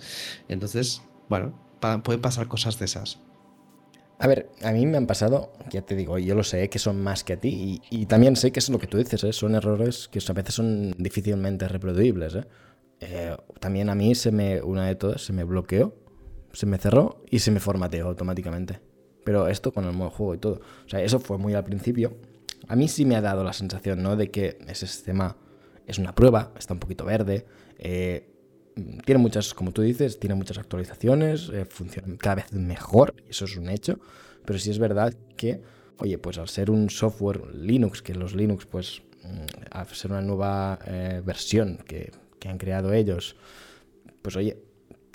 Entonces, 0.49 1.03
bueno, 1.29 1.59
pueden 2.05 2.21
pasar 2.21 2.49
cosas 2.49 2.79
de 2.79 2.85
esas. 2.85 3.19
A 4.21 4.27
ver, 4.27 4.51
a 4.63 4.73
mí 4.73 4.85
me 4.85 4.97
han 4.97 5.07
pasado, 5.07 5.53
ya 5.71 5.83
te 5.83 5.95
digo, 5.95 6.19
yo 6.19 6.35
lo 6.35 6.43
sé, 6.43 6.69
que 6.69 6.81
son 6.81 7.01
más 7.01 7.23
que 7.23 7.35
a 7.35 7.37
ti, 7.41 7.81
y, 7.89 8.07
también 8.07 8.35
sé 8.35 8.51
que 8.51 8.59
es 8.59 8.69
lo 8.69 8.79
que 8.79 8.89
tú 8.89 8.99
dices, 8.99 9.23
¿eh? 9.23 9.33
son 9.33 9.55
errores 9.55 10.09
que 10.09 10.19
a 10.27 10.33
veces 10.33 10.55
son 10.55 10.91
difícilmente 10.99 11.69
reproducibles. 11.69 12.35
¿eh? 12.35 12.45
Eh, 13.01 13.37
también 13.61 13.89
a 13.91 13.95
mí 13.95 14.17
se 14.17 14.33
me, 14.33 14.61
una 14.61 14.87
de 14.87 14.97
todas, 14.97 15.23
se 15.23 15.33
me 15.33 15.45
bloqueó, 15.45 15.95
se 16.53 16.67
me 16.67 16.79
cerró 16.79 17.25
y 17.31 17.39
se 17.39 17.53
me 17.53 17.61
formateó 17.61 18.09
automáticamente. 18.09 18.81
Pero 19.25 19.47
esto 19.47 19.73
con 19.73 19.85
el 19.85 19.93
modo 19.93 20.11
juego 20.11 20.35
y 20.35 20.39
todo. 20.39 20.61
O 20.85 20.89
sea, 20.89 21.01
eso 21.01 21.21
fue 21.21 21.39
muy 21.39 21.55
al 21.55 21.65
principio. 21.65 22.17
a 22.67 22.77
mí 22.77 22.89
sí 22.89 23.05
me 23.05 23.15
ha 23.15 23.21
dado 23.21 23.45
la 23.45 23.53
sensación, 23.53 24.03
¿no? 24.03 24.17
De 24.17 24.31
que 24.31 24.59
ese 24.67 24.87
sistema 24.87 25.37
es 25.87 25.99
una 25.99 26.15
prueba, 26.15 26.53
está 26.59 26.75
un 26.75 26.81
poquito 26.81 27.05
verde, 27.05 27.47
eh, 27.79 28.29
tiene 29.05 29.21
muchas, 29.21 29.55
como 29.55 29.73
tú 29.73 29.83
dices, 29.83 30.19
tiene 30.19 30.35
muchas 30.35 30.59
actualizaciones, 30.59 31.51
eh, 31.53 31.65
funciona 31.65 32.17
cada 32.19 32.37
vez 32.37 32.53
mejor, 32.53 33.15
eso 33.29 33.45
es 33.45 33.57
un 33.57 33.69
hecho, 33.69 33.99
pero 34.45 34.59
sí 34.59 34.71
es 34.71 34.79
verdad 34.79 35.15
que, 35.37 35.61
oye, 35.99 36.19
pues 36.19 36.39
al 36.39 36.49
ser 36.49 36.71
un 36.71 36.91
software 36.91 37.55
Linux, 37.55 38.03
que 38.03 38.15
los 38.15 38.35
Linux, 38.35 38.67
pues, 38.67 39.03
mm, 39.23 39.67
al 39.71 39.87
ser 39.89 40.13
una 40.13 40.23
nueva 40.23 40.79
eh, 40.87 41.23
versión 41.25 41.79
que, 41.87 42.11
que 42.39 42.49
han 42.49 42.59
creado 42.59 42.93
ellos, 42.93 43.37
pues 44.23 44.37
oye, 44.37 44.59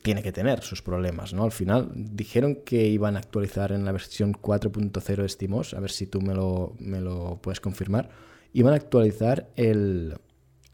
tiene 0.01 0.21
que 0.21 0.33
tener 0.33 0.61
sus 0.61 0.81
problemas, 0.81 1.33
¿no? 1.33 1.43
Al 1.45 1.51
final 1.51 1.91
dijeron 1.95 2.57
que 2.65 2.87
iban 2.87 3.15
a 3.15 3.19
actualizar 3.19 3.71
en 3.71 3.85
la 3.85 3.93
versión 3.93 4.33
4.0 4.33 5.21
de 5.21 5.29
SteamOS, 5.29 5.73
a 5.73 5.79
ver 5.79 5.91
si 5.91 6.07
tú 6.07 6.21
me 6.21 6.33
lo, 6.33 6.75
me 6.79 6.99
lo 6.99 7.39
puedes 7.41 7.61
confirmar, 7.61 8.09
iban 8.51 8.73
a 8.73 8.75
actualizar 8.75 9.49
el, 9.55 10.15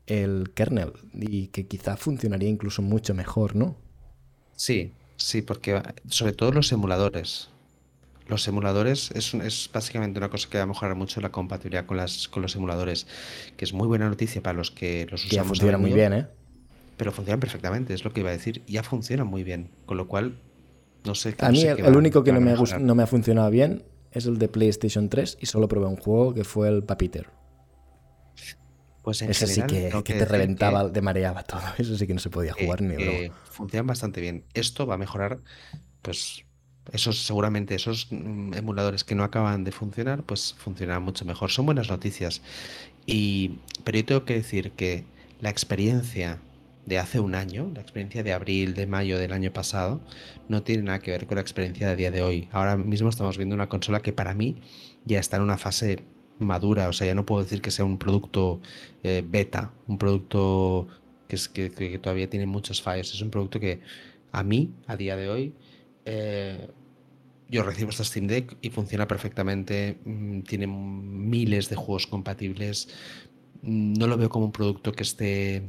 el 0.09 0.51
kernel 0.53 0.93
y 1.13 1.47
que 1.47 1.67
quizá 1.67 1.95
funcionaría 1.95 2.49
incluso 2.49 2.81
mucho 2.81 3.13
mejor, 3.13 3.55
¿no? 3.55 3.77
Sí, 4.55 4.91
sí, 5.15 5.41
porque 5.41 5.81
sobre 6.09 6.33
todo 6.33 6.51
los 6.51 6.71
emuladores. 6.71 7.49
Los 8.27 8.47
emuladores 8.47 9.09
es, 9.15 9.33
es 9.33 9.69
básicamente 9.73 10.19
una 10.19 10.29
cosa 10.29 10.47
que 10.49 10.57
va 10.57 10.65
a 10.65 10.67
mejorar 10.67 10.95
mucho 10.95 11.19
la 11.21 11.31
compatibilidad 11.31 11.85
con, 11.85 11.97
las, 11.97 12.27
con 12.27 12.43
los 12.43 12.55
emuladores, 12.55 13.07
que 13.57 13.65
es 13.65 13.73
muy 13.73 13.87
buena 13.87 14.07
noticia 14.07 14.43
para 14.43 14.57
los 14.57 14.69
que 14.69 15.07
los 15.09 15.25
usamos. 15.25 15.35
ya 15.35 15.43
funciona 15.43 15.77
muy 15.77 15.93
bien, 15.93 16.13
¿eh? 16.13 16.27
Pero 16.97 17.11
funcionan 17.11 17.39
perfectamente, 17.39 17.93
es 17.93 18.03
lo 18.03 18.11
que 18.11 18.19
iba 18.19 18.29
a 18.29 18.33
decir. 18.33 18.61
Ya 18.67 18.83
funcionan 18.83 19.25
muy 19.25 19.43
bien, 19.43 19.69
con 19.85 19.97
lo 19.97 20.07
cual 20.07 20.37
no 21.05 21.15
sé. 21.15 21.33
A 21.39 21.49
mí 21.51 21.63
el, 21.63 21.95
único 21.95 22.23
que 22.23 22.31
no 22.31 22.41
me, 22.41 22.51
ha, 22.51 22.79
no 22.79 22.93
me 22.93 23.03
ha 23.03 23.07
funcionado 23.07 23.49
bien 23.49 23.83
es 24.11 24.25
el 24.25 24.37
de 24.37 24.47
PlayStation 24.47 25.09
3 25.09 25.37
y 25.39 25.45
solo 25.45 25.67
probé 25.67 25.87
un 25.87 25.95
juego 25.95 26.33
que 26.33 26.43
fue 26.43 26.67
el 26.67 26.83
Papiter. 26.83 27.27
Pues 29.01 29.21
Ese 29.21 29.47
sí 29.47 29.61
que, 29.63 29.89
te 30.03 30.25
reventaba, 30.25 30.91
te 30.91 31.01
mareaba 31.01 31.43
todo. 31.45 31.61
Eso 31.77 31.97
sí 31.97 32.05
que 32.05 32.13
no 32.13 32.19
se 32.19 32.29
podía 32.29 32.53
jugar 32.53 32.81
ni 32.81 32.95
eh, 33.01 33.31
Funcionan 33.49 33.87
bastante 33.87 34.21
bien. 34.21 34.43
Esto 34.53 34.85
va 34.85 34.95
a 34.95 34.97
mejorar, 34.97 35.39
pues, 36.01 36.43
esos 36.91 37.25
seguramente 37.25 37.75
esos 37.75 38.07
mm, 38.11 38.53
emuladores 38.55 39.03
que 39.03 39.15
no 39.15 39.23
acaban 39.23 39.63
de 39.63 39.71
funcionar, 39.71 40.23
pues 40.23 40.55
funcionarán 40.57 41.03
mucho 41.03 41.25
mejor. 41.25 41.51
Son 41.51 41.65
buenas 41.65 41.89
noticias. 41.89 42.41
Y, 43.05 43.59
pero 43.83 43.99
yo 43.99 44.05
tengo 44.05 44.25
que 44.25 44.35
decir 44.35 44.71
que 44.71 45.05
la 45.39 45.49
experiencia 45.49 46.39
de 46.85 46.97
hace 46.97 47.19
un 47.19 47.35
año, 47.35 47.71
la 47.73 47.81
experiencia 47.81 48.23
de 48.23 48.33
abril, 48.33 48.73
de 48.73 48.87
mayo 48.87 49.19
del 49.19 49.31
año 49.31 49.53
pasado, 49.53 50.01
no 50.47 50.63
tiene 50.63 50.83
nada 50.83 50.99
que 50.99 51.11
ver 51.11 51.27
con 51.27 51.35
la 51.35 51.41
experiencia 51.41 51.87
de 51.87 51.95
día 51.95 52.11
de 52.11 52.23
hoy. 52.23 52.49
Ahora 52.51 52.77
mismo 52.77 53.09
estamos 53.09 53.37
viendo 53.37 53.55
una 53.55 53.69
consola 53.69 54.01
que 54.01 54.11
para 54.11 54.33
mí 54.33 54.61
ya 55.05 55.19
está 55.19 55.37
en 55.37 55.43
una 55.43 55.57
fase 55.57 56.03
madura, 56.39 56.89
o 56.89 56.93
sea, 56.93 57.07
ya 57.07 57.15
no 57.15 57.25
puedo 57.25 57.43
decir 57.43 57.61
que 57.61 57.71
sea 57.71 57.85
un 57.85 57.97
producto 57.97 58.61
eh, 59.03 59.23
beta, 59.25 59.73
un 59.87 59.97
producto 59.97 60.87
que, 61.27 61.35
es, 61.35 61.47
que, 61.49 61.99
todavía 62.01 62.29
tiene 62.29 62.45
muchos 62.45 62.81
fallos, 62.81 63.13
es 63.13 63.21
un 63.21 63.29
producto 63.29 63.59
que 63.59 63.81
a 64.31 64.43
mí, 64.43 64.73
a 64.87 64.95
día 64.95 65.15
de 65.15 65.29
hoy, 65.29 65.53
eh, 66.05 66.67
yo 67.49 67.63
recibo 67.63 67.89
esta 67.89 68.03
Steam 68.03 68.27
Deck 68.27 68.57
y 68.61 68.69
funciona 68.69 69.07
perfectamente, 69.07 69.97
mm, 70.05 70.41
tiene 70.41 70.67
miles 70.67 71.69
de 71.69 71.75
juegos 71.75 72.07
compatibles, 72.07 72.89
no 73.61 74.07
lo 74.07 74.17
veo 74.17 74.29
como 74.29 74.45
un 74.45 74.51
producto 74.51 74.91
que 74.91 75.03
esté 75.03 75.63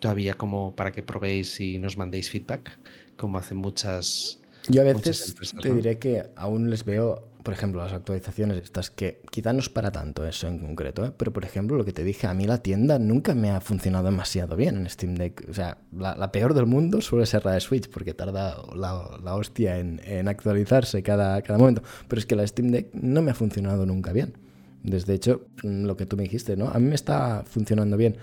todavía 0.00 0.34
como 0.34 0.74
para 0.74 0.92
que 0.92 1.02
probéis 1.02 1.60
y 1.60 1.78
nos 1.78 1.96
mandéis 1.96 2.30
feedback, 2.30 2.78
como 3.16 3.38
hacen 3.38 3.58
muchas... 3.58 4.40
Yo 4.68 4.80
a 4.80 4.84
veces 4.84 5.36
te 5.62 5.72
diré 5.72 5.98
que 5.98 6.24
aún 6.34 6.70
les 6.70 6.84
veo 6.84 7.28
por 7.46 7.54
ejemplo, 7.54 7.80
las 7.80 7.92
actualizaciones 7.92 8.60
estas, 8.60 8.90
que 8.90 9.20
quizá 9.30 9.52
no 9.52 9.60
es 9.60 9.68
para 9.68 9.92
tanto 9.92 10.26
eso 10.26 10.48
en 10.48 10.58
concreto, 10.58 11.06
¿eh? 11.06 11.12
pero 11.16 11.32
por 11.32 11.44
ejemplo, 11.44 11.76
lo 11.76 11.84
que 11.84 11.92
te 11.92 12.02
dije, 12.02 12.26
a 12.26 12.34
mí 12.34 12.44
la 12.44 12.58
tienda 12.58 12.98
nunca 12.98 13.36
me 13.36 13.52
ha 13.52 13.60
funcionado 13.60 14.06
demasiado 14.06 14.56
bien 14.56 14.78
en 14.78 14.90
Steam 14.90 15.14
Deck. 15.14 15.46
O 15.48 15.54
sea, 15.54 15.78
la, 15.96 16.32
peor 16.32 16.54
del 16.54 16.66
mundo 16.66 17.00
suele 17.00 17.24
ser 17.24 17.44
la 17.44 17.52
de 17.52 17.60
Switch, 17.60 17.88
porque 17.88 18.14
tarda 18.14 18.56
la, 18.74 19.36
hostia 19.36 19.78
en, 19.78 20.26
actualizarse 20.26 21.04
cada, 21.04 21.40
cada 21.42 21.56
momento. 21.56 21.84
Pero 22.08 22.18
es 22.18 22.26
que 22.26 22.34
la 22.34 22.44
Steam 22.44 22.72
Deck 22.72 22.92
no 22.94 23.22
me 23.22 23.30
ha 23.30 23.34
funcionado 23.34 23.86
nunca 23.86 24.12
bien. 24.12 24.36
Desde 24.82 25.14
hecho, 25.14 25.46
lo 25.62 25.96
que 25.96 26.04
tú 26.04 26.16
me 26.16 26.24
dijiste, 26.24 26.56
¿no? 26.56 26.66
A 26.70 26.80
mí 26.80 26.88
me 26.88 26.96
está 26.96 27.44
funcionando 27.46 27.96
bien. 27.96 28.16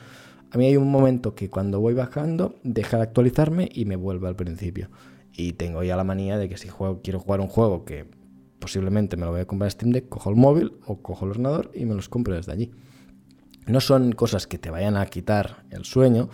A 0.51 0.57
mí 0.57 0.65
hay 0.65 0.75
un 0.75 0.91
momento 0.91 1.33
que 1.33 1.49
cuando 1.49 1.79
voy 1.79 1.93
bajando 1.93 2.59
deja 2.63 2.97
de 2.97 3.03
actualizarme 3.03 3.69
y 3.73 3.86
me 3.86 3.95
vuelve 3.95 4.27
al 4.27 4.36
principio. 4.36 4.89
Y 5.31 5.53
tengo 5.53 5.81
ya 5.81 5.95
la 5.95 6.03
manía 6.03 6.38
de 6.38 6.49
que 6.49 6.57
si 6.57 6.67
juego, 6.67 6.99
quiero 7.01 7.21
jugar 7.21 7.39
un 7.39 7.47
juego 7.47 7.86
que 7.86 8.21
posiblemente 8.63 9.17
me 9.17 9.26
lo 9.26 9.32
voy 9.32 9.41
a 9.41 9.45
comprar 9.45 9.67
en 9.67 9.71
Steam 9.71 9.91
Deck, 9.91 10.08
cojo 10.08 10.30
el 10.30 10.38
móvil 10.38 10.71
o 10.86 11.02
cojo 11.02 11.26
el 11.26 11.32
ordenador 11.32 11.69
y 11.73 11.84
me 11.84 11.95
los 11.95 12.08
compro 12.08 12.34
desde 12.34 12.54
allí. 12.54 12.71
No 13.67 13.82
son 13.82 14.13
cosas 14.13 14.47
que 14.47 14.58
te 14.58 14.69
vayan 14.69 14.95
a 14.95 15.06
quitar 15.08 15.65
el 15.69 15.84
sueño, 15.84 16.30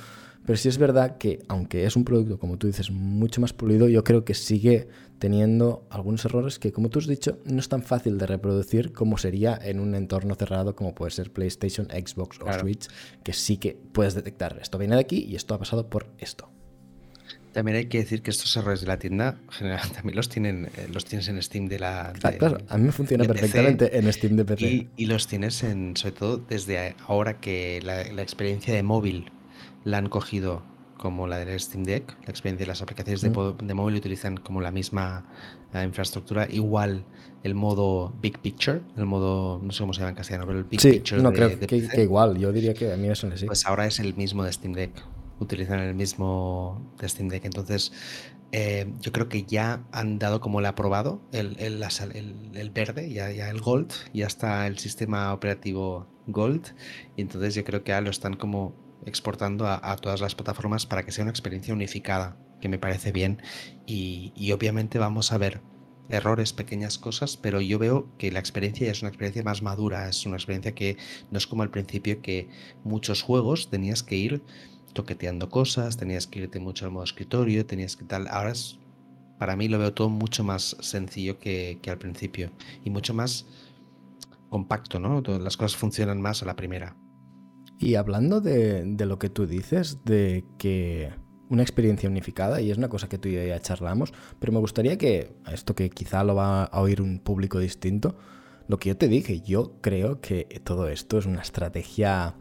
pero 0.45 0.55
sí 0.55 0.69
es 0.69 0.77
verdad 0.77 1.17
que, 1.17 1.39
aunque 1.47 1.85
es 1.85 1.95
un 1.95 2.05
producto, 2.05 2.37
como 2.37 2.57
tú 2.59 2.67
dices, 2.67 2.91
mucho 2.91 3.41
más 3.41 3.51
pulido, 3.51 3.89
yo 3.89 4.03
creo 4.03 4.25
que 4.25 4.35
sigue 4.35 4.89
teniendo 5.17 5.87
algunos 5.89 6.23
errores 6.23 6.59
que, 6.59 6.71
como 6.71 6.89
tú 6.89 6.99
has 6.99 7.07
dicho, 7.07 7.39
no 7.45 7.59
es 7.59 7.67
tan 7.67 7.81
fácil 7.81 8.19
de 8.19 8.27
reproducir 8.27 8.93
como 8.93 9.17
sería 9.17 9.59
en 9.59 9.79
un 9.79 9.95
entorno 9.95 10.35
cerrado 10.35 10.75
como 10.75 10.93
puede 10.93 11.09
ser 11.09 11.33
PlayStation, 11.33 11.87
Xbox 11.87 12.39
o 12.41 12.53
Switch, 12.53 12.87
que 13.23 13.33
sí 13.33 13.57
que 13.57 13.75
puedes 13.91 14.13
detectar 14.13 14.59
esto 14.61 14.77
viene 14.77 14.93
de 14.93 15.01
aquí 15.01 15.25
y 15.27 15.35
esto 15.35 15.55
ha 15.55 15.57
pasado 15.57 15.89
por 15.89 16.11
esto. 16.19 16.49
También 17.51 17.77
hay 17.77 17.85
que 17.85 17.99
decir 17.99 18.21
que 18.21 18.29
estos 18.29 18.55
errores 18.57 18.81
de 18.81 18.87
la 18.87 18.99
tienda 18.99 19.37
general 19.49 19.89
también 19.93 20.15
los 20.15 20.29
tienen 20.29 20.69
eh, 20.77 20.87
los 20.91 21.05
tienes 21.05 21.27
en 21.27 21.41
Steam 21.41 21.67
de 21.67 21.79
la 21.79 22.13
claro, 22.13 22.57
a 22.67 22.77
mí 22.77 22.85
me 22.85 22.91
funciona 22.91 23.25
perfectamente 23.25 23.97
en 23.97 24.11
Steam 24.13 24.35
de 24.35 24.45
PC 24.45 24.87
y, 24.95 25.05
los 25.05 25.27
tienes 25.27 25.63
en 25.63 25.97
sobre 25.97 26.15
todo 26.15 26.37
desde 26.37 26.95
ahora 27.07 27.39
que 27.39 27.79
la, 27.83 28.01
experiencia 28.21 28.73
de 28.73 28.83
móvil 28.83 29.31
la 29.83 29.97
han 29.97 30.09
cogido 30.09 30.61
como 30.97 31.27
la 31.27 31.37
del 31.39 31.59
Steam 31.59 31.83
Deck 31.83 32.17
la 32.25 32.29
experiencia 32.29 32.65
de 32.65 32.67
las 32.67 32.81
aplicaciones 32.81 33.21
de, 33.21 33.29
mm. 33.29 33.75
móvil 33.75 33.95
utilizan 33.95 34.37
como 34.37 34.61
la 34.61 34.71
misma 34.71 35.25
infraestructura 35.73 36.47
igual 36.49 37.05
el 37.43 37.55
modo 37.55 38.13
Big 38.21 38.37
Picture 38.39 38.81
el 38.97 39.05
modo 39.05 39.59
no 39.63 39.71
sé 39.71 39.79
cómo 39.79 39.93
se 39.93 40.01
llama 40.01 40.09
en 40.09 40.15
castellano 40.15 40.45
pero 40.45 40.59
el 40.59 40.65
Big 40.65 40.81
Picture 40.81 41.21
no 41.21 41.31
creo 41.31 41.57
que, 41.59 42.03
igual 42.03 42.37
yo 42.37 42.51
diría 42.51 42.73
que 42.73 42.93
a 42.93 42.97
mí 42.97 43.07
eso 43.07 43.29
sí 43.35 43.45
pues 43.45 43.65
ahora 43.65 43.87
es 43.87 43.99
el 43.99 44.13
mismo 44.15 44.43
de 44.43 44.53
Steam 44.53 44.73
Deck 44.73 44.91
utilizan 45.39 45.79
el 45.79 45.95
mismo 45.95 46.93
Steam 47.01 47.29
Deck. 47.29 47.45
Entonces, 47.45 47.91
eh, 48.51 48.91
yo 48.99 49.11
creo 49.11 49.29
que 49.29 49.43
ya 49.43 49.83
han 49.91 50.19
dado 50.19 50.41
como 50.41 50.59
el 50.59 50.65
aprobado, 50.65 51.21
el, 51.31 51.55
el, 51.59 51.83
el, 52.55 52.69
verde, 52.71 53.11
ya, 53.11 53.31
ya 53.31 53.49
el 53.49 53.61
Gold, 53.61 53.91
ya 54.13 54.27
está 54.27 54.65
el 54.67 54.79
sistema 54.79 55.33
operativo 55.33 56.07
Gold. 56.27 56.75
Y 57.15 57.21
entonces 57.21 57.55
yo 57.55 57.63
creo 57.63 57.83
que 57.83 57.89
ya 57.89 58.01
lo 58.01 58.09
están 58.09 58.35
como 58.35 58.73
exportando 59.05 59.67
a, 59.67 59.95
todas 59.97 60.21
las 60.21 60.35
plataformas 60.35 60.85
para 60.85 61.03
que 61.03 61.11
sea 61.11 61.23
una 61.23 61.31
experiencia 61.31 61.73
unificada, 61.73 62.37
que 62.61 62.69
me 62.69 62.79
parece 62.79 63.11
bien. 63.11 63.41
Y, 63.85 64.33
y 64.35 64.51
obviamente 64.51 64.99
vamos 64.99 65.31
a 65.31 65.37
ver 65.37 65.61
errores, 66.09 66.53
pequeñas 66.53 66.97
cosas, 66.97 67.37
pero 67.37 67.61
yo 67.61 67.77
veo 67.77 68.09
que 68.17 68.31
la 68.31 68.39
experiencia 68.39 68.87
ya 68.87 68.91
es 68.91 69.01
una 69.01 69.09
experiencia 69.09 69.43
más 69.43 69.61
madura, 69.61 70.09
es 70.09 70.25
una 70.25 70.35
experiencia 70.37 70.73
que 70.73 70.97
no 71.31 71.37
es 71.37 71.47
como 71.47 71.61
al 71.61 71.69
principio 71.69 72.21
que 72.21 72.49
muchos 72.83 73.21
juegos 73.21 73.69
tenías 73.69 74.01
que 74.03 74.15
ir 74.15 74.41
toqueteando 74.93 75.49
cosas, 75.49 75.97
tenías 75.97 76.27
que 76.27 76.39
irte 76.39 76.59
mucho 76.59 76.85
al 76.85 76.91
modo 76.91 77.03
escritorio, 77.03 77.65
tenías 77.65 77.95
que 77.95 78.05
tal. 78.05 78.27
Ahora 78.27 78.51
es, 78.51 78.77
para 79.37 79.55
mí 79.55 79.67
lo 79.67 79.79
veo 79.79 79.93
todo 79.93 80.09
mucho 80.09 80.43
más 80.43 80.75
sencillo 80.79 81.39
que, 81.39 81.79
al 81.87 81.97
principio 81.97 82.51
y 82.83 82.89
mucho 82.89 83.13
más 83.13 83.45
compacto, 84.49 84.99
¿no? 84.99 85.21
las 85.21 85.57
cosas 85.57 85.77
funcionan 85.77 86.21
más 86.21 86.41
a 86.41 86.45
la 86.45 86.55
primera. 86.55 86.95
Y 87.77 87.95
hablando 87.95 88.41
de, 88.41 88.95
lo 88.97 89.19
que 89.19 89.29
tú 89.29 89.47
dices, 89.47 90.03
de 90.03 90.43
que 90.57 91.13
una 91.49 91.61
experiencia 91.63 92.09
unificada, 92.09 92.59
y 92.61 92.71
es 92.71 92.77
una 92.77 92.89
cosa 92.89 93.07
que 93.07 93.17
tú 93.17 93.29
y 93.29 93.33
yo 93.33 93.43
ya 93.45 93.59
charlamos, 93.61 94.13
pero 94.39 94.51
me 94.51 94.59
gustaría 94.59 94.97
que, 94.97 95.33
esto 95.51 95.75
que 95.75 95.89
quizá 95.89 96.23
lo 96.23 96.35
va 96.35 96.65
a 96.65 96.81
oír 96.81 97.01
un 97.01 97.19
público 97.19 97.57
distinto, 97.57 98.17
lo 98.67 98.77
que 98.77 98.89
yo 98.89 98.97
te 98.97 99.07
dije, 99.07 99.41
yo 99.41 99.79
creo 99.81 100.19
que 100.19 100.61
todo 100.63 100.89
esto 100.89 101.17
es 101.17 101.25
una 101.25 101.41
estrategia 101.41 102.35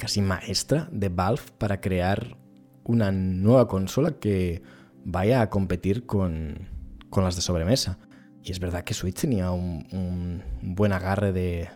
casi 0.00 0.22
maestra 0.22 0.88
de 0.90 1.10
Valve 1.10 1.42
para 1.58 1.80
crear 1.80 2.38
una 2.84 3.12
nueva 3.12 3.68
consola 3.68 4.18
que 4.18 4.62
vaya 5.04 5.42
a 5.42 5.50
competir 5.50 6.06
con, 6.06 6.68
las 7.14 7.36
de 7.36 7.42
sobremesa. 7.42 7.98
Y 8.42 8.50
es 8.50 8.60
verdad 8.60 8.82
que 8.82 8.94
Switch 8.94 9.20
tenía 9.20 9.50
un, 9.50 10.42
buen 10.62 10.92
agarre 10.92 11.32
de, 11.32 11.68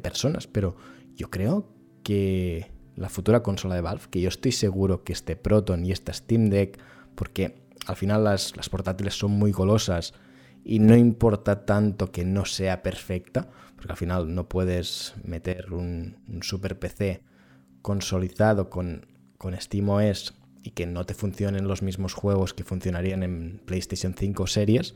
personas, 0.00 0.46
pero 0.46 0.76
yo 1.16 1.30
creo 1.30 1.68
que 2.04 2.70
la 2.94 3.08
futura 3.08 3.42
consola 3.42 3.74
de 3.74 3.80
Valve, 3.80 4.04
que 4.08 4.20
yo 4.20 4.28
estoy 4.28 4.52
seguro 4.52 5.02
que 5.02 5.12
este 5.12 5.34
Proton 5.34 5.84
y 5.84 5.90
esta 5.90 6.12
Steam 6.12 6.50
Deck, 6.50 6.78
porque 7.16 7.66
al 7.86 7.96
final 7.96 8.22
las, 8.22 8.52
portátiles 8.70 9.18
son 9.18 9.32
muy 9.32 9.50
golosas 9.50 10.14
y 10.64 10.78
no 10.78 10.96
importa 10.96 11.66
tanto 11.66 12.12
que 12.12 12.24
no 12.24 12.44
sea 12.44 12.84
perfecta, 12.84 13.48
porque 13.74 13.92
al 13.92 13.98
final 13.98 14.32
no 14.32 14.48
puedes 14.48 15.14
meter 15.24 15.72
un, 15.72 16.18
un 16.28 16.42
super 16.44 16.78
PC 16.78 17.33
consolidado 17.84 18.70
con, 18.70 19.06
con 19.36 19.54
SteamOS 19.60 20.32
y 20.62 20.70
que 20.70 20.86
no 20.86 21.04
te 21.04 21.12
funcionen 21.12 21.68
los 21.68 21.82
mismos 21.82 22.14
juegos 22.14 22.54
que 22.54 22.64
funcionarían 22.64 23.22
en 23.22 23.60
PlayStation 23.66 24.14
5 24.18 24.46
series, 24.46 24.94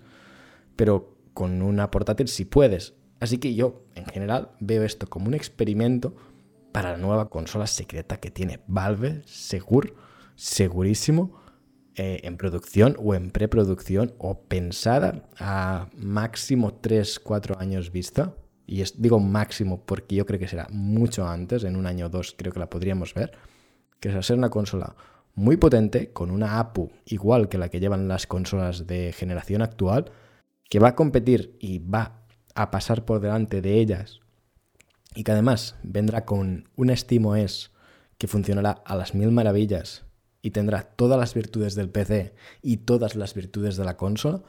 pero 0.74 1.14
con 1.34 1.60
una 1.60 1.90
portátil 1.90 2.28
sí 2.28 2.46
puedes. 2.46 2.94
Así 3.20 3.36
que 3.36 3.54
yo, 3.54 3.84
en 3.94 4.06
general, 4.06 4.52
veo 4.58 4.84
esto 4.84 5.06
como 5.06 5.26
un 5.26 5.34
experimento 5.34 6.16
para 6.72 6.92
la 6.92 6.96
nueva 6.96 7.28
consola 7.28 7.66
secreta 7.66 8.20
que 8.20 8.30
tiene 8.30 8.60
Valve, 8.66 9.20
seguro, 9.26 9.94
segurísimo, 10.34 11.38
eh, 11.94 12.20
en 12.22 12.38
producción 12.38 12.96
o 13.04 13.14
en 13.14 13.30
preproducción 13.30 14.14
o 14.16 14.40
pensada 14.44 15.28
a 15.38 15.88
máximo 15.94 16.80
3-4 16.80 17.60
años 17.60 17.92
vista. 17.92 18.34
Y 18.68 18.82
es, 18.82 19.00
digo 19.00 19.18
máximo 19.18 19.82
porque 19.84 20.14
yo 20.14 20.26
creo 20.26 20.38
que 20.38 20.46
será 20.46 20.68
mucho 20.70 21.26
antes, 21.26 21.64
en 21.64 21.74
un 21.74 21.86
año 21.86 22.06
o 22.06 22.08
dos 22.10 22.34
creo 22.36 22.52
que 22.52 22.60
la 22.60 22.68
podríamos 22.68 23.14
ver, 23.14 23.32
que 23.98 24.10
es 24.10 24.14
a 24.14 24.22
ser 24.22 24.36
una 24.36 24.50
consola 24.50 24.94
muy 25.34 25.56
potente, 25.56 26.12
con 26.12 26.30
una 26.30 26.60
APU 26.60 26.92
igual 27.06 27.48
que 27.48 27.56
la 27.56 27.70
que 27.70 27.80
llevan 27.80 28.08
las 28.08 28.26
consolas 28.26 28.86
de 28.86 29.12
generación 29.12 29.62
actual, 29.62 30.12
que 30.68 30.80
va 30.80 30.88
a 30.88 30.94
competir 30.94 31.56
y 31.60 31.78
va 31.78 32.26
a 32.54 32.70
pasar 32.70 33.06
por 33.06 33.20
delante 33.20 33.62
de 33.62 33.80
ellas 33.80 34.20
y 35.14 35.24
que 35.24 35.32
además 35.32 35.76
vendrá 35.82 36.26
con 36.26 36.68
un 36.76 36.94
SteamOS 36.94 37.72
que 38.18 38.28
funcionará 38.28 38.82
a 38.84 38.96
las 38.96 39.14
mil 39.14 39.32
maravillas 39.32 40.04
y 40.42 40.50
tendrá 40.50 40.82
todas 40.82 41.18
las 41.18 41.32
virtudes 41.34 41.74
del 41.74 41.88
PC 41.88 42.34
y 42.60 42.78
todas 42.78 43.16
las 43.16 43.32
virtudes 43.32 43.76
de 43.76 43.84
la 43.84 43.96
consola, 43.96 44.42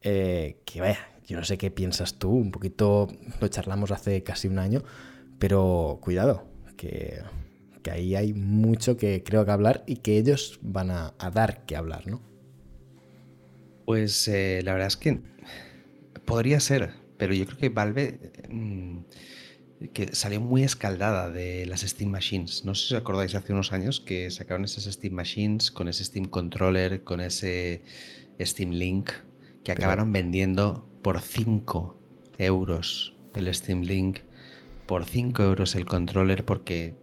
eh, 0.00 0.62
que 0.64 0.80
vaya, 0.80 1.13
yo 1.26 1.38
no 1.38 1.44
sé 1.44 1.58
qué 1.58 1.70
piensas 1.70 2.18
tú, 2.18 2.30
un 2.30 2.50
poquito 2.50 3.08
lo 3.40 3.48
charlamos 3.48 3.90
hace 3.90 4.22
casi 4.22 4.48
un 4.48 4.58
año, 4.58 4.82
pero 5.38 5.98
cuidado, 6.02 6.44
que, 6.76 7.22
ahí 7.90 8.14
hay 8.14 8.32
mucho 8.32 8.96
que 8.96 9.22
creo 9.22 9.44
que 9.44 9.50
hablar 9.50 9.84
y 9.86 9.96
que 9.96 10.18
ellos 10.18 10.58
van 10.62 10.90
a, 10.90 11.14
dar 11.32 11.64
que 11.66 11.76
hablar, 11.76 12.06
¿no? 12.06 12.22
Pues 13.84 14.26
eh, 14.28 14.62
la 14.64 14.72
verdad 14.72 14.88
es 14.88 14.96
que 14.96 15.20
podría 16.24 16.60
ser, 16.60 16.94
pero 17.18 17.34
yo 17.34 17.46
creo 17.46 17.58
que 17.58 17.68
Valve... 17.68 18.32
Mm, 18.48 19.00
que 19.92 20.14
salió 20.14 20.40
muy 20.40 20.62
escaldada 20.62 21.30
de 21.30 21.66
las 21.66 21.82
Steam 21.82 22.10
Machines. 22.10 22.64
No 22.64 22.74
sé 22.74 22.88
si 22.88 22.94
os 22.94 23.00
acordáis 23.00 23.34
hace 23.34 23.52
unos 23.52 23.72
años 23.72 24.00
que 24.00 24.30
sacaron 24.30 24.64
esas 24.64 24.84
Steam 24.84 25.14
Machines 25.14 25.70
con 25.70 25.88
ese 25.88 26.04
Steam 26.04 26.26
Controller, 26.26 27.04
con 27.04 27.20
ese 27.20 27.82
Steam 28.40 28.70
Link, 28.70 29.10
que 29.64 29.72
acabaron 29.72 30.12
vendiendo 30.12 30.88
por 31.02 31.20
5 31.20 31.98
euros 32.38 33.16
el 33.34 33.52
Steam 33.52 33.82
Link, 33.82 34.20
por 34.86 35.04
5 35.04 35.42
euros 35.42 35.74
el 35.74 35.86
controller, 35.86 36.44
porque 36.44 36.94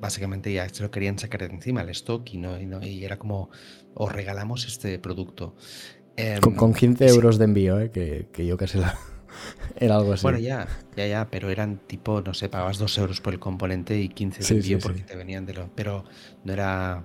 básicamente 0.00 0.52
ya 0.52 0.68
se 0.68 0.82
lo 0.82 0.90
querían 0.90 1.18
sacar 1.18 1.40
de 1.40 1.54
encima 1.54 1.82
el 1.82 1.90
stock 1.90 2.28
y, 2.32 2.38
no, 2.38 2.58
y, 2.82 3.04
era 3.04 3.18
como, 3.18 3.50
os 3.94 4.12
regalamos 4.12 4.66
este 4.66 4.98
producto. 4.98 5.54
con, 6.56 6.74
15 6.74 7.04
em, 7.04 7.10
euros 7.14 7.38
de 7.38 7.44
envío, 7.44 7.80
¿eh? 7.80 7.90
que, 7.90 8.28
que 8.32 8.46
yo 8.46 8.56
casi 8.56 8.78
la... 8.78 8.98
Era 9.76 9.96
algo 9.96 10.12
así. 10.12 10.22
Bueno, 10.22 10.38
ya, 10.38 10.66
ya, 10.96 11.06
ya, 11.06 11.28
pero 11.30 11.50
eran 11.50 11.78
tipo, 11.86 12.20
no 12.20 12.34
sé, 12.34 12.48
pagabas 12.48 12.78
2 12.78 12.98
euros 12.98 13.20
por 13.20 13.32
el 13.32 13.38
componente 13.38 13.98
y 14.00 14.08
15 14.08 14.42
de 14.42 14.60
envío 14.60 14.78
porque 14.80 15.02
te 15.02 15.16
venían 15.16 15.46
de 15.46 15.54
lo. 15.54 15.70
Pero 15.74 16.04
no 16.44 16.52
era. 16.52 17.04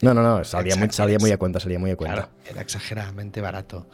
No, 0.00 0.14
no, 0.14 0.22
no, 0.22 0.44
salía, 0.44 0.76
muy, 0.76 0.90
salía 0.90 1.18
muy 1.18 1.30
a 1.30 1.38
cuenta, 1.38 1.60
salía 1.60 1.78
muy 1.78 1.90
a 1.90 1.96
cuenta. 1.96 2.14
Claro, 2.16 2.30
era 2.48 2.60
exageradamente 2.60 3.40
barato. 3.40 3.86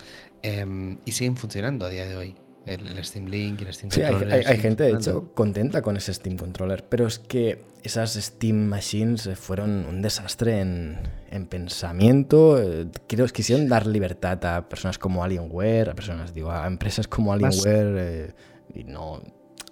Em, 0.43 0.99
y 1.05 1.13
siguen 1.13 1.37
funcionando 1.37 1.87
a 1.87 1.89
día 1.89 2.07
de 2.07 2.17
hoy 2.17 2.37
el, 2.69 3.05
Steam 3.05 3.27
Link 3.27 3.61
y 3.61 3.65
el 3.65 3.75
Steam 3.75 3.91
sí, 3.91 4.01
Controller. 4.01 4.47
Hay, 4.47 4.59
gente, 4.59 4.85
de 4.85 4.93
hecho, 4.93 5.33
contenta 5.35 5.83
con 5.83 5.97
ese 5.97 6.13
Steam 6.13 6.37
Controller, 6.37 6.85
pero 6.89 7.07
es 7.07 7.19
que 7.19 7.65
esas 7.83 8.15
Steam 8.15 8.57
Machines 8.57 9.29
fueron 9.35 9.87
un 9.87 10.03
desastre 10.03 10.61
en, 10.61 11.47
pensamiento. 11.47 12.61
Eh, 12.61 12.89
creo 13.07 13.27
que 13.27 13.33
quisieron 13.33 13.69
dar 13.69 13.87
libertad 13.87 14.45
a 14.45 14.69
personas 14.69 14.99
como 14.99 15.25
Alienware, 15.25 15.91
a 15.91 15.95
personas, 15.95 16.35
digo, 16.35 16.51
a 16.51 16.67
empresas 16.67 17.09
como 17.09 17.33
Alienware, 17.33 17.95
eh, 17.99 18.35
y 18.75 18.85
no, 18.85 19.23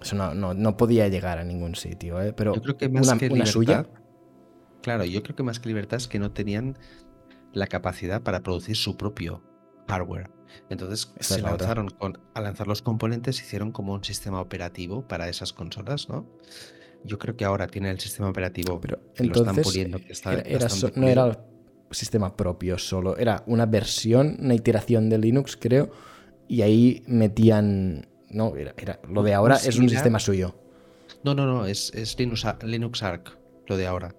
eso 0.00 0.16
no, 0.16 0.76
podía 0.76 1.08
llegar 1.08 1.38
a 1.38 1.44
ningún 1.44 1.74
sitio, 1.74 2.20
¿eh? 2.22 2.32
pero 2.32 2.54
yo 2.54 2.62
creo 2.62 2.76
que 2.76 2.88
más 2.88 3.12
que 3.14 3.28
libertad, 3.28 3.50
suya. 3.52 3.86
Claro, 4.86 5.04
yo 5.04 5.20
creo 5.24 5.34
que 5.34 5.42
más 5.42 5.58
que 5.58 5.68
libertad 5.68 5.96
es 5.96 6.06
que 6.06 6.20
no 6.20 6.30
tenían 6.30 6.78
la 7.52 7.66
capacidad 7.66 8.22
para 8.22 8.44
producir 8.44 8.76
su 8.76 8.96
propio 8.96 9.42
hardware. 9.88 10.30
Entonces 10.70 11.12
se 11.18 11.42
lanzaron 11.42 11.90
con, 11.90 12.20
al 12.34 12.44
lanzar 12.44 12.68
los 12.68 12.82
componentes 12.82 13.40
hicieron 13.40 13.72
como 13.72 13.94
un 13.94 14.04
sistema 14.04 14.40
operativo 14.40 15.02
para 15.08 15.28
esas 15.28 15.52
consolas, 15.52 16.08
¿no? 16.08 16.24
Yo 17.02 17.18
creo 17.18 17.36
que 17.36 17.44
ahora 17.44 17.66
tiene 17.66 17.90
el 17.90 17.98
sistema 17.98 18.28
operativo, 18.28 18.80
pero 18.80 19.00
entonces, 19.16 19.56
lo 19.56 19.60
están 19.60 19.64
puliendo. 19.64 19.98
no 20.94 21.08
era 21.08 21.44
sistema 21.90 22.36
propio 22.36 22.78
solo, 22.78 23.16
era 23.16 23.42
una 23.48 23.66
versión, 23.66 24.36
una 24.38 24.54
iteración 24.54 25.10
de 25.10 25.18
Linux, 25.18 25.56
creo, 25.56 25.90
y 26.46 26.62
ahí 26.62 27.02
metían. 27.08 28.06
No, 28.30 28.54
era, 28.54 29.00
lo 29.08 29.24
de 29.24 29.34
ahora 29.34 29.56
es 29.56 29.76
un 29.80 29.88
sistema 29.88 30.20
suyo. 30.20 30.54
No, 31.24 31.34
no, 31.34 31.44
no, 31.44 31.66
es, 31.66 31.92
es 31.92 32.16
Linux, 32.20 32.46
Linux 32.62 33.02
Arc, 33.02 33.36
lo 33.66 33.76
de 33.76 33.88
ahora. 33.88 34.14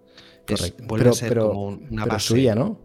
Correcto. 0.48 0.84
vuelve 0.88 1.10
a 1.10 1.14
ser 1.14 1.38
como 1.40 1.68
una 1.68 2.06
base. 2.06 2.28
suya, 2.28 2.56
¿no? 2.56 2.80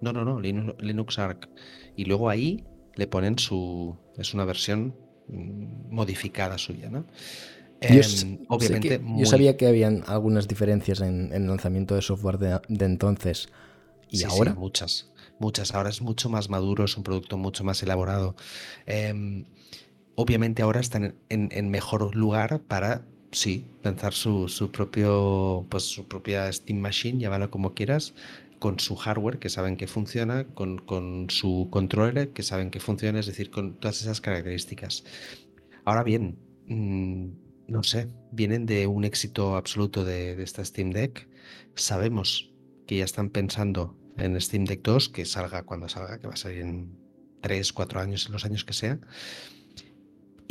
No, 0.00 0.12
no, 0.12 0.24
no, 0.24 0.40
Linux 0.40 1.18
Arc. 1.18 1.48
Y 1.96 2.04
luego 2.04 2.28
ahí 2.30 2.64
le 2.94 3.06
ponen 3.06 3.38
su. 3.38 3.96
Es 4.16 4.34
una 4.34 4.44
versión 4.44 4.94
mm, 5.28 5.94
modificada 5.94 6.58
suya, 6.58 6.90
¿no? 6.90 7.06
yo, 7.80 8.00
em, 8.00 8.38
obviamente. 8.48 9.00
Yo 9.16 9.26
sabía 9.26 9.56
que 9.56 9.66
habían 9.66 10.04
algunas 10.06 10.48
diferencias 10.48 11.00
en, 11.00 11.32
el 11.32 11.46
lanzamiento 11.46 11.94
de 11.94 12.02
software 12.02 12.38
de, 12.38 12.84
entonces. 12.84 13.48
¿Y 14.10 14.24
ahora? 14.24 14.54
muchas. 14.54 15.10
Muchas. 15.38 15.74
Ahora 15.74 15.88
es 15.88 16.02
mucho 16.02 16.28
más 16.28 16.50
maduro, 16.50 16.84
es 16.84 16.96
un 16.96 17.02
producto 17.02 17.38
mucho 17.38 17.64
más 17.64 17.82
elaborado. 17.82 18.36
Em, 18.86 19.46
obviamente 20.14 20.62
ahora 20.62 20.80
están 20.80 21.14
en, 21.28 21.70
mejor 21.70 22.14
lugar 22.14 22.60
para 22.60 23.06
sí, 23.32 23.66
lanzar 23.82 24.12
su, 24.12 24.48
su, 24.48 24.70
propio, 24.70 25.66
pues 25.68 25.84
su 25.84 26.06
propia 26.06 26.52
Steam 26.52 26.80
Machine, 26.80 27.20
llámalo 27.20 27.50
como 27.50 27.74
quieras, 27.74 28.14
con 28.60 28.78
su 28.78 28.94
hardware 28.94 29.38
que 29.38 29.48
saben 29.48 29.76
que 29.76 29.88
funciona, 29.88 30.46
con, 30.54 31.26
su 31.30 31.68
controller 31.70 32.32
que 32.32 32.42
saben 32.42 32.70
que 32.70 32.78
funciona, 32.78 33.18
es 33.18 33.26
decir, 33.26 33.50
con 33.50 33.80
todas 33.80 34.02
esas 34.02 34.20
características. 34.20 35.04
Ahora 35.84 36.04
bien, 36.04 36.38
mm, 36.68 37.28
no 37.68 37.82
sé, 37.82 38.08
vienen 38.32 38.66
de 38.66 38.86
un 38.86 39.04
éxito 39.04 39.56
absoluto 39.56 40.04
de, 40.04 40.40
esta 40.42 40.64
Steam 40.64 40.90
Deck. 40.90 41.28
Sabemos 41.74 42.52
que 42.86 42.98
ya 42.98 43.04
están 43.04 43.30
pensando 43.30 43.96
en 44.18 44.38
Steam 44.40 44.64
Deck 44.66 44.82
2, 44.82 45.08
que 45.08 45.24
salga 45.24 45.62
cuando 45.62 45.88
salga, 45.88 46.18
que 46.18 46.26
va 46.26 46.34
a 46.34 46.36
salir 46.36 46.60
en 46.60 46.98
3, 47.40 47.72
4 47.72 48.00
años, 48.00 48.26
en 48.26 48.32
los 48.32 48.44
años 48.44 48.64
que 48.64 48.74
sea. 48.74 49.00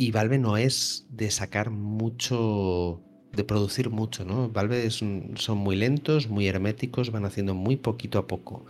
Y 0.00 0.12
Valve 0.12 0.38
no 0.38 0.56
es 0.56 1.04
de 1.10 1.30
sacar 1.30 1.68
mucho 1.68 3.02
de 3.34 3.44
producir 3.44 3.90
mucho, 3.90 4.24
¿no? 4.24 4.48
Valve 4.48 4.88
son 4.88 5.58
muy 5.58 5.76
lentos, 5.76 6.26
muy 6.26 6.48
herméticos, 6.48 7.12
van 7.12 7.26
haciendo 7.26 7.54
muy 7.54 7.76
poquito 7.76 8.18
a 8.18 8.26
poco. 8.26 8.64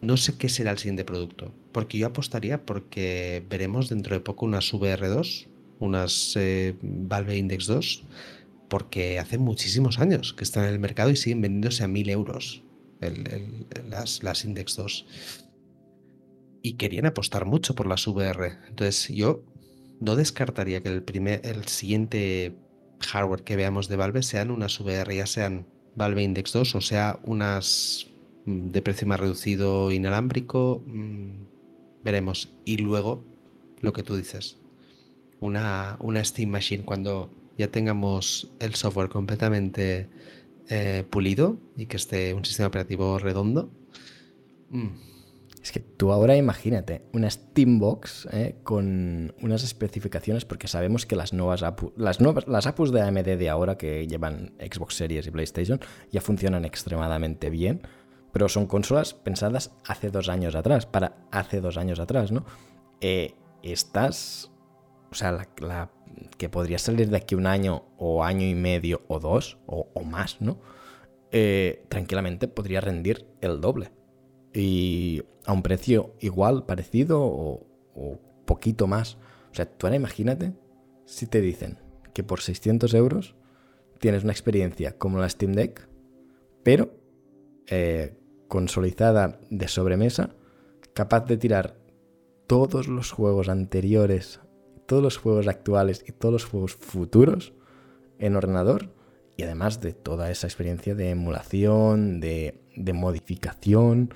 No 0.00 0.16
sé 0.16 0.38
qué 0.38 0.48
será 0.48 0.70
el 0.70 0.78
siguiente 0.78 1.04
producto, 1.04 1.52
porque 1.72 1.98
yo 1.98 2.06
apostaría 2.06 2.64
porque 2.64 3.44
veremos 3.50 3.88
dentro 3.88 4.14
de 4.14 4.20
poco 4.20 4.46
unas 4.46 4.72
VR2, 4.72 5.48
unas 5.80 6.36
eh, 6.36 6.76
Valve 6.82 7.36
Index 7.36 7.66
2, 7.66 8.04
porque 8.68 9.18
hace 9.18 9.38
muchísimos 9.38 9.98
años 9.98 10.34
que 10.34 10.44
están 10.44 10.66
en 10.66 10.74
el 10.74 10.78
mercado 10.78 11.10
y 11.10 11.16
siguen 11.16 11.40
vendiéndose 11.40 11.82
a 11.82 11.88
mil 11.88 12.08
euros 12.08 12.62
las, 13.88 14.22
las 14.22 14.44
Index 14.44 14.76
2. 14.76 15.06
Y 16.62 16.74
querían 16.74 17.06
apostar 17.06 17.44
mucho 17.44 17.74
por 17.74 17.88
las 17.88 18.06
VR. 18.06 18.52
Entonces 18.68 19.08
yo 19.08 19.42
no 20.00 20.16
descartaría 20.16 20.82
que 20.82 20.88
el, 20.88 21.02
primer, 21.02 21.40
el 21.44 21.66
siguiente 21.66 22.56
hardware 23.00 23.42
que 23.42 23.56
veamos 23.56 23.88
de 23.88 23.96
Valve 23.96 24.22
sean 24.22 24.50
unas 24.50 24.78
VR, 24.80 25.14
ya 25.14 25.26
sean 25.26 25.66
Valve 25.96 26.22
Index 26.22 26.52
2 26.52 26.74
o 26.74 26.80
sea 26.80 27.20
unas 27.24 28.06
mm, 28.46 28.70
de 28.70 28.82
precio 28.82 29.06
más 29.06 29.20
reducido 29.20 29.90
inalámbrico, 29.92 30.82
mm, 30.86 31.30
veremos. 32.02 32.52
Y 32.64 32.78
luego, 32.78 33.24
lo 33.80 33.92
que 33.92 34.02
tú 34.02 34.16
dices, 34.16 34.58
una, 35.40 35.96
una 36.00 36.24
Steam 36.24 36.50
Machine 36.50 36.84
cuando 36.84 37.30
ya 37.58 37.68
tengamos 37.68 38.50
el 38.60 38.74
software 38.74 39.08
completamente 39.08 40.08
eh, 40.68 41.04
pulido 41.08 41.58
y 41.76 41.86
que 41.86 41.96
esté 41.96 42.34
un 42.34 42.44
sistema 42.44 42.68
operativo 42.68 43.18
redondo. 43.18 43.70
Mm, 44.70 45.13
es 45.64 45.72
que 45.72 45.80
tú 45.80 46.12
ahora 46.12 46.36
imagínate 46.36 47.06
una 47.14 47.30
Steambox 47.30 48.28
¿eh? 48.32 48.56
con 48.64 49.34
unas 49.40 49.64
especificaciones, 49.64 50.44
porque 50.44 50.68
sabemos 50.68 51.06
que 51.06 51.16
las 51.16 51.32
nuevas, 51.32 51.64
las 51.96 52.20
nuevas 52.20 52.46
las 52.46 52.66
APUs 52.66 52.92
de 52.92 53.00
AMD 53.00 53.38
de 53.38 53.48
ahora 53.48 53.78
que 53.78 54.06
llevan 54.06 54.52
Xbox 54.60 54.94
Series 54.96 55.26
y 55.26 55.30
PlayStation 55.30 55.80
ya 56.12 56.20
funcionan 56.20 56.66
extremadamente 56.66 57.48
bien, 57.48 57.80
pero 58.30 58.50
son 58.50 58.66
consolas 58.66 59.14
pensadas 59.14 59.72
hace 59.86 60.10
dos 60.10 60.28
años 60.28 60.54
atrás, 60.54 60.84
para 60.84 61.16
hace 61.30 61.62
dos 61.62 61.78
años 61.78 61.98
atrás, 61.98 62.30
¿no? 62.30 62.44
Eh, 63.00 63.32
estas, 63.62 64.52
o 65.10 65.14
sea, 65.14 65.48
la, 65.60 65.90
que 66.36 66.50
podría 66.50 66.78
salir 66.78 67.08
de 67.08 67.16
aquí 67.16 67.36
un 67.36 67.46
año 67.46 67.86
o 67.96 68.22
año 68.22 68.46
y 68.46 68.54
medio 68.54 69.00
o 69.08 69.18
dos 69.18 69.56
o, 69.64 69.88
más, 70.04 70.42
¿no? 70.42 70.58
Eh, 71.30 71.86
tranquilamente 71.88 72.48
podría 72.48 72.82
rendir 72.82 73.26
el 73.40 73.62
doble 73.62 73.92
y 74.54 75.22
a 75.44 75.52
un 75.52 75.62
precio 75.62 76.14
igual, 76.20 76.64
parecido 76.64 77.20
o, 77.22 77.66
poquito 78.46 78.86
más. 78.86 79.16
O 79.50 79.54
sea, 79.54 79.66
tú 79.66 79.86
ahora 79.86 79.96
imagínate 79.96 80.52
si 81.06 81.26
te 81.26 81.40
dicen 81.40 81.78
que 82.12 82.22
por 82.22 82.40
600 82.40 82.92
euros 82.94 83.34
tienes 83.98 84.22
una 84.22 84.32
experiencia 84.32 84.96
como 84.98 85.18
la 85.18 85.28
Steam 85.28 85.52
Deck, 85.52 85.88
pero 86.62 86.90
eh, 87.66 88.16
consolidada 88.48 89.40
de 89.50 89.68
sobremesa, 89.68 90.30
capaz 90.92 91.26
de 91.26 91.36
tirar 91.36 91.76
todos 92.46 92.88
los 92.88 93.10
juegos 93.10 93.48
anteriores, 93.48 94.40
todos 94.86 95.02
los 95.02 95.16
juegos 95.16 95.48
actuales 95.48 96.04
y 96.06 96.12
todos 96.12 96.32
los 96.32 96.44
juegos 96.44 96.74
futuros 96.74 97.54
en 98.18 98.36
ordenador 98.36 98.90
y 99.36 99.42
además 99.42 99.80
de 99.80 99.92
toda 99.94 100.30
esa 100.30 100.46
experiencia 100.46 100.94
de 100.94 101.10
emulación, 101.10 102.20
de, 102.20 102.60
de 102.76 102.92
modificación, 102.92 104.14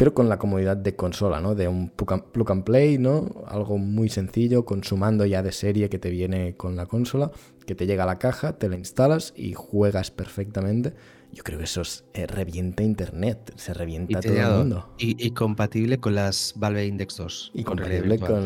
pero 0.00 0.14
con 0.14 0.30
la 0.30 0.38
comodidad 0.38 0.78
de 0.78 0.96
consola, 0.96 1.42
¿no? 1.42 1.54
De 1.54 1.68
un 1.68 1.90
plug 1.90 2.50
and 2.50 2.64
play, 2.64 2.96
¿no? 2.96 3.44
Algo 3.46 3.76
muy 3.76 4.08
sencillo, 4.08 4.64
con 4.64 4.82
su 4.82 4.96
mando 4.96 5.26
ya 5.26 5.42
de 5.42 5.52
serie 5.52 5.90
que 5.90 5.98
te 5.98 6.08
viene 6.08 6.56
con 6.56 6.74
la 6.74 6.86
consola, 6.86 7.30
que 7.66 7.74
te 7.74 7.84
llega 7.84 8.04
a 8.04 8.06
la 8.06 8.18
caja, 8.18 8.54
te 8.54 8.70
la 8.70 8.76
instalas 8.76 9.34
y 9.36 9.52
juegas 9.52 10.10
perfectamente. 10.10 10.94
Yo 11.34 11.42
creo 11.44 11.58
que 11.58 11.64
eso 11.64 11.82
es, 11.82 12.06
eh, 12.14 12.26
revienta 12.26 12.82
internet, 12.82 13.52
se 13.56 13.74
revienta 13.74 14.22
todo 14.22 14.32
el 14.32 14.56
mundo. 14.56 14.88
Y, 14.96 15.32
compatible 15.32 16.00
con 16.00 16.14
las 16.14 16.54
Valve 16.56 16.86
Index 16.86 17.18
2. 17.18 17.52
Y 17.56 17.64
compatible 17.64 18.18
con, 18.20 18.44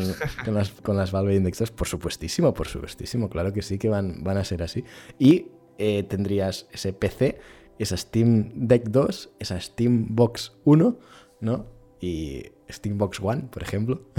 las, 0.53 0.71
con, 0.81 0.97
las, 0.97 1.13
Valve 1.13 1.35
Index 1.35 1.59
2, 1.59 1.71
por 1.71 1.87
supuestísimo, 1.87 2.53
por 2.53 2.67
supuestísimo, 2.67 3.29
claro 3.29 3.53
que 3.53 3.61
sí 3.61 3.77
que 3.77 3.87
van, 3.87 4.25
van 4.25 4.35
a 4.35 4.43
ser 4.43 4.61
así. 4.61 4.83
Y 5.19 5.45
eh, 5.77 6.03
tendrías 6.03 6.67
ese 6.73 6.91
PC, 6.91 7.39
esa 7.79 7.95
Steam 7.95 8.51
Deck 8.55 8.89
2, 8.89 9.29
esa 9.39 9.57
Steam 9.61 10.07
Box 10.09 10.51
1 10.65 11.14
¿no? 11.41 11.67
Y 11.99 12.43
Steambox 12.69 13.19
One, 13.21 13.43
por 13.51 13.63
ejemplo. 13.63 14.09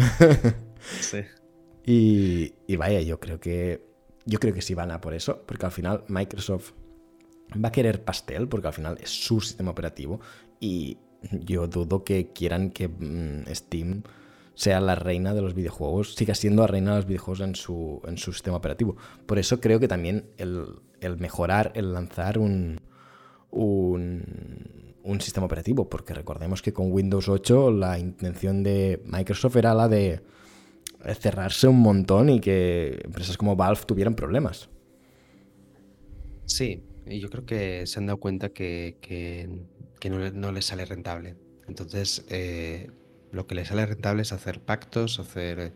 sí. 1.01 1.21
Y, 1.89 2.77
vaya, 2.77 3.01
yo 3.01 3.21
creo 3.21 3.39
que. 3.39 3.87
Yo 4.25 4.41
creo 4.41 4.53
que 4.53 4.61
sí 4.61 4.75
van 4.75 4.91
a 4.91 5.01
por 5.01 5.15
eso, 5.15 5.45
porque 5.47 5.67
al 5.67 5.73
final 5.73 6.03
Microsoft 6.09 6.73
va 7.53 7.69
a 7.69 7.73
querer 7.73 8.03
pastel, 8.03 8.49
porque 8.49 8.67
al 8.67 8.73
final 8.73 8.99
es 9.01 9.11
su 9.11 9.41
sistema 9.41 9.71
operativo. 9.71 10.21
Y 10.59 10.99
yo 11.31 11.69
dudo 11.69 12.03
que 12.03 12.33
quieran 12.33 12.71
que 12.71 12.89
mm, 12.89 13.45
Steam 13.55 14.03
sea 14.55 14.81
la 14.81 14.97
reina 14.97 15.33
de 15.33 15.43
los 15.43 15.55
videojuegos, 15.55 16.15
siga 16.15 16.35
siendo 16.35 16.63
la 16.63 16.67
reina 16.67 16.91
de 16.91 16.97
los 16.97 17.07
videojuegos 17.07 17.41
en 17.41 17.55
su, 17.55 18.03
en 18.05 18.19
su 18.19 18.33
sistema 18.33 18.57
operativo. 18.57 18.97
Por 19.27 19.39
eso 19.39 19.61
creo 19.61 19.79
que 19.79 19.87
también 19.87 20.29
el, 20.39 20.67
el 21.01 21.19
mejorar, 21.19 21.71
el 21.77 21.93
lanzar 21.93 22.39
un, 22.39 22.81
un 23.51 24.86
un 25.07 25.21
sistema 25.21 25.47
operativo, 25.47 25.89
porque 25.89 26.13
recordemos 26.13 26.63
que 26.63 26.73
con 26.73 26.93
Windows 26.93 27.29
8 27.29 27.71
la 27.71 27.99
intención 27.99 28.63
de 28.63 29.01
Microsoft 29.05 29.57
era 29.57 29.73
la 29.73 29.89
de 29.89 30.21
cerrarse 31.21 31.69
un 31.69 31.81
montón 31.81 32.29
y 32.29 32.41
que 32.41 33.01
empresas 33.05 33.37
como 33.37 33.55
Valve 33.55 33.83
tuvieran 33.87 34.15
problemas. 34.15 34.69
Sí, 36.45 36.83
y 37.07 37.21
yo 37.21 37.31
creo 37.31 37.47
que 37.47 37.87
se 37.87 37.99
han 37.99 38.07
dado 38.07 38.19
cuenta 38.19 38.51
que, 38.51 38.97
no, 40.35 40.53
les 40.53 40.65
sale 40.65 40.85
rentable. 40.85 41.37
Entonces, 41.69 42.25
eh, 42.29 42.91
lo 43.31 43.47
que 43.47 43.55
les 43.55 43.69
sale 43.69 43.87
rentable 43.87 44.23
es 44.23 44.33
hacer 44.33 44.61
pactos, 44.61 45.21
hacer 45.21 45.73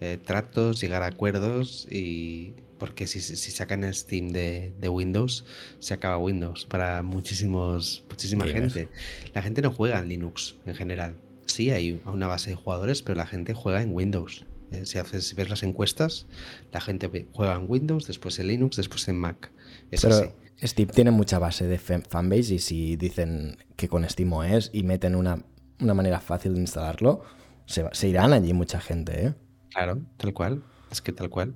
eh, 0.00 0.18
tratos, 0.22 0.80
llegar 0.80 1.02
a 1.02 1.06
acuerdos 1.06 1.86
y, 1.90 2.54
porque 2.78 3.06
si, 3.06 3.20
si 3.20 3.50
sacan 3.50 3.92
Steam 3.92 4.28
de, 4.28 4.88
Windows, 4.88 5.44
se 5.78 5.94
acaba 5.94 6.18
Windows 6.18 6.66
para 6.66 7.02
muchísimos, 7.02 8.04
muchísima 8.08 8.46
gente. 8.46 8.88
La 9.34 9.42
gente 9.42 9.62
no 9.62 9.70
juega 9.72 9.98
en 9.98 10.08
Linux 10.08 10.56
en 10.66 10.74
general. 10.74 11.16
Sí, 11.46 11.70
hay 11.70 12.00
una 12.04 12.26
base 12.26 12.50
de 12.50 12.56
jugadores, 12.56 13.02
pero 13.02 13.16
la 13.16 13.26
gente 13.26 13.54
juega 13.54 13.82
en 13.82 13.94
Windows. 13.94 14.44
Eh, 14.72 14.84
si, 14.84 14.98
haces, 14.98 15.28
si 15.28 15.34
ves 15.34 15.48
las 15.48 15.62
encuestas, 15.62 16.26
la 16.72 16.80
gente 16.80 17.26
juega 17.32 17.54
en 17.54 17.66
Windows, 17.68 18.06
después 18.06 18.38
en 18.38 18.48
Linux, 18.48 18.76
después 18.76 19.06
en 19.08 19.16
Mac. 19.16 19.50
pero 19.90 20.34
Steam 20.62 20.88
tiene 20.88 21.10
mucha 21.10 21.38
base 21.38 21.66
de 21.66 21.78
fanbase 21.78 22.54
y 22.54 22.58
si 22.58 22.96
dicen 22.96 23.58
que 23.76 23.88
con 23.88 24.08
Steam 24.08 24.32
es 24.44 24.70
y 24.72 24.82
meten 24.82 25.14
una, 25.14 25.44
una 25.80 25.94
manera 25.94 26.20
fácil 26.20 26.54
de 26.54 26.60
instalarlo, 26.60 27.22
se, 27.66 27.84
se 27.92 28.08
irán 28.08 28.32
allí 28.32 28.52
mucha 28.52 28.80
gente. 28.80 29.26
¿eh? 29.26 29.34
Claro, 29.76 30.00
tal 30.16 30.32
cual. 30.32 30.62
Es 30.90 31.02
que 31.02 31.12
tal 31.12 31.28
cual. 31.28 31.54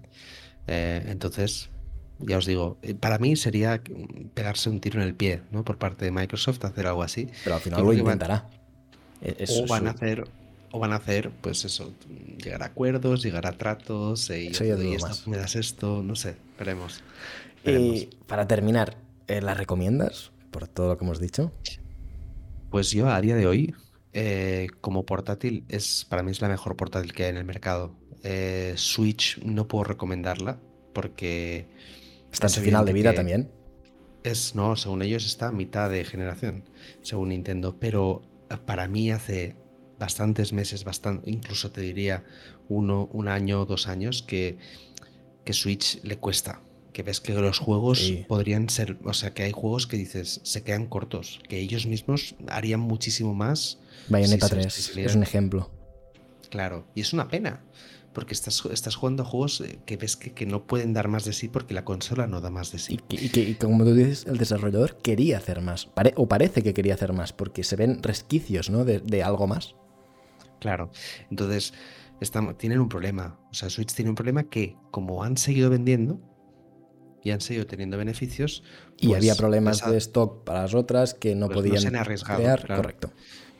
Eh, 0.67 1.07
entonces, 1.07 1.71
ya 2.19 2.37
os 2.37 2.45
digo, 2.45 2.77
eh, 2.83 2.95
para 2.95 3.17
mí 3.19 3.35
sería 3.35 3.83
pegarse 4.35 4.69
un 4.69 4.81
tiro 4.81 5.01
en 5.01 5.09
el 5.09 5.15
pie, 5.15 5.41
¿no? 5.51 5.65
Por 5.65 5.79
parte 5.79 6.05
de 6.05 6.11
Microsoft, 6.11 6.63
hacer 6.67 6.87
algo 6.87 7.03
así. 7.03 7.31
Pero 7.45 7.57
al 7.57 7.63
final 7.63 7.83
lo 7.83 7.93
intentará. 7.95 8.47
E-, 9.23 9.47
o 9.49 9.67
van 9.67 9.87
a 9.87 9.93
hacer, 9.93 10.29
o 10.71 10.79
van 10.79 10.93
a 10.93 10.97
hacer, 10.97 11.31
pues 11.41 11.65
eso, 11.65 11.95
llegar 12.37 12.63
a 12.63 12.67
acuerdos, 12.67 13.23
llegar 13.23 13.47
a 13.47 13.53
tratos, 13.53 14.29
y, 14.29 14.53
me 15.27 15.39
das 15.39 15.57
esto, 15.57 16.03
no 16.03 16.15
sé, 16.15 16.37
veremos. 16.59 17.03
Y 17.65 18.11
para 18.27 18.47
terminar, 18.47 18.99
eh, 19.29 19.41
¿la 19.41 19.55
recomiendas 19.55 20.31
por 20.51 20.69
todo 20.69 20.89
lo 20.89 20.99
que 20.99 21.07
hemos 21.07 21.21
dicho? 21.21 21.53
Pues 22.71 22.91
yo 22.91 23.09
a 23.09 23.19
día 23.23 23.35
de 23.35 23.47
hoy, 23.47 23.75
como 24.83 25.07
portátil, 25.07 25.65
es 25.71 26.05
para 26.07 26.23
mí 26.23 26.33
es 26.33 26.43
la 26.43 26.49
mejor 26.49 26.77
portátil 26.77 27.15
que 27.15 27.25
hay 27.25 27.31
en 27.31 27.39
el 27.39 27.45
mercado. 27.45 27.99
Eh, 28.23 28.75
Switch 28.77 29.39
no 29.43 29.67
puedo 29.69 29.85
recomendarla 29.85 30.59
porque... 30.93 31.67
Está 32.33 32.47
en 32.47 32.51
su 32.51 32.61
final 32.61 32.85
de 32.85 32.93
vida 32.93 33.15
también. 33.15 33.51
Es, 34.23 34.55
no, 34.55 34.77
según 34.77 35.03
ellos 35.03 35.25
está 35.25 35.49
a 35.49 35.53
mitad 35.53 35.91
de 35.91 36.05
generación, 36.05 36.65
según 37.03 37.31
Nintendo, 37.31 37.77
pero 37.81 38.23
eh, 38.51 38.57
para 38.65 38.87
mí 38.87 39.11
hace 39.11 39.57
bastantes 39.99 40.53
meses, 40.53 40.85
bastante, 40.85 41.31
incluso 41.31 41.71
te 41.71 41.81
diría 41.81 42.25
uno, 42.69 43.09
un 43.13 43.29
año, 43.29 43.65
dos 43.67 43.89
años, 43.89 44.23
que, 44.23 44.59
que 45.45 45.53
Switch 45.53 46.03
le 46.03 46.19
cuesta. 46.19 46.61
Que 46.93 47.05
ves 47.05 47.21
que 47.21 47.33
los 47.33 47.61
juegos 47.61 48.13
podrían 48.27 48.69
ser, 48.69 48.99
o 49.05 49.15
sea, 49.15 49.33
que 49.33 49.45
hay 49.45 49.53
juegos 49.53 49.87
que 49.87 49.97
dices, 49.97 50.41
se 50.43 50.65
quedan 50.65 50.87
cortos, 50.87 51.41
que 51.49 51.61
ellos 51.61 51.87
mismos 51.87 52.35
harían 52.49 52.81
muchísimo 52.81 53.33
más. 53.33 53.79
Bayonetta 54.09 54.49
3 54.49 54.97
es 54.97 55.15
un 55.15 55.23
ejemplo. 55.23 55.71
Claro, 56.51 56.85
y 56.97 57.03
es 57.03 57.13
una 57.13 57.29
pena, 57.29 57.63
porque 58.13 58.35
estás, 58.35 58.65
estás 58.73 58.97
jugando 58.97 59.25
juegos 59.25 59.61
eh, 59.61 59.79
que 59.87 59.97
ves 59.97 60.17
que, 60.17 60.47
no 60.47 60.67
pueden 60.67 60.93
dar 60.93 61.09
más 61.09 61.25
de 61.25 61.33
sí 61.33 61.49
porque 61.49 61.75
la 61.75 61.85
consola 61.85 62.27
no 62.27 62.41
da 62.41 62.51
más 62.51 62.73
de 62.73 62.79
sí. 62.79 62.99
Y 63.09 63.29
que, 63.29 63.57
como 63.57 63.85
tú 63.85 63.95
dices, 63.95 64.27
el 64.27 64.39
desarrollador 64.39 64.97
quería 64.99 65.39
hacer 65.39 65.61
más, 65.61 65.89
o 66.17 66.29
parece 66.29 66.63
que 66.63 66.75
quería 66.75 66.95
hacer 66.95 67.13
más, 67.13 67.33
porque 67.33 67.63
se 67.63 67.77
ven 67.77 68.03
resquicios 68.03 68.71
¿no? 68.71 68.85
de, 68.85 69.23
algo 69.23 69.47
más. 69.47 69.77
Claro, 70.59 70.91
entonces 71.31 71.73
tienen 72.59 72.81
un 72.81 72.89
problema. 72.89 73.39
O 73.51 73.55
sea, 73.55 73.71
Switch 73.71 73.95
tiene 73.95 74.11
un 74.11 74.17
problema 74.17 74.45
que, 74.45 74.77
como 74.91 75.23
han 75.23 75.37
seguido 75.37 75.71
vendiendo 75.71 76.21
y 77.23 77.31
han 77.31 77.41
seguido 77.41 77.67
teniendo 77.67 77.97
beneficios. 77.97 78.63
y 78.99 79.15
había 79.15 79.33
pues 79.33 79.39
problemas 79.39 79.89
de 79.89 79.97
stock 79.99 80.45
para 80.45 80.63
las 80.63 80.75
otras 80.75 81.15
que 81.15 81.35
no 81.35 81.47
pues 81.47 81.59
podían 81.59 81.93
no 81.93 82.05
se 82.05 82.25
crear. 82.25 82.67
Correcto 82.67 83.13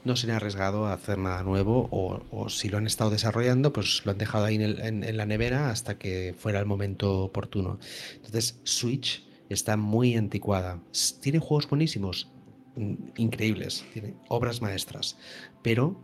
no 0.05 0.17
se 0.17 0.27
han 0.27 0.37
arriesgado 0.37 0.87
a 0.87 0.93
hacer 0.93 1.19
nada 1.19 1.43
nuevo 1.43 1.89
o, 1.91 2.49
si 2.49 2.69
lo 2.69 2.79
han 2.79 2.87
estado 2.87 3.11
desarrollando, 3.11 3.73
pues 3.73 4.03
lo 4.05 4.13
han 4.13 4.19
dejado 4.19 4.45
ahí 4.45 4.57
en, 4.57 5.17
la 5.17 5.27
nevera 5.27 5.71
hasta 5.71 5.99
que 5.99 6.35
fuera 6.39 6.59
el 6.59 6.67
momento 6.67 7.25
oportuno. 7.25 7.79
Entonces, 8.15 8.61
Switch 8.65 9.27
está 9.49 9.77
muy 9.77 10.17
anticuada. 10.17 10.81
Tiene 11.21 11.39
juegos 11.39 11.69
buenísimos, 11.69 12.31
mm, 12.77 12.95
increíbles, 13.17 13.85
tiene 13.93 14.15
obras 14.29 14.63
maestras, 14.63 15.19
pero 15.63 16.03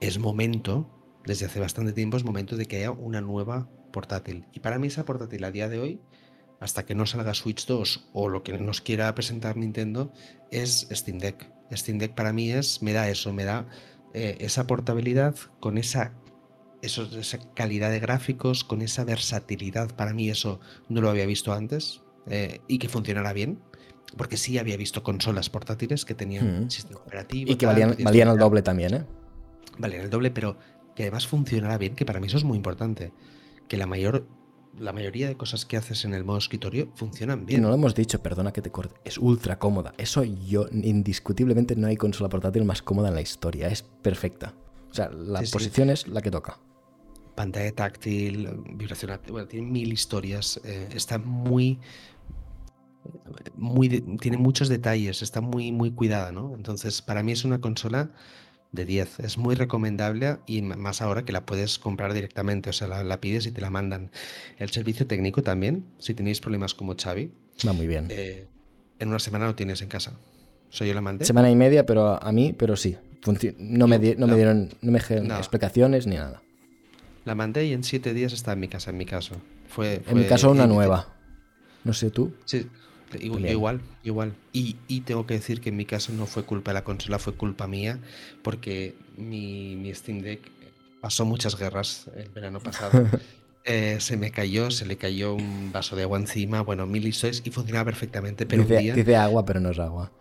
es 0.00 0.18
momento, 0.18 0.88
desde 1.24 1.46
hace 1.46 1.60
bastante 1.60 1.92
tiempo, 1.92 2.16
es 2.16 2.24
momento 2.24 2.56
de 2.56 2.66
que 2.66 2.78
haya 2.78 2.90
una 2.90 3.20
nueva 3.20 3.68
portátil. 3.92 4.46
Y 4.52 4.60
para 4.60 4.78
mí 4.78 4.88
esa 4.88 5.04
portátil 5.04 5.44
a 5.44 5.50
día 5.50 5.68
de 5.68 5.78
hoy, 5.80 6.00
hasta 6.60 6.86
que 6.86 6.94
no 6.94 7.06
salga 7.06 7.34
Switch 7.34 7.66
2 7.66 8.10
o 8.12 8.28
lo 8.28 8.42
que 8.42 8.58
nos 8.58 8.80
quiera 8.80 9.14
presentar 9.14 9.56
Nintendo, 9.56 10.12
es 10.50 10.88
Steam 10.92 11.18
Deck 11.18 11.53
Steam 11.72 11.98
Deck 11.98 12.14
para 12.14 12.32
mí 12.32 12.50
es, 12.50 12.82
me 12.82 12.92
da 12.92 13.08
eso, 13.08 13.32
me 13.32 13.44
da 13.44 13.66
eh, 14.12 14.36
esa 14.40 14.66
portabilidad 14.66 15.34
con 15.60 15.78
esa, 15.78 16.12
eso, 16.82 17.08
esa 17.18 17.38
calidad 17.54 17.90
de 17.90 18.00
gráficos, 18.00 18.64
con 18.64 18.82
esa 18.82 19.04
versatilidad. 19.04 19.94
Para 19.94 20.12
mí 20.12 20.30
eso 20.30 20.60
no 20.88 21.00
lo 21.00 21.10
había 21.10 21.26
visto 21.26 21.52
antes 21.52 22.02
eh, 22.26 22.60
y 22.68 22.78
que 22.78 22.88
funcionara 22.88 23.32
bien. 23.32 23.60
Porque 24.16 24.36
sí 24.36 24.58
había 24.58 24.76
visto 24.76 25.02
consolas 25.02 25.50
portátiles 25.50 26.04
que 26.04 26.14
tenían 26.14 26.66
mm. 26.66 26.70
sistema 26.70 27.00
operativo. 27.00 27.50
Y 27.50 27.56
que 27.56 27.66
valían, 27.66 27.96
valían 28.04 28.28
el 28.28 28.38
doble 28.38 28.62
también, 28.62 28.94
¿eh? 28.94 29.04
Valían 29.78 30.02
el 30.02 30.10
doble, 30.10 30.30
pero 30.30 30.56
que 30.94 31.02
además 31.02 31.26
funcionara 31.26 31.78
bien, 31.78 31.96
que 31.96 32.06
para 32.06 32.20
mí 32.20 32.28
eso 32.28 32.36
es 32.36 32.44
muy 32.44 32.56
importante. 32.56 33.12
Que 33.66 33.76
la 33.76 33.86
mayor 33.86 34.28
la 34.78 34.92
mayoría 34.92 35.28
de 35.28 35.36
cosas 35.36 35.64
que 35.64 35.76
haces 35.76 36.04
en 36.04 36.14
el 36.14 36.24
modo 36.24 36.38
escritorio 36.38 36.88
funcionan 36.94 37.46
bien. 37.46 37.62
no 37.62 37.68
lo 37.68 37.74
hemos 37.74 37.94
dicho, 37.94 38.22
perdona 38.22 38.52
que 38.52 38.62
te 38.62 38.70
corte. 38.70 38.94
Es 39.04 39.18
ultra 39.18 39.58
cómoda. 39.58 39.94
Eso 39.98 40.24
yo, 40.24 40.66
indiscutiblemente, 40.70 41.76
no 41.76 41.86
hay 41.86 41.96
consola 41.96 42.28
portátil 42.28 42.64
más 42.64 42.82
cómoda 42.82 43.08
en 43.08 43.14
la 43.14 43.20
historia. 43.20 43.68
Es 43.68 43.82
perfecta. 43.82 44.54
O 44.90 44.94
sea, 44.94 45.10
la 45.10 45.42
posición 45.50 45.90
es 45.90 46.06
la 46.08 46.22
que 46.22 46.30
toca. 46.30 46.58
Pantalla 47.34 47.72
táctil, 47.72 48.48
vibración. 48.74 49.18
Bueno, 49.28 49.48
tiene 49.48 49.66
mil 49.66 49.92
historias. 49.92 50.60
Eh, 50.64 50.88
está 50.94 51.18
muy. 51.18 51.80
Muy 53.56 53.88
tiene 54.18 54.38
muchos 54.38 54.70
detalles, 54.70 55.20
está 55.20 55.42
muy, 55.42 55.72
muy 55.72 55.90
cuidada, 55.90 56.32
¿no? 56.32 56.54
Entonces, 56.54 57.02
para 57.02 57.22
mí 57.22 57.32
es 57.32 57.44
una 57.44 57.60
consola 57.60 58.12
de 58.74 58.84
10. 58.84 59.20
Es 59.20 59.38
muy 59.38 59.54
recomendable 59.54 60.38
y 60.46 60.62
más 60.62 61.00
ahora 61.02 61.24
que 61.24 61.32
la 61.32 61.46
puedes 61.46 61.78
comprar 61.78 62.12
directamente, 62.12 62.70
o 62.70 62.72
sea, 62.72 62.88
la, 62.88 63.20
pides 63.20 63.46
y 63.46 63.52
te 63.52 63.60
la 63.60 63.70
mandan. 63.70 64.10
El 64.58 64.70
servicio 64.70 65.06
técnico 65.06 65.42
también, 65.42 65.84
si 65.98 66.14
tenéis 66.14 66.40
problemas 66.40 66.74
como 66.74 66.94
Xavi. 66.96 67.30
Va 67.66 67.72
muy 67.72 67.86
bien. 67.86 68.08
Eh, 68.10 68.46
en 68.98 69.08
una 69.08 69.18
semana 69.18 69.46
lo 69.46 69.54
tienes 69.54 69.82
en 69.82 69.88
casa. 69.88 70.12
Sea, 70.70 70.86
yo 70.86 70.94
la 70.94 71.00
mandé. 71.00 71.24
Semana 71.24 71.50
y 71.50 71.56
media, 71.56 71.86
pero 71.86 72.22
a 72.22 72.32
mí, 72.32 72.52
pero 72.52 72.76
sí. 72.76 72.96
no, 73.58 73.86
me 73.86 73.98
no, 74.16 74.26
me 74.26 74.36
dieron 74.36 74.70
no 74.82 74.92
me 74.92 74.98
explicaciones 74.98 76.06
ni 76.06 76.16
nada. 76.16 76.42
La 77.24 77.34
mandé 77.34 77.66
y 77.66 77.72
en 77.72 77.84
siete 77.84 78.12
días 78.12 78.32
está 78.32 78.52
en 78.52 78.60
mi 78.60 78.68
casa, 78.68 78.90
en 78.90 78.98
mi 78.98 79.06
caso. 79.06 79.36
Fue, 79.68 80.02
en 80.06 80.18
mi 80.18 80.24
caso 80.24 80.50
una 80.50 80.66
nueva. 80.66 81.14
No 81.84 81.92
sé 81.92 82.10
tú. 82.10 82.34
Sí, 82.44 82.66
igual, 83.20 83.80
igual. 84.02 84.34
Y, 84.52 84.76
y, 84.88 85.00
tengo 85.02 85.26
que 85.26 85.34
decir 85.34 85.60
que 85.60 85.70
en 85.70 85.76
mi 85.76 85.84
caso 85.84 86.12
no 86.12 86.26
fue 86.26 86.44
culpa 86.44 86.70
de 86.70 86.74
la 86.74 86.84
consola, 86.84 87.18
fue 87.18 87.34
culpa 87.34 87.66
mía, 87.66 87.98
porque 88.42 88.94
mi, 89.16 89.76
mi 89.76 89.94
Steam 89.94 90.20
Deck 90.20 90.40
pasó 91.00 91.24
muchas 91.24 91.58
guerras 91.58 92.10
el 92.16 92.28
verano 92.30 92.60
pasado. 92.60 93.06
Eh, 93.66 93.96
se 93.98 94.18
me 94.18 94.30
cayó, 94.30 94.70
se 94.70 94.84
le 94.84 94.98
cayó 94.98 95.34
un 95.34 95.72
vaso 95.72 95.96
de 95.96 96.02
agua 96.02 96.18
encima, 96.18 96.60
bueno, 96.60 96.86
mil 96.86 97.06
historias 97.06 97.40
y 97.46 97.50
funcionaba 97.50 97.86
perfectamente, 97.86 98.44
pero 98.44 98.60
dice, 98.62 98.76
un 98.76 98.82
día... 98.82 98.94
dice 98.94 99.16
agua, 99.16 99.46
pero 99.46 99.58
no 99.58 99.70
es 99.70 99.78
agua. 99.78 100.12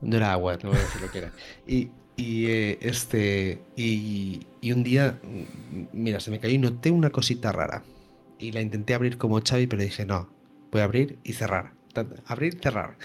No 0.00 0.16
era 0.16 0.32
agua, 0.32 0.58
no 0.60 0.70
voy 0.70 0.78
a 0.78 0.82
decir 0.82 1.00
lo 1.00 1.10
que 1.12 1.18
era. 1.18 1.32
Y, 1.64 1.90
y 2.16 2.46
eh, 2.46 2.78
este 2.80 3.62
y, 3.76 4.40
y, 4.60 4.72
un 4.72 4.82
día, 4.82 5.20
mira, 5.92 6.18
se 6.18 6.32
me 6.32 6.40
cayó 6.40 6.54
y 6.54 6.58
noté 6.58 6.90
una 6.90 7.10
cosita 7.10 7.52
rara. 7.52 7.84
Y 8.40 8.50
la 8.50 8.60
intenté 8.60 8.94
abrir 8.94 9.16
como 9.16 9.40
Xavi, 9.40 9.68
pero 9.68 9.82
dije, 9.82 10.04
no, 10.04 10.28
a 10.80 10.84
abrir 10.84 11.18
y 11.24 11.32
cerrar. 11.32 11.72
Abrir, 12.26 12.58
cerrar. 12.60 12.96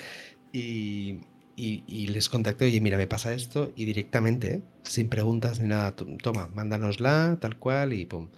Y, 0.52 1.20
y, 1.60 2.08
les 2.08 2.30
contacté, 2.30 2.66
oye, 2.66 2.80
mira, 2.80 2.98
me 2.98 3.08
pasa 3.08 3.34
esto, 3.34 3.72
y 3.76 3.86
directamente, 3.86 4.64
sin 4.84 5.10
preguntas 5.10 5.60
ni 5.60 5.68
nada, 5.68 5.94
toma, 6.24 6.50
mándanosla, 6.54 7.38
tal 7.42 7.58
cual, 7.58 7.94
y 7.94 8.06
pum. 8.06 8.30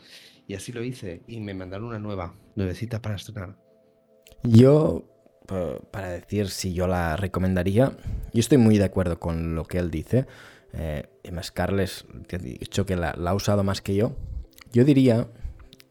Y 0.47 0.55
así 0.55 0.71
lo 0.71 0.84
hice, 0.84 1.21
y 1.27 1.39
me 1.39 1.53
mandaron 1.53 1.88
una 1.88 1.99
nueva, 1.99 2.34
nuevecita 2.55 3.01
para 3.01 3.15
estrenar. 3.15 3.57
Yo, 4.43 5.05
para 5.91 6.09
decir 6.09 6.49
si 6.49 6.73
yo 6.73 6.88
la 6.88 7.15
recomendaría, 7.15 7.95
yo 8.34 8.39
estoy 8.39 8.57
muy 8.57 8.77
de 8.77 8.86
acuerdo 8.86 9.19
con 9.19 9.55
lo 9.55 9.65
que 9.65 9.77
él 9.77 9.91
dice. 9.91 10.25
Eh, 10.73 11.07
además, 11.23 11.51
Carles, 11.51 12.05
ha 12.34 12.38
dicho 12.38 12.86
que 12.86 12.95
la, 12.95 13.11
ha 13.11 13.34
usado 13.34 13.63
más 13.63 13.82
que 13.82 13.95
yo. 13.95 14.15
Yo 14.73 14.84
diría 14.84 15.27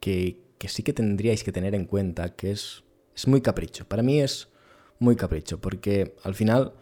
que 0.01 0.43
sí 0.67 0.83
que 0.83 0.93
tendríais 0.93 1.45
que 1.45 1.53
tener 1.53 1.75
en 1.75 1.85
cuenta 1.85 2.35
que 2.35 2.51
es 2.51 2.83
es 3.21 3.29
muy 3.29 3.43
capricho. 3.43 3.85
Para 3.87 4.03
mí 4.03 4.21
es 4.21 4.49
muy 4.99 5.15
capricho, 5.15 5.61
porque 5.61 6.17
al 6.25 6.35
final, 6.35 6.73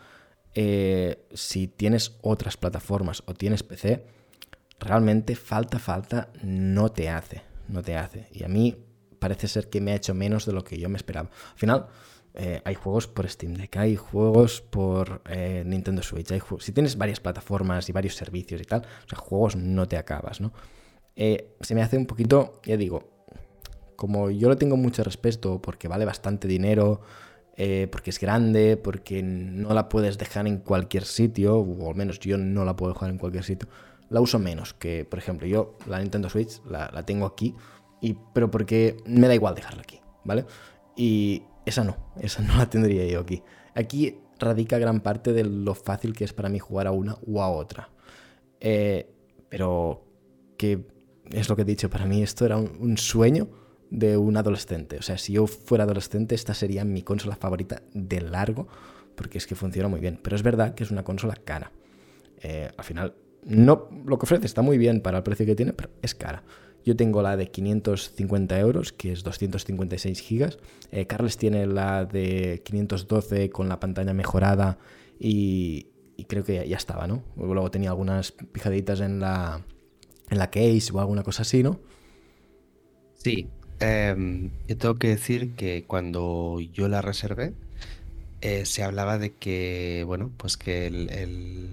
eh, 0.54 1.26
si 1.34 1.66
tienes 1.66 2.16
otras 2.22 2.56
plataformas 2.56 3.24
o 3.26 3.34
tienes 3.34 3.64
PC, 3.64 4.04
realmente 4.78 5.34
falta, 5.34 5.80
falta, 5.80 6.30
no 6.42 6.92
te 6.92 7.08
hace, 7.08 7.42
no 7.66 7.82
te 7.82 7.96
hace. 7.96 8.28
Y 8.32 8.44
a 8.44 8.48
mí 8.48 8.76
parece 9.18 9.48
ser 9.48 9.68
que 9.68 9.80
me 9.80 9.90
ha 9.90 9.96
hecho 9.96 10.14
menos 10.14 10.46
de 10.46 10.52
lo 10.52 10.62
que 10.62 10.78
yo 10.78 10.88
me 10.88 10.96
esperaba. 10.96 11.28
Al 11.28 11.58
final, 11.58 11.86
eh, 12.34 12.62
hay 12.64 12.76
juegos 12.76 13.08
por 13.08 13.28
Steam 13.28 13.54
Deck, 13.54 13.76
hay 13.76 13.96
juegos 13.96 14.60
por 14.60 15.22
eh, 15.28 15.64
Nintendo 15.66 16.04
Switch, 16.04 16.30
hay 16.30 16.40
si 16.60 16.70
tienes 16.70 16.96
varias 16.96 17.18
plataformas 17.18 17.88
y 17.88 17.92
varios 17.92 18.14
servicios 18.14 18.60
y 18.60 18.64
tal, 18.64 18.82
o 18.82 19.08
sea, 19.08 19.18
juegos 19.18 19.56
no 19.56 19.88
te 19.88 19.96
acabas, 19.96 20.40
¿no? 20.40 20.52
se 21.16 21.74
me 21.74 21.82
hace 21.82 21.96
un 21.96 22.06
poquito, 22.06 22.60
ya 22.64 22.76
digo, 22.76 23.17
como 23.98 24.30
yo 24.30 24.48
le 24.48 24.54
tengo 24.54 24.76
mucho 24.76 25.02
respeto 25.02 25.60
porque 25.60 25.88
vale 25.88 26.04
bastante 26.04 26.46
dinero, 26.46 27.00
eh, 27.56 27.88
porque 27.90 28.10
es 28.10 28.20
grande, 28.20 28.76
porque 28.76 29.24
no 29.24 29.74
la 29.74 29.88
puedes 29.88 30.18
dejar 30.18 30.46
en 30.46 30.58
cualquier 30.58 31.04
sitio, 31.04 31.58
o 31.58 31.90
al 31.90 31.96
menos 31.96 32.20
yo 32.20 32.38
no 32.38 32.64
la 32.64 32.76
puedo 32.76 32.92
dejar 32.92 33.10
en 33.10 33.18
cualquier 33.18 33.42
sitio, 33.42 33.68
la 34.08 34.20
uso 34.20 34.38
menos 34.38 34.72
que, 34.72 35.04
por 35.04 35.18
ejemplo, 35.18 35.48
yo 35.48 35.76
la 35.88 35.98
Nintendo 35.98 36.30
Switch 36.30 36.62
la, 36.70 37.04
tengo 37.04 37.26
aquí, 37.26 37.56
y, 38.00 38.16
pero 38.32 38.52
porque 38.52 38.98
me 39.04 39.26
da 39.26 39.34
igual 39.34 39.56
dejarla 39.56 39.82
aquí, 39.82 40.00
¿vale? 40.22 40.46
Y 40.94 41.42
esa 41.66 41.82
no, 41.82 41.96
esa 42.20 42.40
no 42.40 42.56
la 42.56 42.70
tendría 42.70 43.04
yo 43.04 43.18
aquí. 43.18 43.42
Aquí 43.74 44.20
radica 44.38 44.78
gran 44.78 45.00
parte 45.00 45.32
de 45.32 45.42
lo 45.42 45.74
fácil 45.74 46.12
que 46.12 46.22
es 46.22 46.32
para 46.32 46.48
mí 46.48 46.60
jugar 46.60 46.86
a 46.86 46.92
una 46.92 47.16
u 47.26 47.40
a 47.40 47.48
otra. 47.48 47.90
Eh, 48.60 49.10
pero 49.48 50.04
que 50.56 50.86
es 51.32 51.48
lo 51.48 51.56
que 51.56 51.62
he 51.62 51.64
dicho, 51.64 51.90
para 51.90 52.06
mí 52.06 52.22
esto 52.22 52.46
era 52.46 52.58
un 52.58 52.96
sueño 52.96 53.66
de 53.90 54.16
un 54.16 54.36
adolescente. 54.36 54.98
O 54.98 55.02
sea, 55.02 55.18
si 55.18 55.34
yo 55.34 55.46
fuera 55.46 55.84
adolescente, 55.84 56.34
esta 56.34 56.54
sería 56.54 56.84
mi 56.84 57.02
consola 57.02 57.36
favorita 57.36 57.82
de 57.94 58.20
largo, 58.20 58.68
porque 59.14 59.38
es 59.38 59.46
que 59.46 59.54
funciona 59.54 59.88
muy 59.88 60.00
bien. 60.00 60.18
Pero 60.22 60.36
es 60.36 60.42
verdad 60.42 60.74
que 60.74 60.84
es 60.84 60.90
una 60.90 61.04
consola 61.04 61.34
cara. 61.34 61.72
Eh, 62.40 62.70
al 62.76 62.84
final, 62.84 63.14
no, 63.44 63.88
lo 64.06 64.18
que 64.18 64.24
ofrece 64.24 64.46
está 64.46 64.62
muy 64.62 64.78
bien 64.78 65.00
para 65.00 65.18
el 65.18 65.24
precio 65.24 65.46
que 65.46 65.54
tiene, 65.54 65.72
pero 65.72 65.90
es 66.02 66.14
cara. 66.14 66.42
Yo 66.84 66.96
tengo 66.96 67.22
la 67.22 67.36
de 67.36 67.50
550 67.50 68.58
euros, 68.60 68.92
que 68.92 69.12
es 69.12 69.22
256 69.22 70.20
gigas. 70.20 70.58
Eh, 70.90 71.06
Carles 71.06 71.36
tiene 71.36 71.66
la 71.66 72.04
de 72.04 72.62
512 72.64 73.50
con 73.50 73.68
la 73.68 73.80
pantalla 73.80 74.14
mejorada 74.14 74.78
y, 75.18 75.88
creo 76.28 76.44
que 76.44 76.66
ya, 76.68 76.76
estaba, 76.76 77.06
¿no? 77.06 77.24
Luego 77.36 77.70
tenía 77.70 77.90
algunas 77.90 78.32
pijaditas 78.32 79.00
en 79.00 79.20
la, 79.20 79.64
en 80.30 80.38
la 80.38 80.50
case 80.50 80.90
o 80.92 81.00
alguna 81.00 81.22
cosa 81.22 81.42
así, 81.42 81.62
¿no? 81.62 81.80
Sí, 83.14 83.48
Em, 83.80 84.50
yo 84.66 84.76
tengo 84.76 84.96
que 84.96 85.08
decir 85.08 85.54
que 85.54 85.84
cuando 85.86 86.58
yo 86.72 86.88
la 86.88 87.00
reservé, 87.00 87.52
eh, 88.40 88.66
se 88.66 88.82
hablaba 88.82 89.18
de 89.18 89.32
que, 89.32 90.04
bueno, 90.06 90.30
pues 90.36 90.56
que 90.56 90.90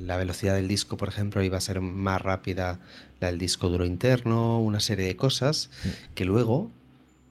la 0.02 0.18
velocidad 0.18 0.56
del 0.56 0.68
disco, 0.68 0.98
por 0.98 1.10
ejemplo, 1.10 1.44
iba 1.44 1.58
a 1.58 1.62
ser 1.62 1.82
más 1.82 2.22
rápida 2.22 2.80
la 3.20 3.28
del 3.28 3.38
disco 3.38 3.70
duro 3.70 3.86
interno, 3.86 4.60
una 4.60 4.80
serie 4.80 5.06
de 5.06 5.16
cosas 5.16 5.70
mm. 5.84 6.14
que 6.16 6.26
luego, 6.26 6.72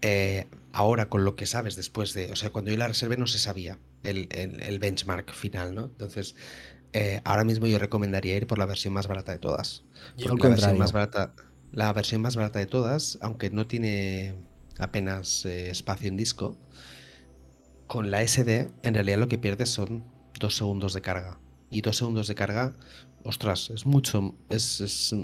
eh, 0.02 0.46
ahora 0.72 1.08
con 1.08 1.24
lo 1.24 1.34
que 1.36 1.46
sabes 1.46 1.76
después 1.76 2.14
de, 2.14 2.32
o 2.32 2.36
sea, 2.36 2.50
cuando 2.50 2.70
yo 2.70 2.76
la 2.76 2.88
reservé 2.88 3.16
no 3.16 3.26
se 3.26 3.38
sabía 3.38 3.78
el, 4.04 4.78
benchmark 4.80 5.32
final, 5.32 5.74
¿no? 5.74 5.84
Entonces, 5.84 6.36
eh, 6.92 7.20
ahora 7.24 7.44
mismo 7.44 7.66
yo 7.66 7.78
recomendaría 7.78 8.36
ir 8.36 8.46
por 8.46 8.58
la 8.58 8.66
versión 8.66 8.94
más 8.94 9.08
barata 9.08 9.32
de 9.32 9.38
todas. 9.38 9.82
la 10.16 10.34
versión 10.34 10.78
más 10.78 10.92
barata, 10.92 11.32
la 11.72 11.92
versión 11.92 12.22
más 12.22 12.36
barata 12.36 12.60
de 12.60 12.66
todas, 12.66 13.18
aunque 13.20 13.50
no 13.50 13.66
tiene 13.66 14.34
apenas 14.78 15.44
eh, 15.44 15.70
espacio 15.70 16.08
en 16.08 16.16
disco, 16.16 16.56
con 17.86 18.10
la 18.10 18.26
SD 18.26 18.70
en 18.82 18.94
realidad 18.94 19.18
lo 19.18 19.28
que 19.28 19.38
pierdes 19.38 19.70
son 19.70 20.04
dos 20.38 20.56
segundos 20.56 20.94
de 20.94 21.00
carga. 21.00 21.38
Y 21.70 21.80
dos 21.80 21.96
segundos 21.96 22.28
de 22.28 22.34
carga, 22.34 22.74
ostras, 23.24 23.70
es 23.70 23.86
mucho, 23.86 24.34
es, 24.48 25.14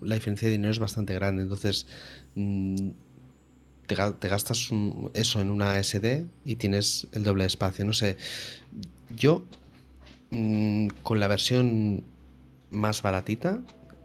la 0.00 0.14
diferencia 0.14 0.46
de 0.46 0.52
dinero 0.52 0.70
es 0.70 0.78
bastante 0.78 1.14
grande. 1.14 1.42
Entonces, 1.42 1.86
mm, 2.34 2.90
te, 3.86 3.94
gastas 4.28 4.70
eso 5.14 5.40
en 5.40 5.50
una 5.50 5.82
SD 5.82 6.26
y 6.44 6.56
tienes 6.56 7.06
el 7.12 7.22
doble 7.22 7.44
de 7.44 7.48
espacio. 7.48 7.84
No 7.84 7.92
sé, 7.92 8.16
yo 9.14 9.44
mm, 10.30 10.88
con 11.02 11.20
la 11.20 11.28
versión 11.28 12.04
más 12.70 13.02
baratita 13.02 13.60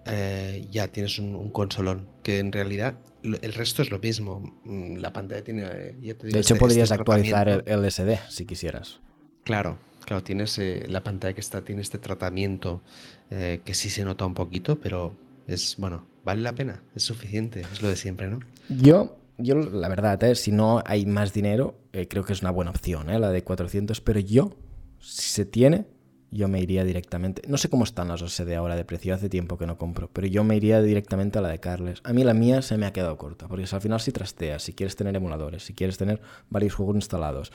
eh, 0.05 0.67
ya 0.71 0.87
tienes 0.87 1.19
un, 1.19 1.49
consolón, 1.51 2.07
que 2.23 2.39
en 2.39 2.51
realidad 2.51 2.95
el 3.23 3.53
resto 3.53 3.81
es 3.81 3.91
lo 3.91 3.99
mismo. 3.99 4.59
Mm, 4.63 4.97
la 4.97 5.13
pantalla 5.13 5.43
tiene. 5.43 5.63
Eh, 5.63 5.95
de 6.01 6.11
hecho, 6.29 6.39
este, 6.39 6.55
podrías 6.55 6.91
este 6.91 6.95
actualizar 6.95 7.47
el, 7.49 7.63
LSD 7.65 8.17
si 8.29 8.45
quisieras. 8.45 8.99
Claro, 9.43 9.77
claro, 10.05 10.23
tienes 10.23 10.57
eh, 10.59 10.85
la 10.87 11.03
pantalla 11.03 11.33
que 11.33 11.41
está, 11.41 11.63
tiene 11.63 11.81
este 11.81 11.97
tratamiento 11.97 12.81
eh, 13.29 13.61
que 13.63 13.73
sí 13.73 13.89
se 13.89 14.03
nota 14.05 14.25
un 14.25 14.33
poquito, 14.33 14.79
pero 14.79 15.15
es 15.47 15.75
bueno, 15.77 16.05
vale 16.23 16.41
la 16.41 16.53
pena, 16.53 16.83
es 16.95 17.03
suficiente, 17.03 17.61
es 17.71 17.81
lo 17.81 17.89
de 17.89 17.95
siempre, 17.95 18.27
¿no? 18.27 18.39
Yo, 18.69 19.17
yo 19.37 19.55
la 19.55 19.89
verdad, 19.89 20.19
si 20.35 20.51
no 20.51 20.83
hay 20.85 21.05
más 21.07 21.33
dinero, 21.33 21.75
creo 21.91 22.23
que 22.23 22.33
es 22.33 22.41
una 22.41 22.51
buena 22.51 22.69
opción, 22.69 23.07
la 23.07 23.31
de 23.31 23.43
400, 23.43 23.99
pero 24.01 24.19
yo, 24.19 24.55
si 24.99 25.29
se 25.31 25.45
tiene, 25.45 25.87
yo 26.31 26.47
me 26.47 26.61
iría 26.61 26.85
directamente. 26.85 27.41
No 27.47 27.57
sé 27.57 27.69
cómo 27.69 27.83
están 27.83 28.07
las 28.07 28.21
OSD 28.21 28.53
ahora 28.53 28.77
de 28.77 28.85
precio, 28.85 29.13
hace 29.13 29.29
tiempo 29.29 29.57
que 29.57 29.67
no 29.67 29.77
compro, 29.77 30.09
pero 30.11 30.27
yo 30.27 30.43
me 30.45 30.55
iría 30.55 30.81
directamente 30.81 31.37
a 31.37 31.41
la 31.41 31.49
de 31.49 31.59
Carles. 31.59 31.99
A 32.05 32.13
mí 32.13 32.23
la 32.23 32.33
mía 32.33 32.61
se 32.61 32.77
me 32.77 32.85
ha 32.85 32.93
quedado 32.93 33.17
corta, 33.17 33.47
porque 33.49 33.65
al 33.69 33.81
final 33.81 33.99
si 33.99 34.11
trasteas, 34.11 34.63
si 34.63 34.73
quieres 34.73 34.95
tener 34.95 35.15
emuladores, 35.15 35.63
si 35.63 35.73
quieres 35.73 35.97
tener 35.97 36.21
varios 36.49 36.73
juegos 36.73 36.95
instalados. 36.95 37.51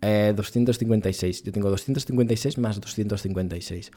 256, 0.00 1.40
eh, 1.40 1.42
yo 1.46 1.52
tengo 1.52 1.70
256 1.70 2.58
más 2.58 2.80
256. 2.80 3.90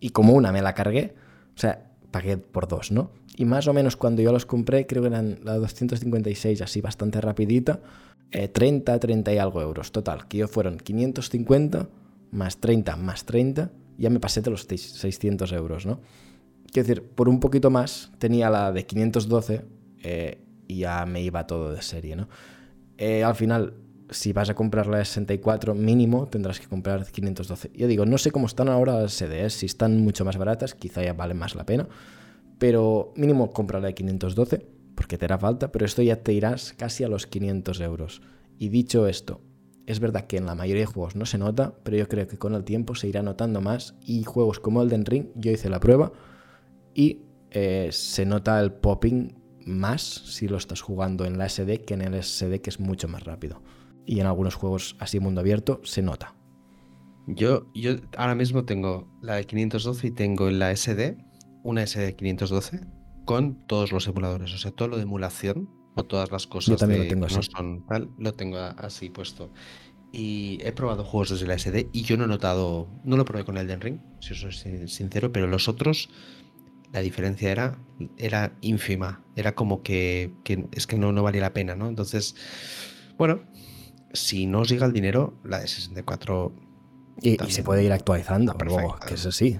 Y 0.00 0.10
como 0.10 0.34
una 0.34 0.52
me 0.52 0.60
la 0.60 0.74
cargué, 0.74 1.14
o 1.54 1.58
sea, 1.58 1.86
pagué 2.10 2.36
por 2.36 2.68
dos, 2.68 2.90
¿no? 2.90 3.10
Y 3.36 3.44
más 3.44 3.68
o 3.68 3.72
menos 3.72 3.96
cuando 3.96 4.22
yo 4.22 4.32
los 4.32 4.44
compré, 4.44 4.86
creo 4.86 5.02
que 5.02 5.08
eran 5.08 5.38
la 5.44 5.54
256 5.54 6.62
así 6.62 6.80
bastante 6.80 7.20
rapidita, 7.20 7.80
30, 8.30 8.94
eh, 8.94 8.98
30 8.98 9.32
y 9.32 9.38
algo 9.38 9.62
euros. 9.62 9.92
Total, 9.92 10.26
que 10.26 10.38
yo 10.38 10.48
fueron 10.48 10.78
550 10.78 11.88
más 12.36 12.58
30 12.58 12.96
más 12.96 13.24
30, 13.24 13.70
ya 13.98 14.10
me 14.10 14.20
pasé 14.20 14.42
de 14.42 14.50
los 14.50 14.62
600 14.62 15.52
euros, 15.52 15.86
¿no? 15.86 16.00
Quiero 16.70 16.88
decir, 16.88 17.02
por 17.02 17.28
un 17.28 17.40
poquito 17.40 17.70
más 17.70 18.12
tenía 18.18 18.50
la 18.50 18.72
de 18.72 18.84
512 18.84 19.64
eh, 20.02 20.38
y 20.68 20.78
ya 20.78 21.06
me 21.06 21.22
iba 21.22 21.46
todo 21.46 21.72
de 21.72 21.82
serie, 21.82 22.16
¿no? 22.16 22.28
Eh, 22.98 23.24
al 23.24 23.34
final, 23.34 23.74
si 24.10 24.32
vas 24.32 24.50
a 24.50 24.54
comprar 24.54 24.86
la 24.86 25.04
64 25.04 25.74
mínimo 25.74 26.28
tendrás 26.28 26.60
que 26.60 26.66
comprar 26.66 27.04
512. 27.04 27.72
Yo 27.74 27.86
digo, 27.86 28.06
no 28.06 28.18
sé 28.18 28.30
cómo 28.30 28.46
están 28.46 28.68
ahora 28.68 29.00
las 29.00 29.12
SDs, 29.14 29.52
si 29.52 29.66
están 29.66 30.00
mucho 30.00 30.24
más 30.24 30.36
baratas, 30.36 30.74
quizá 30.74 31.02
ya 31.02 31.12
vale 31.12 31.34
más 31.34 31.54
la 31.54 31.66
pena, 31.66 31.88
pero 32.58 33.12
mínimo 33.16 33.50
compra 33.50 33.80
la 33.80 33.88
de 33.88 33.94
512 33.94 34.66
porque 34.94 35.18
te 35.18 35.26
hará 35.26 35.38
falta, 35.38 35.70
pero 35.70 35.84
esto 35.84 36.02
ya 36.02 36.22
te 36.22 36.32
irás 36.32 36.72
casi 36.72 37.04
a 37.04 37.08
los 37.08 37.26
500 37.26 37.80
euros. 37.80 38.22
Y 38.58 38.70
dicho 38.70 39.06
esto, 39.06 39.42
es 39.86 40.00
verdad 40.00 40.26
que 40.26 40.36
en 40.36 40.46
la 40.46 40.54
mayoría 40.54 40.82
de 40.82 40.86
juegos 40.86 41.16
no 41.16 41.26
se 41.26 41.38
nota, 41.38 41.74
pero 41.82 41.96
yo 41.96 42.08
creo 42.08 42.26
que 42.26 42.38
con 42.38 42.54
el 42.54 42.64
tiempo 42.64 42.94
se 42.94 43.08
irá 43.08 43.22
notando 43.22 43.60
más 43.60 43.94
y 44.02 44.24
juegos 44.24 44.58
como 44.58 44.82
Elden 44.82 45.06
Ring, 45.06 45.28
yo 45.36 45.52
hice 45.52 45.70
la 45.70 45.80
prueba 45.80 46.12
y 46.92 47.22
eh, 47.50 47.88
se 47.92 48.26
nota 48.26 48.60
el 48.60 48.72
popping 48.72 49.34
más 49.64 50.02
si 50.02 50.48
lo 50.48 50.56
estás 50.56 50.80
jugando 50.80 51.24
en 51.24 51.38
la 51.38 51.48
SD 51.48 51.84
que 51.84 51.94
en 51.94 52.02
el 52.02 52.22
SD 52.22 52.60
que 52.60 52.70
es 52.70 52.80
mucho 52.80 53.08
más 53.08 53.24
rápido 53.24 53.62
y 54.04 54.20
en 54.20 54.26
algunos 54.26 54.54
juegos 54.54 54.96
así 54.98 55.20
mundo 55.20 55.40
abierto 55.40 55.80
se 55.84 56.02
nota. 56.02 56.34
Yo, 57.28 57.66
yo 57.74 57.96
ahora 58.16 58.36
mismo 58.36 58.64
tengo 58.64 59.08
la 59.20 59.34
de 59.34 59.44
512 59.44 60.06
y 60.06 60.10
tengo 60.12 60.48
en 60.48 60.58
la 60.58 60.74
SD 60.74 61.16
una 61.64 61.84
SD 61.84 62.14
512 62.14 62.80
con 63.24 63.66
todos 63.66 63.90
los 63.90 64.06
emuladores, 64.06 64.54
o 64.54 64.58
sea, 64.58 64.70
todo 64.70 64.88
lo 64.88 64.96
de 64.96 65.02
emulación 65.02 65.68
o 65.96 66.04
todas 66.04 66.30
las 66.30 66.46
cosas 66.46 66.70
Yo 66.70 66.76
también 66.76 67.02
lo 67.02 67.08
tengo 67.08 67.26
que 67.26 67.34
no 67.34 67.40
así. 67.40 67.50
son 67.56 67.82
tal, 67.84 68.10
lo 68.18 68.32
tengo 68.34 68.58
así 68.58 69.10
puesto. 69.10 69.50
Y 70.12 70.58
he 70.62 70.72
probado 70.72 71.04
juegos 71.04 71.30
desde 71.30 71.46
la 71.46 71.54
SD 71.54 71.90
y 71.92 72.02
yo 72.02 72.16
no 72.16 72.24
he 72.24 72.28
notado, 72.28 72.88
no 73.04 73.16
lo 73.16 73.24
probé 73.24 73.44
con 73.44 73.58
Elden 73.58 73.80
Ring, 73.80 73.98
si 74.20 74.32
os 74.34 74.40
soy 74.40 74.52
sin- 74.52 74.88
sincero, 74.88 75.32
pero 75.32 75.46
los 75.46 75.68
otros, 75.68 76.08
la 76.92 77.00
diferencia 77.00 77.50
era, 77.50 77.78
era 78.16 78.56
ínfima. 78.60 79.22
Era 79.36 79.54
como 79.54 79.82
que, 79.82 80.32
que 80.44 80.66
es 80.72 80.86
que 80.86 80.96
no, 80.98 81.12
no 81.12 81.22
valía 81.22 81.42
la 81.42 81.52
pena, 81.54 81.74
¿no? 81.76 81.88
Entonces, 81.88 82.36
bueno, 83.18 83.40
si 84.12 84.46
no 84.46 84.60
os 84.60 84.68
llega 84.68 84.86
el 84.86 84.92
dinero, 84.92 85.34
la 85.44 85.60
de 85.60 85.68
64 85.68 86.54
Y, 87.20 87.42
y 87.44 87.50
se 87.50 87.62
puede 87.62 87.84
ir 87.84 87.92
actualizando 87.92 88.54
luego, 88.64 88.96
que 89.06 89.14
es 89.14 89.26
así. 89.26 89.58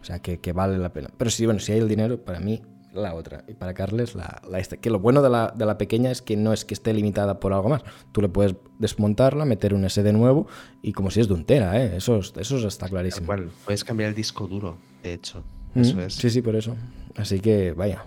O 0.00 0.04
sea, 0.04 0.20
que, 0.20 0.40
que 0.40 0.52
vale 0.52 0.78
la 0.78 0.92
pena. 0.92 1.10
Pero 1.16 1.30
sí, 1.30 1.44
bueno, 1.46 1.60
si 1.60 1.72
hay 1.72 1.78
el 1.80 1.88
dinero, 1.88 2.24
para 2.24 2.40
mí, 2.40 2.62
la 2.96 3.14
otra. 3.14 3.44
Y 3.48 3.54
para 3.54 3.74
Carles, 3.74 4.14
la, 4.14 4.40
la 4.48 4.58
esta. 4.58 4.76
Que 4.76 4.90
lo 4.90 4.98
bueno 5.00 5.22
de 5.22 5.30
la, 5.30 5.52
de 5.56 5.64
la 5.66 5.78
pequeña 5.78 6.10
es 6.10 6.22
que 6.22 6.36
no 6.36 6.52
es 6.52 6.64
que 6.64 6.74
esté 6.74 6.92
limitada 6.92 7.40
por 7.40 7.52
algo 7.52 7.68
más. 7.68 7.82
Tú 8.12 8.20
le 8.22 8.28
puedes 8.28 8.56
desmontarla, 8.78 9.44
meter 9.44 9.74
un 9.74 9.88
SD 9.88 10.12
nuevo 10.12 10.46
y 10.82 10.92
como 10.92 11.10
si 11.10 11.20
es 11.20 11.28
de 11.28 11.34
un 11.34 11.44
tera, 11.44 11.80
¿eh? 11.82 11.96
Eso, 11.96 12.16
es- 12.18 12.32
eso 12.36 12.66
está 12.68 12.88
clarísimo. 12.88 13.26
cual, 13.26 13.50
puedes 13.64 13.84
cambiar 13.84 14.08
el 14.10 14.14
disco 14.14 14.46
duro, 14.46 14.78
de 15.02 15.14
hecho. 15.14 15.44
Mm, 15.74 15.80
Eso 15.80 16.00
es. 16.00 16.14
Sí, 16.14 16.30
sí, 16.30 16.42
por 16.42 16.56
eso. 16.56 16.74
Así 17.16 17.40
que, 17.40 17.72
vaya. 17.72 18.04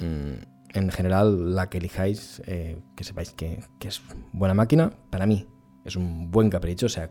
mm, 0.00 0.54
en 0.76 0.90
general, 0.90 1.54
la 1.54 1.70
que 1.70 1.78
elijáis, 1.78 2.42
eh, 2.46 2.78
que 2.96 3.04
sepáis 3.04 3.30
que, 3.30 3.62
que 3.78 3.88
es 3.88 4.02
buena 4.32 4.54
máquina, 4.54 4.90
para 5.10 5.24
mí 5.24 5.46
es 5.84 5.94
un 5.96 6.30
buen 6.32 6.50
capricho. 6.50 6.86
O 6.86 6.88
sea, 6.88 7.10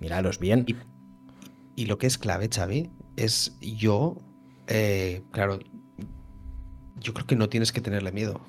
miraros 0.00 0.38
bien. 0.38 0.64
Y, 0.66 0.76
y 1.82 1.86
lo 1.86 1.98
que 1.98 2.06
es 2.06 2.16
clave, 2.18 2.48
Xavi, 2.52 2.90
es 3.16 3.58
yo, 3.60 4.16
eh, 4.66 5.22
claro, 5.30 5.58
yo 7.02 7.12
creo 7.14 7.26
que 7.26 7.36
no 7.36 7.48
tienes 7.48 7.72
que 7.72 7.80
tenerle 7.80 8.12
miedo. 8.12 8.40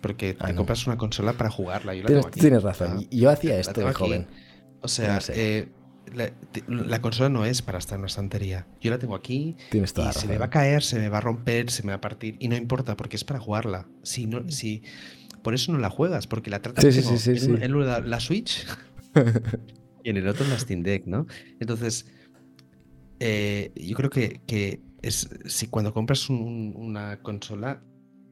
Porque 0.00 0.34
Ah, 0.40 0.46
te 0.46 0.52
no. 0.52 0.58
compras 0.58 0.86
una 0.86 0.96
consola 0.96 1.34
para 1.34 1.50
jugarla. 1.50 1.94
Yo 1.94 2.02
la 2.02 2.06
Tienes, 2.06 2.22
tengo 2.24 2.28
aquí. 2.28 2.40
tienes 2.40 2.62
razón. 2.62 3.06
Yo 3.10 3.28
hacía 3.30 3.54
la 3.54 3.60
esto 3.60 3.80
de 3.80 3.92
joven. 3.92 4.26
O 4.80 4.88
sea, 4.88 5.16
No 5.16 5.20
sé. 5.20 5.32
eh, 5.60 5.68
la, 6.14 6.32
la 6.66 7.02
consola 7.02 7.28
no 7.28 7.44
es 7.44 7.60
para 7.60 7.78
estar 7.78 7.96
en 7.96 8.00
una 8.00 8.06
estantería. 8.06 8.66
Yo 8.80 8.90
la 8.90 8.98
tengo 8.98 9.14
aquí 9.14 9.56
Tienes 9.70 9.92
toda 9.92 10.06
y 10.06 10.14
la 10.14 10.20
se 10.20 10.26
me 10.26 10.38
va 10.38 10.46
a 10.46 10.50
caer, 10.50 10.82
se 10.82 10.98
me 10.98 11.08
va 11.10 11.18
a 11.18 11.20
romper, 11.20 11.70
se 11.70 11.82
me 11.82 11.90
va 11.90 11.96
a 11.96 12.00
partir 12.00 12.36
y 12.40 12.48
no 12.48 12.56
importa 12.56 12.96
porque 12.96 13.16
es 13.16 13.24
para 13.24 13.38
jugarla. 13.40 13.86
Si 14.02 14.26
no, 14.26 14.48
si 14.50 14.82
por 15.42 15.52
eso 15.54 15.70
no 15.72 15.78
la 15.78 15.90
juegas, 15.90 16.26
porque 16.26 16.48
la 16.50 16.62
tratas 16.62 16.82
Sí, 16.82 17.02
sí, 17.02 17.18
sí, 17.18 17.36
sí, 17.38 17.50
en, 17.50 17.62
en 17.62 17.74
una 17.74 18.00
la 18.00 18.20
Switch 18.20 18.66
y 20.02 20.08
en 20.10 20.16
el 20.16 20.26
otro 20.28 20.46
la 20.48 20.58
Steam 20.58 20.82
Deck, 20.82 21.04
¿no? 21.06 21.26
Entonces, 21.60 22.06
eh, 23.20 23.72
yo 23.76 23.96
creo 23.96 24.10
que, 24.10 24.40
que 24.46 24.80
es 25.02 25.28
si 25.46 25.66
cuando 25.66 25.92
compras 25.92 26.28
un- 26.30 26.72
una 26.76 27.20
consola, 27.22 27.82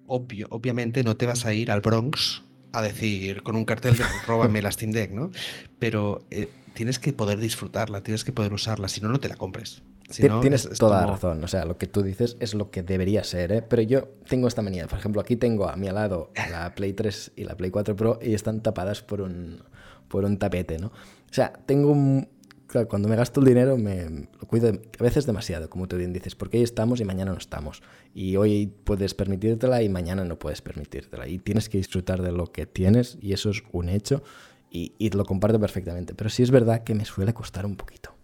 obvio, 0.08 0.48
obviamente 0.50 1.04
no 1.04 1.16
te 1.16 1.26
vas 1.26 1.46
a 1.46 1.54
ir 1.54 1.70
al 1.70 1.80
Bronx 1.80 2.42
a 2.72 2.82
decir 2.82 3.42
con 3.42 3.56
un 3.56 3.64
cartel 3.64 3.96
de 3.96 4.04
róbame 4.26 4.60
la 4.62 4.72
Steam 4.72 4.90
Deck, 4.92 5.12
¿no? 5.12 5.30
Pero 5.78 6.24
eh, 6.30 6.48
tienes 6.74 6.98
que 6.98 7.12
poder 7.12 7.38
disfrutarla, 7.38 8.02
tienes 8.02 8.24
que 8.24 8.32
poder 8.32 8.52
usarla, 8.52 8.88
si 8.88 9.00
no, 9.00 9.08
no 9.08 9.20
te 9.20 9.28
la 9.28 9.36
compres. 9.36 9.82
Si 10.10 10.22
no, 10.22 10.40
Tienes 10.40 10.64
es- 10.64 10.72
es 10.72 10.78
toda 10.78 10.96
la 10.96 11.02
como- 11.02 11.14
razón. 11.16 11.44
O 11.44 11.48
sea, 11.48 11.66
lo 11.66 11.76
que 11.76 11.86
tú 11.86 12.02
dices 12.02 12.38
es 12.40 12.54
lo 12.54 12.70
que 12.70 12.82
debería 12.82 13.24
ser, 13.24 13.52
¿eh? 13.52 13.60
Pero 13.62 13.82
yo 13.82 14.08
tengo 14.26 14.48
esta 14.48 14.62
manía. 14.62 14.86
Por 14.86 14.98
ejemplo, 14.98 15.20
aquí 15.20 15.36
tengo 15.36 15.68
a 15.68 15.76
mi 15.76 15.90
lado 15.90 16.30
la 16.50 16.72
Play 16.74 16.94
3 16.94 17.32
y 17.36 17.44
la 17.44 17.56
Play 17.58 17.70
4 17.70 17.94
Pro 17.94 18.18
y 18.22 18.32
están 18.32 18.62
tapadas 18.62 19.02
por 19.02 19.20
un, 19.20 19.62
por 20.08 20.24
un 20.24 20.38
tapete, 20.38 20.78
¿no? 20.78 20.86
O 20.86 20.92
sea, 21.34 21.52
tengo 21.66 21.90
un... 21.92 22.26
Claro, 22.68 22.86
cuando 22.86 23.08
me 23.08 23.16
gasto 23.16 23.40
el 23.40 23.46
dinero 23.46 23.76
me 23.78 24.28
lo 24.40 24.46
cuido 24.46 24.68
a 24.68 25.02
veces 25.02 25.24
demasiado, 25.26 25.70
como 25.70 25.88
tú 25.88 25.96
bien 25.96 26.12
dices, 26.12 26.34
porque 26.34 26.58
hoy 26.58 26.64
estamos 26.64 27.00
y 27.00 27.04
mañana 27.04 27.32
no 27.32 27.38
estamos. 27.38 27.82
Y 28.14 28.36
hoy 28.36 28.70
puedes 28.84 29.14
permitírtela 29.14 29.82
y 29.82 29.88
mañana 29.88 30.22
no 30.24 30.38
puedes 30.38 30.60
permitírtela. 30.60 31.26
Y 31.28 31.38
tienes 31.38 31.68
que 31.70 31.78
disfrutar 31.78 32.20
de 32.22 32.30
lo 32.30 32.52
que 32.52 32.66
tienes 32.66 33.16
y 33.22 33.32
eso 33.32 33.48
es 33.50 33.62
un 33.72 33.88
hecho 33.88 34.22
y, 34.70 34.92
y 34.98 35.08
lo 35.10 35.24
comparto 35.24 35.58
perfectamente. 35.58 36.14
Pero 36.14 36.28
sí 36.28 36.42
es 36.42 36.50
verdad 36.50 36.84
que 36.84 36.94
me 36.94 37.06
suele 37.06 37.32
costar 37.32 37.64
un 37.64 37.74
poquito. 37.76 38.14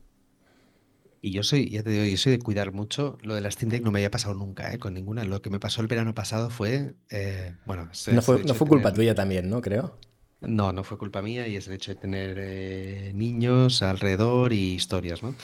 Y 1.22 1.30
yo 1.30 1.42
soy, 1.42 1.70
ya 1.70 1.82
te 1.82 1.88
digo, 1.88 2.04
yo 2.04 2.18
soy 2.18 2.32
de 2.32 2.38
cuidar 2.38 2.72
mucho. 2.72 3.16
Lo 3.22 3.34
de 3.34 3.40
la 3.40 3.50
Steam 3.50 3.70
Deck 3.70 3.82
no 3.82 3.90
me 3.90 4.00
había 4.00 4.10
pasado 4.10 4.34
nunca, 4.34 4.74
¿eh? 4.74 4.78
Con 4.78 4.92
ninguna. 4.92 5.24
Lo 5.24 5.40
que 5.40 5.48
me 5.48 5.58
pasó 5.58 5.80
el 5.80 5.86
verano 5.86 6.14
pasado 6.14 6.50
fue, 6.50 6.96
eh, 7.08 7.54
bueno, 7.64 7.88
No 8.12 8.20
fue, 8.20 8.44
no 8.44 8.54
culpa 8.58 8.90
tener- 8.90 8.94
tuya 8.94 9.14
también, 9.14 9.48
¿no? 9.48 9.62
Creo. 9.62 9.98
No, 10.46 10.72
no 10.72 10.84
fue 10.84 10.98
culpa 10.98 11.22
mía 11.22 11.46
y 11.48 11.56
es 11.56 11.66
el 11.68 11.74
hecho 11.74 11.92
de 11.94 12.00
tener 12.00 12.36
eh, 12.38 13.12
niños 13.14 13.82
alrededor 13.82 14.52
y 14.52 14.74
historias, 14.74 15.22
¿no? 15.22 15.34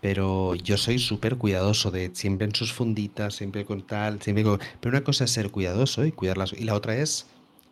Pero 0.00 0.54
yo 0.54 0.76
soy 0.76 0.98
súper 0.98 1.36
cuidadoso 1.36 1.90
de 1.90 2.10
siempre 2.14 2.46
en 2.46 2.54
sus 2.54 2.72
funditas, 2.72 3.34
siempre 3.34 3.64
con 3.64 3.86
tal, 3.86 4.22
siempre 4.22 4.44
con... 4.44 4.60
Pero 4.80 4.96
una 4.96 5.04
cosa 5.04 5.24
es 5.24 5.30
ser 5.30 5.50
cuidadoso 5.50 6.04
y 6.04 6.12
cuidarlas. 6.12 6.52
Y 6.52 6.64
la 6.64 6.74
otra 6.74 6.96
es 6.96 7.26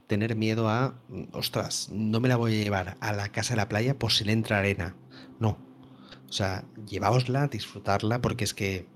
tener 0.06 0.36
miedo 0.36 0.68
a, 0.68 0.94
mm, 1.08 1.24
ostras, 1.32 1.90
no 1.92 2.20
me 2.20 2.28
la 2.28 2.36
voy 2.36 2.60
a 2.60 2.64
llevar 2.64 2.96
a 3.00 3.12
la 3.12 3.28
casa 3.30 3.54
de 3.54 3.58
la 3.58 3.68
playa 3.68 3.98
por 3.98 4.12
si 4.12 4.24
le 4.24 4.32
entra 4.32 4.58
arena. 4.58 4.94
No. 5.38 5.58
O 6.28 6.32
sea, 6.32 6.64
llevaosla, 6.88 7.48
disfrutarla, 7.48 8.20
porque 8.20 8.44
es 8.44 8.54
que 8.54 8.86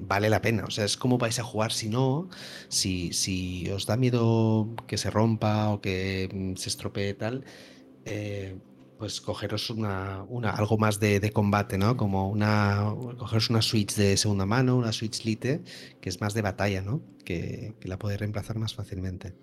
vale 0.00 0.30
la 0.30 0.42
pena. 0.42 0.64
O 0.64 0.70
sea, 0.70 0.84
es 0.84 0.96
como 0.96 1.18
vais 1.18 1.38
a 1.38 1.44
jugar 1.44 1.72
si 1.72 1.88
no, 1.88 2.28
si, 2.68 3.12
si 3.12 3.68
os 3.70 3.86
da 3.86 3.96
miedo 3.96 4.68
que 4.86 4.98
se 4.98 5.10
rompa 5.10 5.70
o 5.70 5.80
que 5.80 6.28
mm, 6.32 6.56
se 6.56 6.68
estropee 6.68 7.14
tal, 7.14 7.44
eh, 8.04 8.56
pues 8.98 9.20
cogeros 9.20 9.70
una, 9.70 10.24
una, 10.28 10.50
algo 10.50 10.78
más 10.78 11.00
de, 11.00 11.18
de 11.18 11.32
combate, 11.32 11.76
¿no? 11.78 11.96
Como 11.96 12.28
una, 12.30 12.94
cogeros 13.18 13.50
una 13.50 13.62
Switch 13.62 13.94
de 13.96 14.16
segunda 14.16 14.46
mano, 14.46 14.76
una 14.76 14.92
Switch 14.92 15.24
Lite, 15.24 15.62
que 16.00 16.08
es 16.08 16.20
más 16.20 16.34
de 16.34 16.42
batalla, 16.42 16.82
¿no? 16.82 17.02
Que, 17.24 17.74
que 17.80 17.88
la 17.88 17.98
podéis 17.98 18.20
reemplazar 18.20 18.58
más 18.58 18.74
fácilmente. 18.74 19.34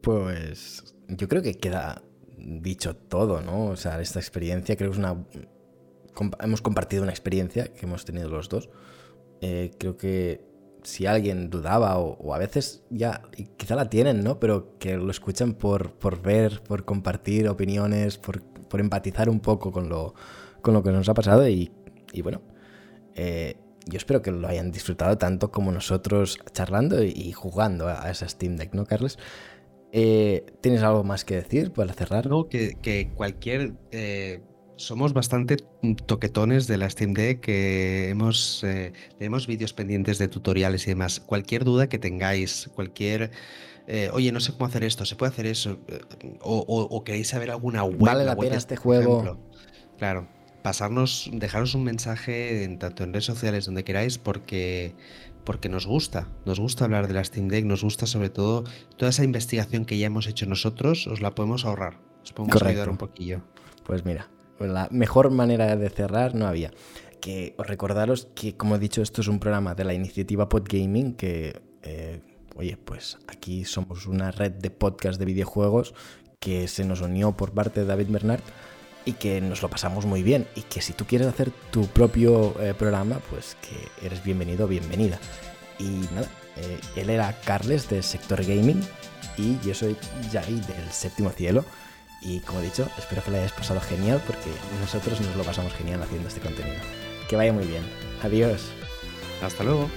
Pues 0.00 0.94
yo 1.06 1.28
creo 1.28 1.42
que 1.42 1.54
queda 1.54 2.02
dicho 2.36 2.96
todo, 2.96 3.40
¿no? 3.40 3.66
O 3.66 3.76
sea, 3.76 4.00
esta 4.00 4.18
experiencia 4.18 4.76
creo 4.76 4.90
que 4.90 4.94
es 4.94 4.98
una... 4.98 5.24
Hemos 6.40 6.60
compartido 6.60 7.02
una 7.02 7.12
experiencia 7.12 7.72
que 7.72 7.86
hemos 7.86 8.04
tenido 8.04 8.28
los 8.28 8.48
dos. 8.48 8.68
Eh, 9.42 9.72
creo 9.76 9.96
que 9.96 10.40
si 10.82 11.06
alguien 11.06 11.50
dudaba 11.50 11.98
o, 11.98 12.32
a 12.32 12.38
veces 12.38 12.84
ya, 12.90 13.22
quizá 13.56 13.74
la 13.76 13.90
tienen, 13.90 14.22
¿no? 14.22 14.38
Pero 14.40 14.78
que 14.78 14.96
lo 14.96 15.10
escuchan 15.10 15.54
por, 15.54 15.92
por 15.94 16.22
ver, 16.22 16.62
por 16.62 16.84
compartir 16.84 17.48
opiniones, 17.48 18.18
por, 18.18 18.42
por 18.42 18.80
empatizar 18.80 19.28
un 19.28 19.40
poco 19.40 19.72
con 19.72 19.88
lo, 19.88 20.14
con 20.62 20.74
lo 20.74 20.82
que 20.82 20.92
nos 20.92 21.08
ha 21.08 21.14
pasado 21.14 21.48
y, 21.48 21.70
bueno, 22.22 22.40
eh, 23.14 23.56
yo 23.86 23.96
espero 23.96 24.22
que 24.22 24.30
lo 24.30 24.46
hayan 24.46 24.70
disfrutado 24.70 25.18
tanto 25.18 25.50
como 25.50 25.72
nosotros 25.72 26.38
charlando 26.52 27.02
y, 27.02 27.32
jugando 27.32 27.88
a, 27.88 28.04
a 28.04 28.10
esa 28.10 28.28
Steam 28.28 28.56
Deck, 28.56 28.74
¿no, 28.74 28.86
Carles? 28.86 29.18
Eh, 29.92 30.46
¿Tienes 30.62 30.82
algo 30.82 31.04
más 31.04 31.24
que 31.24 31.34
decir 31.34 31.70
para 31.72 31.92
cerrar? 31.92 32.26
No, 32.26 32.48
que, 32.48 33.10
cualquier... 33.14 33.74
somos 34.82 35.12
bastante 35.12 35.56
toquetones 36.06 36.66
de 36.66 36.76
la 36.76 36.90
Steam 36.90 37.12
Deck, 37.14 37.40
que 37.40 38.08
hemos, 38.10 38.62
eh, 38.64 38.92
tenemos 39.18 39.46
vídeos 39.46 39.72
pendientes 39.72 40.18
de 40.18 40.28
tutoriales 40.28 40.86
y 40.86 40.90
demás. 40.90 41.20
Cualquier 41.20 41.64
duda 41.64 41.88
que 41.88 41.98
tengáis, 41.98 42.68
cualquier... 42.74 43.30
eh, 43.86 44.10
oye, 44.12 44.32
no 44.32 44.40
sé 44.40 44.52
cómo 44.52 44.66
hacer 44.66 44.84
esto, 44.84 45.04
se 45.04 45.16
puede 45.16 45.30
hacer 45.32 45.46
eso, 45.46 45.78
eh, 45.88 46.00
o, 46.40 46.58
o- 46.66 46.82
o 46.96 47.04
queréis 47.04 47.28
saber 47.28 47.50
alguna 47.50 47.84
web. 47.84 47.98
¿Vale 47.98 48.24
la 48.24 48.32
web 48.34 48.46
pena 48.48 48.56
es- 48.56 48.62
este 48.64 48.76
juego? 48.76 49.20
ejemplo. 49.22 49.40
Claro, 49.98 50.28
pasarnos, 50.62 51.30
dejaros 51.32 51.74
un 51.74 51.84
mensaje 51.84 52.64
en, 52.64 52.78
tanto 52.78 53.04
en 53.04 53.12
redes 53.12 53.24
sociales 53.26 53.66
donde 53.66 53.84
queráis, 53.84 54.18
porque, 54.18 54.94
porque 55.44 55.68
nos 55.68 55.86
gusta, 55.86 56.28
nos 56.44 56.58
gusta 56.60 56.84
hablar 56.84 57.06
de 57.08 57.14
la 57.14 57.22
Steam 57.24 57.48
Deck, 57.48 57.64
nos 57.64 57.82
gusta 57.84 58.06
sobre 58.06 58.30
todo 58.30 58.64
toda 58.96 59.10
esa 59.10 59.22
investigación 59.24 59.84
que 59.84 59.96
ya 59.98 60.06
hemos 60.06 60.26
hecho 60.26 60.46
nosotros, 60.46 61.06
os 61.06 61.20
la 61.20 61.34
podemos 61.34 61.64
ahorrar, 61.64 62.00
os 62.22 62.32
podemos 62.32 62.52
Correcto. 62.54 62.70
ayudar 62.70 62.88
un 62.90 62.98
poquillo. 62.98 63.42
Pues 63.84 64.04
mira, 64.04 64.28
la 64.58 64.88
mejor 64.90 65.30
manera 65.30 65.76
de 65.76 65.90
cerrar 65.90 66.34
no 66.34 66.46
había. 66.46 66.70
Que 67.20 67.54
os 67.58 67.66
recordaros 67.66 68.28
que, 68.34 68.56
como 68.56 68.76
he 68.76 68.78
dicho, 68.78 69.02
esto 69.02 69.20
es 69.20 69.28
un 69.28 69.38
programa 69.38 69.74
de 69.74 69.84
la 69.84 69.94
iniciativa 69.94 70.48
Podgaming, 70.48 71.14
que, 71.14 71.60
eh, 71.82 72.20
oye, 72.56 72.76
pues 72.76 73.18
aquí 73.28 73.64
somos 73.64 74.06
una 74.06 74.30
red 74.30 74.52
de 74.52 74.70
podcast 74.70 75.18
de 75.18 75.24
videojuegos 75.24 75.94
que 76.40 76.66
se 76.66 76.84
nos 76.84 77.00
unió 77.00 77.32
por 77.36 77.52
parte 77.52 77.80
de 77.80 77.86
David 77.86 78.08
Bernard 78.08 78.40
y 79.04 79.12
que 79.12 79.40
nos 79.40 79.62
lo 79.62 79.70
pasamos 79.70 80.06
muy 80.06 80.22
bien. 80.22 80.46
Y 80.56 80.62
que 80.62 80.80
si 80.80 80.92
tú 80.92 81.04
quieres 81.06 81.28
hacer 81.28 81.50
tu 81.70 81.86
propio 81.86 82.54
eh, 82.60 82.74
programa, 82.74 83.20
pues 83.30 83.56
que 83.62 84.06
eres 84.06 84.24
bienvenido 84.24 84.64
o 84.64 84.68
bienvenida. 84.68 85.18
Y 85.78 86.08
nada, 86.14 86.28
eh, 86.56 86.78
él 86.96 87.10
era 87.10 87.32
Carles 87.44 87.88
de 87.88 88.02
Sector 88.02 88.44
Gaming 88.44 88.82
y 89.36 89.58
yo 89.60 89.74
soy 89.74 89.96
Javi 90.32 90.60
del 90.60 90.90
Séptimo 90.90 91.30
Cielo. 91.30 91.64
Y 92.22 92.40
como 92.40 92.60
he 92.60 92.64
dicho, 92.64 92.88
espero 92.96 93.22
que 93.22 93.30
lo 93.30 93.38
hayas 93.38 93.52
pasado 93.52 93.80
genial 93.80 94.22
porque 94.26 94.50
nosotros 94.80 95.20
nos 95.20 95.34
lo 95.34 95.42
pasamos 95.42 95.72
genial 95.74 96.02
haciendo 96.02 96.28
este 96.28 96.40
contenido. 96.40 96.80
Que 97.28 97.36
vaya 97.36 97.52
muy 97.52 97.66
bien. 97.66 97.82
Adiós. 98.22 98.70
Hasta 99.42 99.64
luego. 99.64 99.88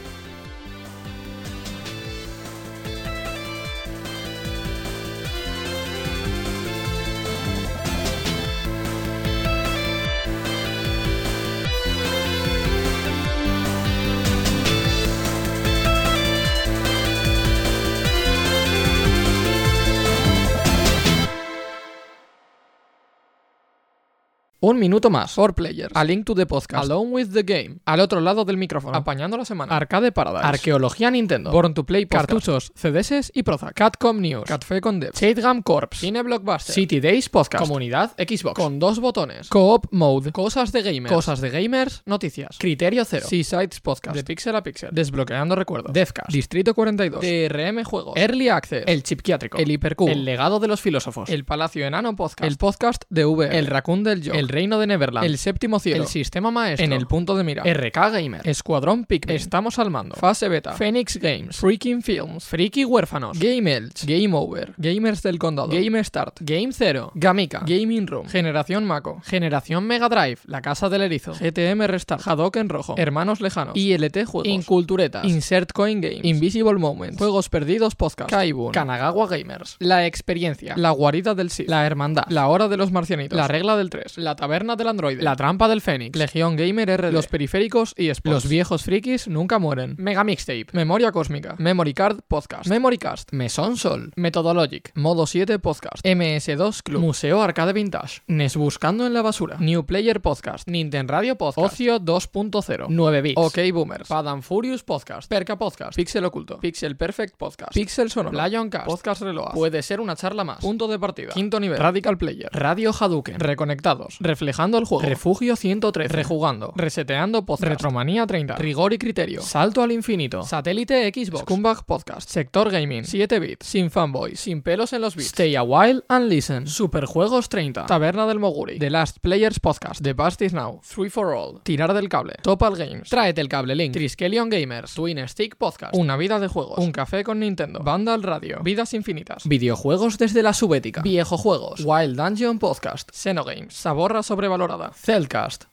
Un 24.67 24.79
minuto 24.79 25.11
más. 25.11 25.31
For 25.31 25.53
Players. 25.53 25.95
A 25.95 26.03
Link 26.03 26.25
to 26.25 26.33
the 26.33 26.47
Podcast. 26.47 26.85
Alone 26.85 27.11
with 27.11 27.27
the 27.31 27.43
Game. 27.43 27.77
Al 27.85 27.99
otro 27.99 28.19
lado 28.19 28.45
del 28.45 28.57
micrófono. 28.57 28.97
Apañando 28.97 29.37
la 29.37 29.45
semana. 29.45 29.75
Arcade 29.75 30.11
Paradise. 30.11 30.43
Arqueología 30.43 31.11
Nintendo. 31.11 31.51
Born 31.51 31.75
to 31.75 31.85
Play 31.85 32.07
Podcast. 32.07 32.27
Cartuchos, 32.31 32.71
CDS 32.73 33.31
y 33.35 33.43
Prozac. 33.43 33.75
Catcom 33.75 34.19
News. 34.19 34.45
Catfe 34.45 34.81
con 34.81 34.99
Dev. 34.99 35.11
Shadegam 35.13 35.61
Corps. 35.61 35.95
Cine 35.99 36.23
Blockbuster. 36.23 36.73
City 36.73 36.99
Days 36.99 37.29
Podcast. 37.29 37.63
Comunidad 37.63 38.13
Xbox. 38.17 38.55
Con 38.55 38.79
dos 38.79 38.99
botones. 38.99 39.49
Co-op 39.49 39.85
Mode. 39.91 40.31
Cosas 40.31 40.71
de 40.71 40.81
gamers. 40.81 41.13
Cosas 41.13 41.41
de 41.41 41.51
gamers. 41.51 42.01
Noticias. 42.07 42.57
Criterio 42.57 43.05
Cero. 43.05 43.27
Seasides 43.29 43.79
Podcast. 43.81 44.15
De 44.15 44.23
Pixel 44.23 44.55
a 44.55 44.63
Pixel. 44.63 44.89
Desbloqueando 44.91 45.55
recuerdos. 45.55 45.93
Devcast. 45.93 46.31
Distrito 46.31 46.73
42. 46.73 47.21
DRM 47.21 47.83
Juegos. 47.83 48.17
Early 48.17 48.49
Access. 48.49 48.85
El 48.87 49.03
Chipquiátrico. 49.03 49.59
El 49.59 49.69
Hipercube. 49.69 50.11
El 50.11 50.25
Legado 50.25 50.59
de 50.59 50.67
los 50.67 50.81
Filósofos. 50.81 51.29
El 51.29 51.45
Palacio 51.45 51.85
Enano 51.85 52.15
Podcast. 52.15 52.49
El 52.49 52.57
Podcast 52.57 53.03
de 53.11 53.25
VR. 53.25 53.55
El 53.59 53.67
Raccoon 53.67 54.03
del 54.03 54.23
Yo. 54.23 54.33
El 54.33 54.54
Reino 54.55 54.79
de 54.79 54.87
Neverland. 54.87 55.27
El 55.27 55.37
Séptimo 55.37 55.79
Cielo. 55.79 56.03
El 56.03 56.07
Sistema 56.07 56.49
Maestro. 56.49 56.85
En 56.85 56.93
el 56.93 57.07
punto 57.07 57.35
de 57.35 57.43
mira. 57.43 57.63
RK 57.63 57.93
Gamer. 58.13 58.47
Escuadrón 58.47 59.03
Pikmin. 59.03 59.35
Estamos 59.35 59.79
al 59.79 59.91
mando. 59.91 60.15
Fase 60.15 60.47
Beta. 60.47 60.71
Phoenix 60.71 61.17
Games. 61.17 61.57
Freaking 61.57 62.01
Films. 62.01 62.45
Freaky 62.45 62.85
Huérfanos. 62.85 63.37
Game 63.37 63.69
Elch. 63.69 64.05
Game 64.05 64.33
Over. 64.33 64.73
Gamers 64.77 65.21
del 65.23 65.39
Condado. 65.39 65.67
Game 65.67 66.01
Start. 66.05 66.37
Game 66.39 66.71
Zero. 66.71 67.11
Gamika. 67.15 67.63
Gaming 67.65 68.07
Room. 68.07 68.29
Generación 68.29 68.85
Mako. 68.85 69.19
Generación 69.25 69.83
Mega 69.83 70.07
Drive. 70.07 70.39
La 70.45 70.61
Casa 70.61 70.87
del 70.87 71.01
Erizo. 71.01 71.33
GTM 71.33 71.85
Restart. 71.87 72.25
Hadoken 72.25 72.69
Rojo. 72.69 72.95
Hermanos 72.97 73.41
Lejanos. 73.41 73.75
ILT 73.75 74.25
Juegos. 74.25 74.47
Inculturetas. 74.47 75.25
Insert 75.25 75.73
Coin 75.73 75.99
Games. 75.99 76.23
Invisible 76.23 76.75
Moments. 76.75 77.17
Juegos 77.17 77.49
Perdidos 77.49 77.95
Podcast. 77.95 78.29
Kaibun. 78.29 78.71
Kanagawa 78.71 79.27
Gamers. 79.27 79.75
La 79.79 80.05
Experiencia. 80.05 80.77
La 80.77 80.91
Guarida 80.91 81.35
del 81.35 81.49
Sid. 81.49 81.67
La 81.67 81.85
Hermandad. 81.85 82.23
La 82.29 82.47
Hora 82.47 82.69
de 82.69 82.77
los 82.77 82.93
Marcianitos. 82.93 83.35
La 83.35 83.49
Regla 83.49 83.75
del 83.75 83.89
3. 83.89 84.17
La 84.19 84.37
Taberna 84.45 84.75
del 84.75 84.89
Android. 84.89 85.19
La 85.21 85.35
Trampa 85.35 85.67
del 85.67 85.81
Fénix. 85.81 86.15
Legión 86.15 86.55
Gamer 86.55 87.01
RD. 87.01 87.11
Los 87.11 87.25
Periféricos 87.25 87.95
y 87.97 88.09
Sports. 88.09 88.43
Los 88.43 88.47
viejos 88.47 88.83
frikis 88.83 89.27
nunca 89.27 89.57
mueren. 89.57 89.95
Mega 89.97 90.23
Mixtape. 90.23 90.67
Memoria 90.71 91.11
Cósmica. 91.11 91.55
Memory 91.57 91.95
Card 91.95 92.19
Podcast. 92.27 92.69
Memory 92.69 92.99
Cast. 92.99 93.31
Mesón 93.31 93.75
Sol. 93.75 94.11
Methodologic. 94.15 94.91
Modo 94.93 95.25
7 95.25 95.57
Podcast. 95.57 96.05
MS2 96.05 96.83
Club. 96.83 97.01
Museo 97.01 97.41
Arcade 97.41 97.73
Vintage. 97.73 98.21
NES 98.27 98.55
Buscando 98.55 99.07
en 99.07 99.15
la 99.15 99.23
Basura. 99.23 99.57
New 99.57 99.83
Player 99.87 100.21
Podcast. 100.21 100.67
Nintendo 100.67 101.13
Radio 101.13 101.35
Podcast. 101.37 101.73
Ocio 101.73 101.99
2.0. 101.99 102.85
9 102.87 103.21
bits. 103.23 103.41
OK 103.41 103.57
Boomers. 103.73 104.07
Padam 104.07 104.43
Furious 104.43 104.83
Podcast. 104.83 105.27
Perca 105.27 105.57
Podcast. 105.57 105.95
Pixel 105.95 106.23
Oculto. 106.23 106.59
Pixel 106.59 106.95
Perfect 106.95 107.35
Podcast. 107.35 107.73
Pixel 107.73 108.11
Sonoro. 108.11 108.47
Lion 108.47 108.69
Cast. 108.69 108.85
Podcast 108.85 109.23
Reload. 109.23 109.53
Puede 109.55 109.81
ser 109.81 109.99
una 109.99 110.15
charla 110.15 110.43
más. 110.43 110.59
Punto 110.59 110.87
de 110.87 110.99
partida. 110.99 111.33
Quinto 111.33 111.59
nivel. 111.59 111.79
Radical 111.79 112.19
Player. 112.19 112.49
Radio 112.51 112.91
Hadouken. 112.91 113.39
Reconectados. 113.39 114.17
Reflejando 114.35 114.77
el 114.77 114.83
juego. 114.83 115.01
Refugio 115.01 115.55
113. 115.55 116.11
Rejugando. 116.11 116.73
Reseteando 116.75 117.45
Podcast. 117.45 117.69
Retromanía 117.69 118.27
30. 118.27 118.55
Rigor 118.57 118.91
y 118.91 118.97
criterio. 118.97 119.41
Salto 119.41 119.81
al 119.81 119.93
infinito. 119.93 120.43
Satélite 120.43 121.09
Xbox. 121.09 121.43
Scumbag 121.43 121.85
Podcast. 121.85 122.29
Sector 122.29 122.69
Gaming. 122.69 123.05
7 123.05 123.39
bits. 123.39 123.65
Sin 123.65 123.89
fanboy. 123.89 124.35
Sin 124.35 124.61
pelos 124.61 124.91
en 124.91 125.03
los 125.03 125.15
bits. 125.15 125.29
Stay 125.29 125.55
a 125.55 125.63
while 125.63 126.03
and 126.09 126.27
listen. 126.27 126.67
Superjuegos 126.67 127.47
30. 127.47 127.85
Taberna 127.85 128.27
del 128.27 128.39
Moguri. 128.39 128.77
The 128.77 128.89
Last 128.89 129.19
Players 129.21 129.61
Podcast. 129.61 130.03
The 130.03 130.13
Past 130.13 130.41
is 130.41 130.51
Now. 130.51 130.81
Free 130.83 131.09
for 131.09 131.33
All. 131.33 131.61
Tirar 131.63 131.93
del 131.93 132.09
cable. 132.09 132.33
Topal 132.41 132.75
Games. 132.75 133.09
Tráete 133.09 133.39
el 133.39 133.47
cable 133.47 133.73
Link. 133.73 133.93
Triskelion 133.93 134.49
Gamers. 134.49 134.95
Twin 134.95 135.25
Stick 135.29 135.55
Podcast. 135.55 135.95
Una 135.95 136.17
vida 136.17 136.41
de 136.41 136.49
juegos. 136.49 136.79
Un 136.79 136.91
café 136.91 137.23
con 137.23 137.39
Nintendo. 137.39 137.79
Vandal 137.81 138.21
Radio. 138.21 138.59
Vidas 138.63 138.93
infinitas. 138.93 139.47
Videojuegos 139.47 140.17
desde 140.17 140.43
la 140.43 140.53
subética. 140.53 141.01
Viejo 141.03 141.37
juegos. 141.37 141.79
Wild 141.85 142.17
Dungeon 142.17 142.59
Podcast. 142.59 143.09
Xenogames. 143.13 143.73
Saborra 143.73 144.24
sobrevalorada. 144.25 144.91
Cellcast. 144.95 145.67